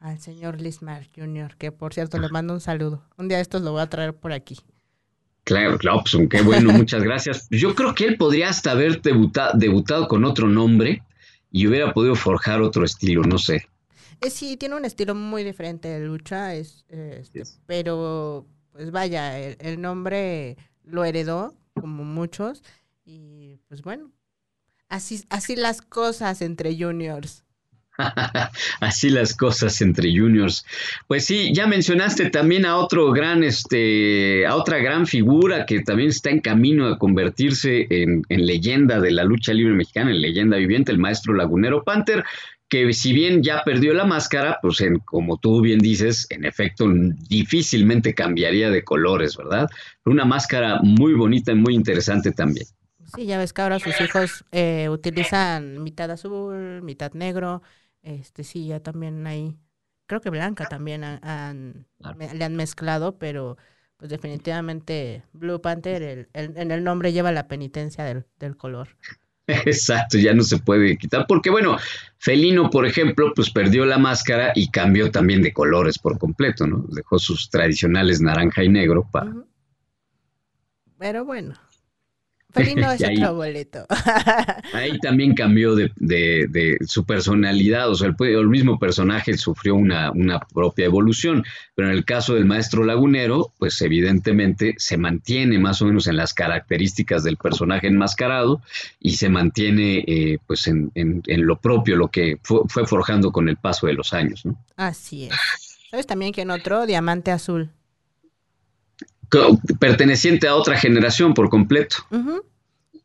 al 0.00 0.20
señor 0.20 0.60
Lismar 0.60 1.08
Jr., 1.14 1.56
que 1.56 1.72
por 1.72 1.94
cierto 1.94 2.18
le 2.18 2.28
mando 2.28 2.54
un 2.54 2.60
saludo. 2.60 3.04
Un 3.16 3.28
día 3.28 3.40
estos 3.40 3.62
lo 3.62 3.72
voy 3.72 3.82
a 3.82 3.90
traer 3.90 4.14
por 4.14 4.32
aquí. 4.32 4.58
Claro, 5.48 5.78
claro, 5.78 6.02
pues 6.04 6.28
qué 6.28 6.42
bueno, 6.42 6.74
muchas 6.74 7.02
gracias. 7.02 7.48
Yo 7.48 7.74
creo 7.74 7.94
que 7.94 8.04
él 8.04 8.18
podría 8.18 8.50
hasta 8.50 8.72
haber 8.72 9.00
debutado 9.00 10.06
con 10.06 10.26
otro 10.26 10.46
nombre 10.46 11.02
y 11.50 11.66
hubiera 11.66 11.94
podido 11.94 12.14
forjar 12.16 12.60
otro 12.60 12.84
estilo, 12.84 13.22
no 13.22 13.38
sé. 13.38 13.66
Eh, 14.20 14.28
sí, 14.28 14.58
tiene 14.58 14.76
un 14.76 14.84
estilo 14.84 15.14
muy 15.14 15.44
diferente 15.44 15.88
de 15.88 16.04
lucha, 16.04 16.54
es, 16.54 16.84
este, 16.90 17.44
pero 17.64 18.46
pues 18.72 18.90
vaya, 18.90 19.38
el, 19.38 19.80
nombre 19.80 20.58
lo 20.84 21.02
heredó, 21.06 21.54
como 21.72 22.04
muchos, 22.04 22.62
y 23.06 23.56
pues 23.68 23.80
bueno, 23.80 24.12
así, 24.90 25.24
así 25.30 25.56
las 25.56 25.80
cosas 25.80 26.42
entre 26.42 26.76
juniors. 26.76 27.42
Así 28.80 29.10
las 29.10 29.34
cosas 29.34 29.80
entre 29.80 30.10
juniors. 30.16 30.64
Pues 31.06 31.24
sí, 31.24 31.50
ya 31.52 31.66
mencionaste 31.66 32.30
también 32.30 32.64
a 32.64 32.76
otro 32.76 33.10
gran, 33.12 33.42
este, 33.42 34.46
a 34.46 34.54
otra 34.54 34.78
gran 34.78 35.06
figura 35.06 35.66
que 35.66 35.80
también 35.80 36.10
está 36.10 36.30
en 36.30 36.40
camino 36.40 36.86
a 36.86 36.98
convertirse 36.98 37.86
en, 37.90 38.22
leyenda 38.28 39.00
de 39.00 39.10
la 39.10 39.24
lucha 39.24 39.52
libre 39.52 39.74
mexicana, 39.74 40.10
en 40.10 40.20
leyenda 40.20 40.56
viviente, 40.56 40.92
el 40.92 40.98
maestro 40.98 41.34
lagunero 41.34 41.82
Panther, 41.82 42.24
que 42.68 42.92
si 42.92 43.12
bien 43.12 43.42
ya 43.42 43.62
perdió 43.64 43.94
la 43.94 44.04
máscara, 44.04 44.58
pues 44.62 44.80
en, 44.80 44.98
como 45.00 45.38
tú 45.38 45.60
bien 45.60 45.78
dices, 45.78 46.26
en 46.30 46.44
efecto 46.44 46.86
difícilmente 47.28 48.14
cambiaría 48.14 48.70
de 48.70 48.84
colores, 48.84 49.36
¿verdad? 49.36 49.68
Una 50.04 50.24
máscara 50.24 50.80
muy 50.82 51.14
bonita 51.14 51.52
y 51.52 51.56
muy 51.56 51.74
interesante 51.74 52.30
también. 52.32 52.66
Sí, 53.14 53.24
ya 53.24 53.38
ves 53.38 53.54
que 53.54 53.62
ahora 53.62 53.78
sus 53.78 53.98
hijos 54.02 54.44
eh, 54.52 54.88
utilizan 54.90 55.82
mitad 55.82 56.10
azul, 56.10 56.82
mitad 56.82 57.12
negro, 57.14 57.62
este 58.02 58.44
sí, 58.44 58.66
ya 58.66 58.80
también 58.80 59.26
hay, 59.26 59.58
creo 60.06 60.20
que 60.20 60.30
Blanca 60.30 60.66
también 60.66 61.04
han, 61.04 61.86
le 62.32 62.44
han 62.44 62.56
mezclado, 62.56 63.18
pero 63.18 63.56
pues 63.96 64.10
definitivamente 64.10 65.24
Blue 65.32 65.60
Panther 65.60 66.02
el, 66.02 66.28
en 66.32 66.70
el 66.70 66.84
nombre 66.84 67.12
lleva 67.12 67.32
la 67.32 67.48
penitencia 67.48 68.04
del, 68.04 68.26
del 68.38 68.56
color. 68.56 68.96
Exacto, 69.46 70.18
ya 70.18 70.34
no 70.34 70.42
se 70.42 70.58
puede 70.58 70.98
quitar, 70.98 71.26
porque 71.26 71.50
bueno, 71.50 71.78
Felino, 72.18 72.68
por 72.68 72.86
ejemplo, 72.86 73.32
pues 73.34 73.50
perdió 73.50 73.86
la 73.86 73.98
máscara 73.98 74.52
y 74.54 74.70
cambió 74.70 75.10
también 75.10 75.42
de 75.42 75.52
colores 75.52 75.98
por 75.98 76.18
completo, 76.18 76.66
¿no? 76.66 76.84
Dejó 76.88 77.18
sus 77.18 77.48
tradicionales 77.48 78.20
naranja 78.20 78.62
y 78.62 78.68
negro 78.68 79.08
para... 79.10 79.32
Pero 80.98 81.24
bueno, 81.24 81.54
Felino 82.58 82.92
es 82.92 83.02
otro 83.02 83.34
boleto. 83.34 83.86
ahí 84.72 84.98
también 84.98 85.34
cambió 85.34 85.74
de, 85.74 86.78
su 86.86 87.04
personalidad, 87.04 87.90
o 87.90 87.94
sea, 87.94 88.14
el, 88.18 88.48
mismo 88.48 88.78
personaje 88.78 89.36
sufrió 89.36 89.74
una, 89.74 90.10
una, 90.10 90.40
propia 90.40 90.86
evolución, 90.86 91.44
pero 91.74 91.88
en 91.88 91.94
el 91.94 92.04
caso 92.04 92.34
del 92.34 92.44
maestro 92.44 92.84
lagunero, 92.84 93.52
pues 93.58 93.80
evidentemente 93.82 94.74
se 94.78 94.96
mantiene 94.96 95.58
más 95.58 95.80
o 95.82 95.86
menos 95.86 96.06
en 96.06 96.16
las 96.16 96.34
características 96.34 97.24
del 97.24 97.36
personaje 97.36 97.86
enmascarado 97.86 98.62
y 99.00 99.16
se 99.16 99.28
mantiene 99.28 100.04
eh, 100.06 100.38
pues 100.46 100.66
en, 100.66 100.90
lo 101.24 101.56
propio, 101.60 101.96
lo 101.96 102.08
que 102.08 102.38
fue, 102.42 102.60
fue, 102.68 102.86
forjando 102.86 103.30
con 103.30 103.48
el 103.48 103.56
paso 103.56 103.86
de 103.86 103.94
los 103.94 104.12
años. 104.12 104.44
¿no? 104.44 104.58
Así 104.76 105.24
es. 105.24 105.34
¿Sabes 105.90 106.06
también 106.06 106.32
que 106.32 106.42
en 106.42 106.50
otro, 106.50 106.86
Diamante 106.86 107.30
Azul? 107.30 107.70
Perteneciente 109.78 110.48
a 110.48 110.54
otra 110.54 110.76
generación 110.76 111.34
por 111.34 111.48
completo. 111.48 111.96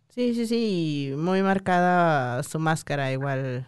Sí, 0.09 0.35
sí, 0.35 0.45
sí, 0.45 1.13
muy 1.17 1.41
marcada 1.41 2.43
su 2.43 2.59
máscara 2.59 3.11
igual 3.11 3.67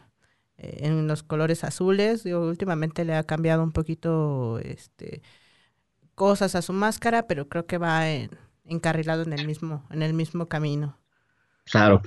eh, 0.58 0.78
en 0.82 1.08
los 1.08 1.24
colores 1.24 1.64
azules. 1.64 2.24
Yo, 2.24 2.42
últimamente 2.42 3.04
le 3.04 3.16
ha 3.16 3.24
cambiado 3.24 3.64
un 3.64 3.72
poquito 3.72 4.60
este 4.60 5.22
cosas 6.14 6.56
a 6.56 6.62
su 6.62 6.72
máscara, 6.72 7.28
pero 7.28 7.50
creo 7.50 7.66
que 7.66 7.78
va 7.78 8.04
encarrilado 8.64 9.24
en 9.24 9.34
el 9.34 9.46
mismo 9.46 9.86
en 9.90 10.02
el 10.02 10.14
mismo 10.14 10.48
camino. 10.48 10.98
Claro. 11.72 12.04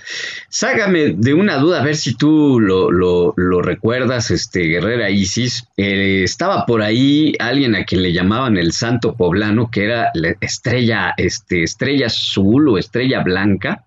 Ságame 0.49 1.15
de 1.17 1.35
una 1.35 1.57
duda, 1.57 1.81
a 1.81 1.85
ver 1.85 1.97
si 1.97 2.15
tú 2.15 2.61
lo, 2.61 2.93
lo, 2.93 3.61
recuerdas, 3.61 4.31
este 4.31 4.61
Guerrera 4.61 5.11
Isis. 5.11 5.65
Eh, 5.77 6.23
estaba 6.23 6.65
por 6.65 6.81
ahí 6.81 7.35
alguien 7.41 7.75
a 7.75 7.85
quien 7.85 8.03
le 8.03 8.13
llamaban 8.13 8.57
el 8.57 8.73
Santo 8.73 9.17
Poblano, 9.17 9.69
que 9.71 9.85
era 9.85 10.11
la 10.15 10.37
estrella, 10.41 11.13
este, 11.17 11.65
estrella 11.65 12.07
azul 12.07 12.69
o 12.69 12.79
estrella 12.79 13.23
blanca. 13.25 13.85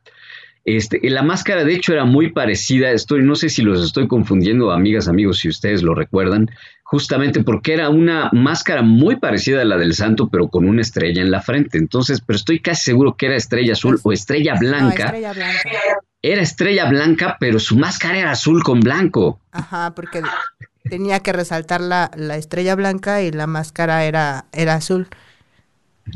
Este, 0.65 0.99
la 1.09 1.23
máscara, 1.23 1.63
de 1.63 1.73
hecho, 1.73 1.93
era 1.93 2.03
muy 2.03 2.31
parecida. 2.31 2.91
Estoy, 2.91 3.23
no 3.23 3.35
sé 3.35 3.47
si 3.47 3.61
los 3.61 3.83
estoy 3.83 4.07
confundiendo, 4.07 4.71
amigas, 4.71 5.07
amigos, 5.07 5.39
si 5.39 5.47
ustedes 5.47 5.83
lo 5.83 5.95
recuerdan, 5.95 6.49
justamente 6.91 7.41
porque 7.41 7.73
era 7.73 7.89
una 7.89 8.29
máscara 8.33 8.81
muy 8.81 9.15
parecida 9.15 9.61
a 9.61 9.65
la 9.65 9.77
del 9.77 9.93
santo, 9.93 10.27
pero 10.27 10.49
con 10.49 10.67
una 10.67 10.81
estrella 10.81 11.21
en 11.21 11.31
la 11.31 11.39
frente. 11.39 11.77
Entonces, 11.77 12.19
pero 12.19 12.35
estoy 12.35 12.59
casi 12.59 12.83
seguro 12.83 13.15
que 13.15 13.27
era 13.27 13.37
estrella 13.37 13.71
azul 13.71 13.97
o 14.03 14.11
estrella 14.11 14.55
blanca. 14.59 15.05
estrella 15.05 15.31
blanca. 15.31 15.69
Era 16.21 16.41
estrella 16.41 16.89
blanca, 16.89 17.37
pero 17.39 17.59
su 17.59 17.77
máscara 17.77 18.17
era 18.17 18.31
azul 18.31 18.61
con 18.61 18.81
blanco. 18.81 19.39
Ajá, 19.53 19.95
porque 19.95 20.21
tenía 20.89 21.21
que 21.21 21.31
resaltar 21.31 21.79
la, 21.79 22.11
la 22.13 22.35
estrella 22.35 22.75
blanca 22.75 23.21
y 23.21 23.31
la 23.31 23.47
máscara 23.47 24.03
era, 24.03 24.47
era 24.51 24.73
azul. 24.73 25.07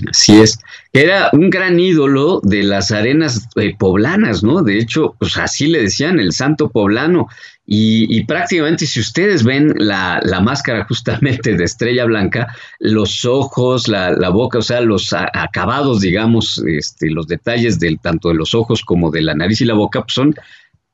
Así 0.09 0.39
es. 0.39 0.59
Era 0.93 1.29
un 1.33 1.49
gran 1.49 1.79
ídolo 1.79 2.39
de 2.43 2.63
las 2.63 2.91
arenas 2.91 3.47
eh, 3.55 3.75
poblanas, 3.77 4.43
¿no? 4.43 4.61
De 4.61 4.77
hecho, 4.77 5.15
pues 5.19 5.37
así 5.37 5.67
le 5.67 5.81
decían, 5.81 6.19
el 6.19 6.31
santo 6.31 6.69
poblano. 6.69 7.27
Y, 7.67 8.23
prácticamente 8.25 8.85
si 8.85 8.99
ustedes 8.99 9.43
ven 9.43 9.73
la, 9.77 10.21
máscara 10.43 10.85
justamente 10.85 11.55
de 11.57 11.63
Estrella 11.63 12.05
Blanca, 12.05 12.47
los 12.79 13.25
ojos, 13.25 13.87
la, 13.87 14.29
boca, 14.29 14.59
o 14.59 14.61
sea, 14.61 14.81
los 14.81 15.11
acabados, 15.13 16.01
digamos, 16.01 16.63
este, 16.67 17.09
los 17.09 17.27
detalles 17.27 17.79
del, 17.79 17.99
tanto 17.99 18.29
de 18.29 18.35
los 18.35 18.53
ojos 18.53 18.83
como 18.83 19.09
de 19.09 19.23
la 19.23 19.33
nariz 19.33 19.61
y 19.61 19.65
la 19.65 19.73
boca, 19.73 20.01
pues 20.01 20.13
son 20.13 20.35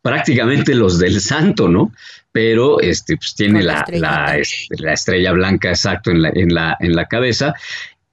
prácticamente 0.02 0.74
los 0.74 0.98
del 0.98 1.20
santo, 1.20 1.68
¿no? 1.68 1.92
Pero 2.32 2.80
este, 2.80 3.18
pues 3.18 3.36
tiene 3.36 3.62
la, 3.62 3.86
la, 3.90 4.38
la, 4.70 4.94
estrella 4.94 5.34
blanca 5.34 5.70
exacto 5.70 6.12
en 6.12 6.22
la, 6.22 6.32
en, 6.34 6.54
la, 6.54 6.78
en 6.80 6.96
la 6.96 7.06
cabeza 7.06 7.54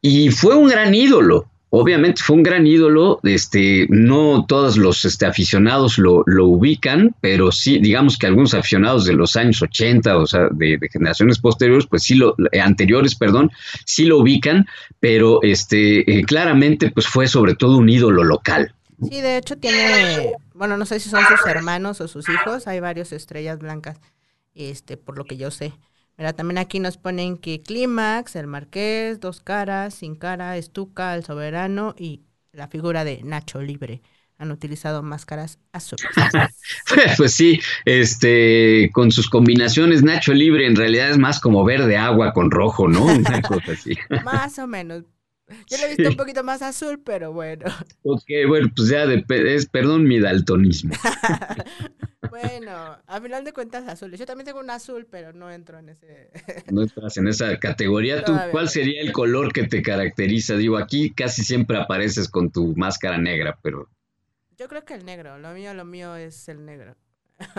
y 0.01 0.31
fue 0.31 0.55
un 0.55 0.69
gran 0.69 0.95
ídolo, 0.95 1.49
obviamente 1.71 2.23
fue 2.23 2.37
un 2.37 2.43
gran 2.43 2.67
ídolo, 2.67 3.21
este, 3.25 3.87
no 3.91 4.45
todos 4.47 4.77
los 4.77 5.05
este, 5.05 5.27
aficionados 5.27 5.99
lo, 5.99 6.23
lo, 6.27 6.47
ubican, 6.47 7.15
pero 7.21 7.53
sí, 7.53 7.79
digamos 7.79 8.17
que 8.17 8.27
algunos 8.27 8.55
aficionados 8.55 9.05
de 9.05 9.15
los 9.15 9.37
años 9.37 9.61
80, 9.61 10.17
o 10.17 10.27
sea, 10.27 10.49
de, 10.51 10.79
generaciones 10.91 11.39
posteriores, 11.39 11.87
pues 11.87 12.03
sí 12.03 12.15
lo, 12.15 12.35
eh, 12.53 12.61
anteriores, 12.61 13.15
perdón, 13.15 13.51
sí 13.85 14.07
lo 14.07 14.19
ubican, 14.19 14.67
pero 15.01 15.41
este, 15.43 16.11
eh, 16.11 16.25
claramente 16.25 16.91
pues 16.91 17.07
fue 17.07 17.27
sobre 17.27 17.55
todo 17.55 17.77
un 17.77 17.89
ídolo 17.89 18.25
local. 18.25 18.75
Sí, 19.09 19.21
de 19.21 19.37
hecho 19.37 19.57
tiene, 19.57 20.33
bueno, 20.55 20.77
no 20.77 20.85
sé 20.85 20.99
si 20.99 21.09
son 21.09 21.23
sus 21.25 21.47
hermanos 21.47 22.01
o 22.01 22.09
sus 22.09 22.29
hijos, 22.29 22.67
hay 22.67 22.81
varios 22.81 23.13
estrellas 23.13 23.59
blancas, 23.59 24.01
este, 24.55 24.97
por 24.97 25.17
lo 25.17 25.25
que 25.25 25.37
yo 25.37 25.51
sé. 25.51 25.73
Mira, 26.19 26.33
también 26.33 26.59
aquí 26.59 26.81
nos 26.81 26.97
ponen 26.97 27.39
que 27.39 27.63
Clímax, 27.63 28.35
el 28.35 28.49
Marqués, 28.49 29.21
Dos 29.21 29.41
Caras, 29.41 29.95
Sin 29.95 30.17
Cara, 30.17 30.57
Estuca, 30.57 31.15
El 31.15 31.25
Soberano 31.25 31.95
y 31.97 32.23
la 32.53 32.67
figura 32.67 33.05
de 33.05 33.23
Nacho 33.23 33.63
Libre 33.63 34.03
han 34.37 34.51
utilizado 34.51 35.03
máscaras 35.03 35.61
azules. 35.73 36.07
pues 37.17 37.35
sí, 37.35 37.61
este, 37.85 38.91
con 38.93 39.13
sus 39.13 39.31
combinaciones, 39.31 40.03
Nacho 40.03 40.33
Libre 40.35 40.67
en 40.67 40.75
realidad 40.75 41.11
es 41.11 41.19
más 41.19 41.39
como 41.39 41.65
verde 41.65 41.97
agua 41.97 42.33
con 42.33 42.51
rojo, 42.51 42.89
¿no? 42.89 43.05
Una 43.05 43.41
cosa 43.43 43.73
así. 43.73 43.97
más 44.25 44.59
o 44.59 44.67
menos. 44.67 45.05
Yo 45.69 45.79
lo 45.79 45.85
he 45.85 45.89
visto 45.89 46.09
un 46.09 46.17
poquito 46.17 46.45
más 46.45 46.63
azul, 46.63 47.01
pero 47.05 47.33
bueno. 47.33 47.67
Ok, 48.03 48.25
bueno, 48.47 48.69
pues 48.75 48.89
ya 48.89 49.07
de, 49.07 49.25
es, 49.29 49.67
perdón 49.67 50.05
mi 50.05 50.19
daltonismo. 50.19 50.95
bueno, 52.31 52.99
a 53.07 53.21
final 53.21 53.45
de 53.45 53.53
cuentas 53.53 53.87
azules. 53.87 54.19
Yo 54.19 54.27
también 54.27 54.47
tengo 54.47 54.61
un 54.61 54.71
azul, 54.71 55.07
pero 55.11 55.33
no 55.33 55.51
entro 55.51 55.79
en 55.79 55.91
ese. 55.91 56.31
no 56.71 56.83
entras 56.83 57.17
en 57.17 57.29
esa 57.29 57.59
categoría. 57.59 58.25
¿Tú 58.25 58.33
cuál 58.51 58.69
sería 58.69 59.01
el 59.03 59.13
color 59.13 59.53
que 59.53 59.67
te 59.67 59.83
caracteriza? 59.83 60.55
Digo, 60.57 60.77
aquí 60.77 61.11
casi 61.11 61.45
siempre 61.45 61.79
apareces 61.79 62.29
con 62.29 62.51
tu 62.51 62.75
máscara 62.77 63.19
negra, 63.19 63.59
pero. 63.63 63.89
Yo 64.57 64.69
creo 64.69 64.85
que 64.85 64.95
el 64.95 65.05
negro. 65.05 65.39
Lo 65.39 65.53
mío, 65.53 65.75
lo 65.75 65.85
mío 65.85 66.17
es 66.17 66.49
el 66.49 66.65
negro. 66.65 66.97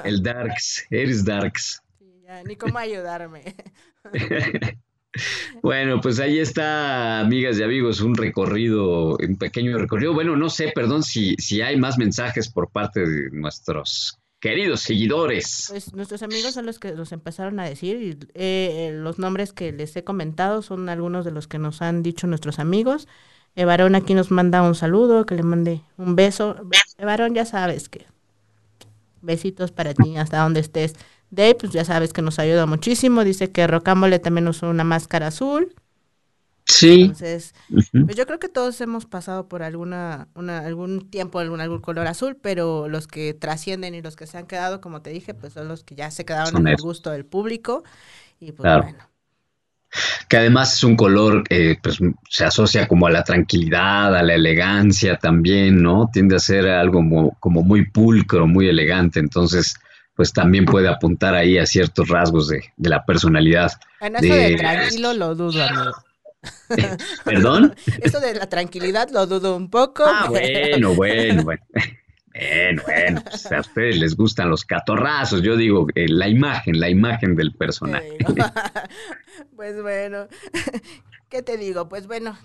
el 0.03 0.21
darks. 0.21 0.85
Eres 0.89 1.25
darks. 1.25 1.81
Sí, 1.97 2.21
ya, 2.23 2.43
ni 2.43 2.55
cómo 2.55 2.77
ayudarme. 2.77 3.55
Bueno, 5.61 5.99
pues 6.01 6.19
ahí 6.19 6.39
está, 6.39 7.19
amigas 7.19 7.59
y 7.59 7.63
amigos, 7.63 8.01
un 8.01 8.15
recorrido, 8.15 9.17
un 9.17 9.37
pequeño 9.37 9.77
recorrido. 9.77 10.13
Bueno, 10.13 10.35
no 10.35 10.49
sé, 10.49 10.71
perdón, 10.73 11.03
si, 11.03 11.35
si 11.37 11.61
hay 11.61 11.77
más 11.77 11.97
mensajes 11.97 12.49
por 12.49 12.69
parte 12.69 13.01
de 13.01 13.29
nuestros 13.31 14.19
queridos 14.39 14.81
seguidores. 14.81 15.65
Pues 15.69 15.93
nuestros 15.93 16.23
amigos 16.23 16.53
son 16.53 16.65
los 16.65 16.79
que 16.79 16.93
nos 16.93 17.11
empezaron 17.11 17.59
a 17.59 17.65
decir, 17.65 18.01
y, 18.01 18.17
eh, 18.35 18.91
los 18.93 19.19
nombres 19.19 19.51
que 19.51 19.71
les 19.71 19.95
he 19.95 20.03
comentado 20.03 20.61
son 20.61 20.89
algunos 20.89 21.25
de 21.25 21.31
los 21.31 21.47
que 21.47 21.59
nos 21.59 21.81
han 21.81 22.03
dicho 22.03 22.27
nuestros 22.27 22.59
amigos. 22.59 23.07
Evarón 23.55 23.95
aquí 23.95 24.13
nos 24.13 24.31
manda 24.31 24.61
un 24.61 24.75
saludo, 24.75 25.25
que 25.25 25.35
le 25.35 25.43
mande 25.43 25.81
un 25.97 26.15
beso. 26.15 26.55
Evarón, 26.97 27.33
ya 27.33 27.45
sabes 27.45 27.89
que 27.89 28.05
besitos 29.21 29.71
para 29.71 29.93
ti 29.93 30.15
hasta 30.17 30.39
donde 30.39 30.61
estés. 30.61 30.93
Dave, 31.31 31.55
pues 31.55 31.71
ya 31.71 31.85
sabes 31.85 32.13
que 32.13 32.21
nos 32.21 32.39
ayuda 32.39 32.65
muchísimo. 32.65 33.23
Dice 33.23 33.51
que 33.51 33.67
Rocambole 33.67 34.19
también 34.19 34.47
usó 34.47 34.69
una 34.69 34.83
máscara 34.83 35.27
azul. 35.27 35.73
Sí. 36.65 37.01
Entonces, 37.01 37.55
pues 37.69 38.15
yo 38.15 38.27
creo 38.27 38.37
que 38.37 38.47
todos 38.47 38.79
hemos 38.79 39.07
pasado 39.07 39.47
por 39.47 39.63
alguna, 39.63 40.27
una, 40.35 40.59
algún 40.59 41.09
tiempo 41.09 41.39
algún, 41.39 41.61
algún 41.61 41.81
color 41.81 42.05
azul, 42.05 42.37
pero 42.39 42.87
los 42.87 43.07
que 43.07 43.33
trascienden 43.33 43.95
y 43.95 44.03
los 44.03 44.15
que 44.15 44.27
se 44.27 44.37
han 44.37 44.45
quedado, 44.45 44.79
como 44.79 45.01
te 45.01 45.09
dije, 45.09 45.33
pues 45.33 45.53
son 45.53 45.67
los 45.67 45.83
que 45.83 45.95
ya 45.95 46.11
se 46.11 46.25
quedaron 46.25 46.55
en 46.57 46.67
el 46.67 46.77
gusto 46.77 47.09
del 47.09 47.25
público. 47.25 47.83
Y 48.39 48.51
pues 48.51 48.71
bueno. 48.71 49.09
Que 50.27 50.37
además 50.37 50.75
es 50.75 50.83
un 50.83 50.95
color 50.95 51.43
que 51.43 51.79
pues, 51.81 51.97
se 52.29 52.45
asocia 52.45 52.87
como 52.87 53.07
a 53.07 53.11
la 53.11 53.23
tranquilidad, 53.23 54.15
a 54.15 54.21
la 54.21 54.35
elegancia 54.35 55.17
también, 55.17 55.81
¿no? 55.81 56.07
Tiende 56.13 56.35
a 56.35 56.39
ser 56.39 56.67
algo 56.69 56.99
como, 56.99 57.35
como 57.39 57.63
muy 57.63 57.89
pulcro, 57.89 58.45
muy 58.45 58.69
elegante. 58.69 59.19
Entonces, 59.19 59.75
pues 60.19 60.33
también 60.33 60.65
puede 60.65 60.89
apuntar 60.89 61.33
ahí 61.33 61.57
a 61.57 61.65
ciertos 61.65 62.09
rasgos 62.09 62.49
de, 62.49 62.61
la 62.75 63.05
personalidad. 63.05 63.71
En 64.01 64.17
eso 64.17 64.35
de, 64.35 64.55
tranquilo 64.57 65.13
lo 65.13 65.33
dudo, 65.33 65.63
amigo. 65.63 65.93
¿Perdón? 67.23 67.73
Eso 68.01 68.19
de 68.19 68.33
la 68.33 68.49
tranquilidad 68.49 69.09
lo 69.11 69.27
dudo 69.27 69.55
un 69.55 69.69
poco. 69.69 70.03
Ah, 70.05 70.25
bueno, 70.27 70.93
bueno, 70.93 71.43
bueno. 71.43 71.63
Bueno, 72.33 72.81
bueno, 72.85 73.23
pues 73.23 73.49
a 73.49 73.61
ustedes 73.61 73.97
les 73.97 74.17
gustan 74.17 74.49
los 74.49 74.65
catorrazos, 74.65 75.41
yo 75.41 75.55
digo 75.55 75.87
eh, 75.95 76.09
la 76.09 76.27
imagen, 76.27 76.81
la 76.81 76.89
imagen 76.89 77.37
del 77.37 77.53
personaje. 77.53 78.17
pues 79.55 79.81
bueno, 79.81 80.27
¿qué 81.29 81.43
te 81.43 81.55
digo? 81.55 81.87
Pues 81.87 82.07
bueno, 82.07 82.37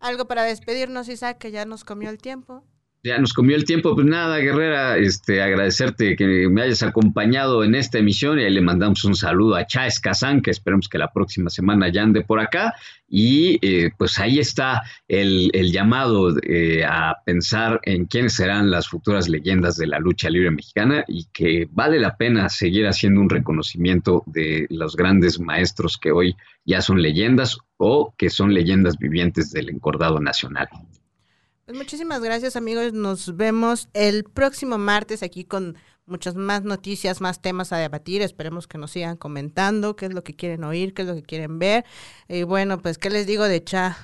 algo 0.00 0.26
para 0.28 0.44
despedirnos, 0.44 1.10
Isaac, 1.10 1.36
que 1.36 1.50
ya 1.50 1.66
nos 1.66 1.84
comió 1.84 2.08
el 2.08 2.16
tiempo. 2.16 2.64
Ya 3.04 3.16
nos 3.18 3.32
comió 3.32 3.54
el 3.54 3.64
tiempo, 3.64 3.94
pues 3.94 4.06
nada, 4.06 4.38
Guerrera, 4.38 4.96
este, 4.98 5.40
agradecerte 5.40 6.16
que 6.16 6.48
me 6.48 6.62
hayas 6.62 6.82
acompañado 6.82 7.62
en 7.62 7.76
esta 7.76 7.98
emisión 7.98 8.40
y 8.40 8.42
ahí 8.42 8.52
le 8.52 8.60
mandamos 8.60 9.04
un 9.04 9.14
saludo 9.14 9.54
a 9.54 9.66
Chávez 9.66 10.00
Kazán, 10.00 10.42
que 10.42 10.50
esperemos 10.50 10.88
que 10.88 10.98
la 10.98 11.12
próxima 11.12 11.48
semana 11.48 11.88
ya 11.90 12.02
ande 12.02 12.22
por 12.22 12.40
acá. 12.40 12.74
Y 13.08 13.58
eh, 13.62 13.92
pues 13.96 14.18
ahí 14.18 14.40
está 14.40 14.82
el, 15.06 15.50
llamado 15.70 16.36
eh, 16.42 16.84
a 16.84 17.16
pensar 17.24 17.80
en 17.84 18.06
quiénes 18.06 18.34
serán 18.34 18.70
las 18.70 18.88
futuras 18.88 19.28
leyendas 19.28 19.76
de 19.76 19.86
la 19.86 20.00
lucha 20.00 20.28
libre 20.28 20.50
mexicana 20.50 21.04
y 21.06 21.26
que 21.32 21.68
vale 21.70 22.00
la 22.00 22.16
pena 22.16 22.48
seguir 22.48 22.88
haciendo 22.88 23.20
un 23.20 23.30
reconocimiento 23.30 24.24
de 24.26 24.66
los 24.70 24.96
grandes 24.96 25.38
maestros 25.38 25.98
que 25.98 26.10
hoy 26.10 26.34
ya 26.64 26.82
son 26.82 27.00
leyendas 27.00 27.58
o 27.76 28.12
que 28.18 28.28
son 28.28 28.52
leyendas 28.52 28.98
vivientes 28.98 29.52
del 29.52 29.68
encordado 29.68 30.18
nacional. 30.18 30.68
Pues 31.68 31.76
muchísimas 31.76 32.22
gracias 32.22 32.56
amigos, 32.56 32.94
nos 32.94 33.36
vemos 33.36 33.90
el 33.92 34.24
próximo 34.24 34.78
martes 34.78 35.22
aquí 35.22 35.44
con 35.44 35.76
muchas 36.06 36.34
más 36.34 36.64
noticias, 36.64 37.20
más 37.20 37.42
temas 37.42 37.74
a 37.74 37.76
debatir, 37.76 38.22
esperemos 38.22 38.66
que 38.66 38.78
nos 38.78 38.92
sigan 38.92 39.18
comentando 39.18 39.94
qué 39.94 40.06
es 40.06 40.14
lo 40.14 40.24
que 40.24 40.34
quieren 40.34 40.64
oír, 40.64 40.94
qué 40.94 41.02
es 41.02 41.08
lo 41.08 41.14
que 41.14 41.24
quieren 41.24 41.58
ver. 41.58 41.84
Y 42.26 42.44
bueno, 42.44 42.78
pues 42.78 42.96
qué 42.96 43.10
les 43.10 43.26
digo 43.26 43.44
de 43.44 43.62
Cha, 43.62 43.98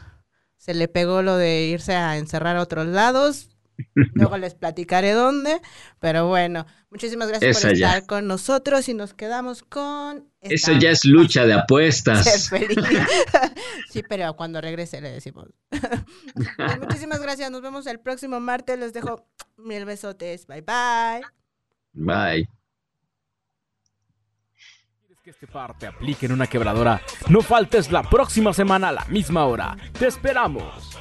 se 0.58 0.74
le 0.74 0.88
pegó 0.88 1.22
lo 1.22 1.38
de 1.38 1.62
irse 1.62 1.94
a 1.94 2.18
encerrar 2.18 2.58
a 2.58 2.60
otros 2.60 2.86
lados, 2.86 3.53
Luego 4.14 4.36
les 4.38 4.54
platicaré 4.54 5.12
dónde, 5.12 5.60
pero 6.00 6.28
bueno, 6.28 6.66
muchísimas 6.90 7.28
gracias 7.28 7.60
por 7.60 7.72
estar 7.72 8.06
con 8.06 8.26
nosotros 8.26 8.88
y 8.88 8.94
nos 8.94 9.14
quedamos 9.14 9.62
con... 9.62 10.28
Eso 10.40 10.72
ya 10.72 10.90
es 10.90 11.04
lucha 11.04 11.46
de 11.46 11.54
apuestas. 11.54 12.50
sí, 13.90 14.02
pero 14.08 14.34
cuando 14.36 14.60
regrese 14.60 15.00
le 15.00 15.10
decimos. 15.10 15.48
Pues 16.56 16.78
muchísimas 16.78 17.20
gracias, 17.20 17.50
nos 17.50 17.62
vemos 17.62 17.86
el 17.86 18.00
próximo 18.00 18.40
martes, 18.40 18.78
les 18.78 18.92
dejo 18.92 19.26
mil 19.56 19.84
besotes, 19.84 20.46
bye 20.46 20.62
bye. 20.62 21.22
Bye. 21.92 22.48
¿Quieres 25.00 25.20
que 25.22 25.30
este 25.30 25.46
parte 25.46 25.86
aplique 25.86 26.26
en 26.26 26.32
una 26.32 26.46
quebradora? 26.46 27.00
No 27.28 27.40
faltes 27.40 27.92
la 27.92 28.02
próxima 28.02 28.52
semana 28.52 28.88
a 28.88 28.92
la 28.92 29.04
misma 29.06 29.44
hora. 29.46 29.76
Te 29.98 30.06
esperamos. 30.06 30.98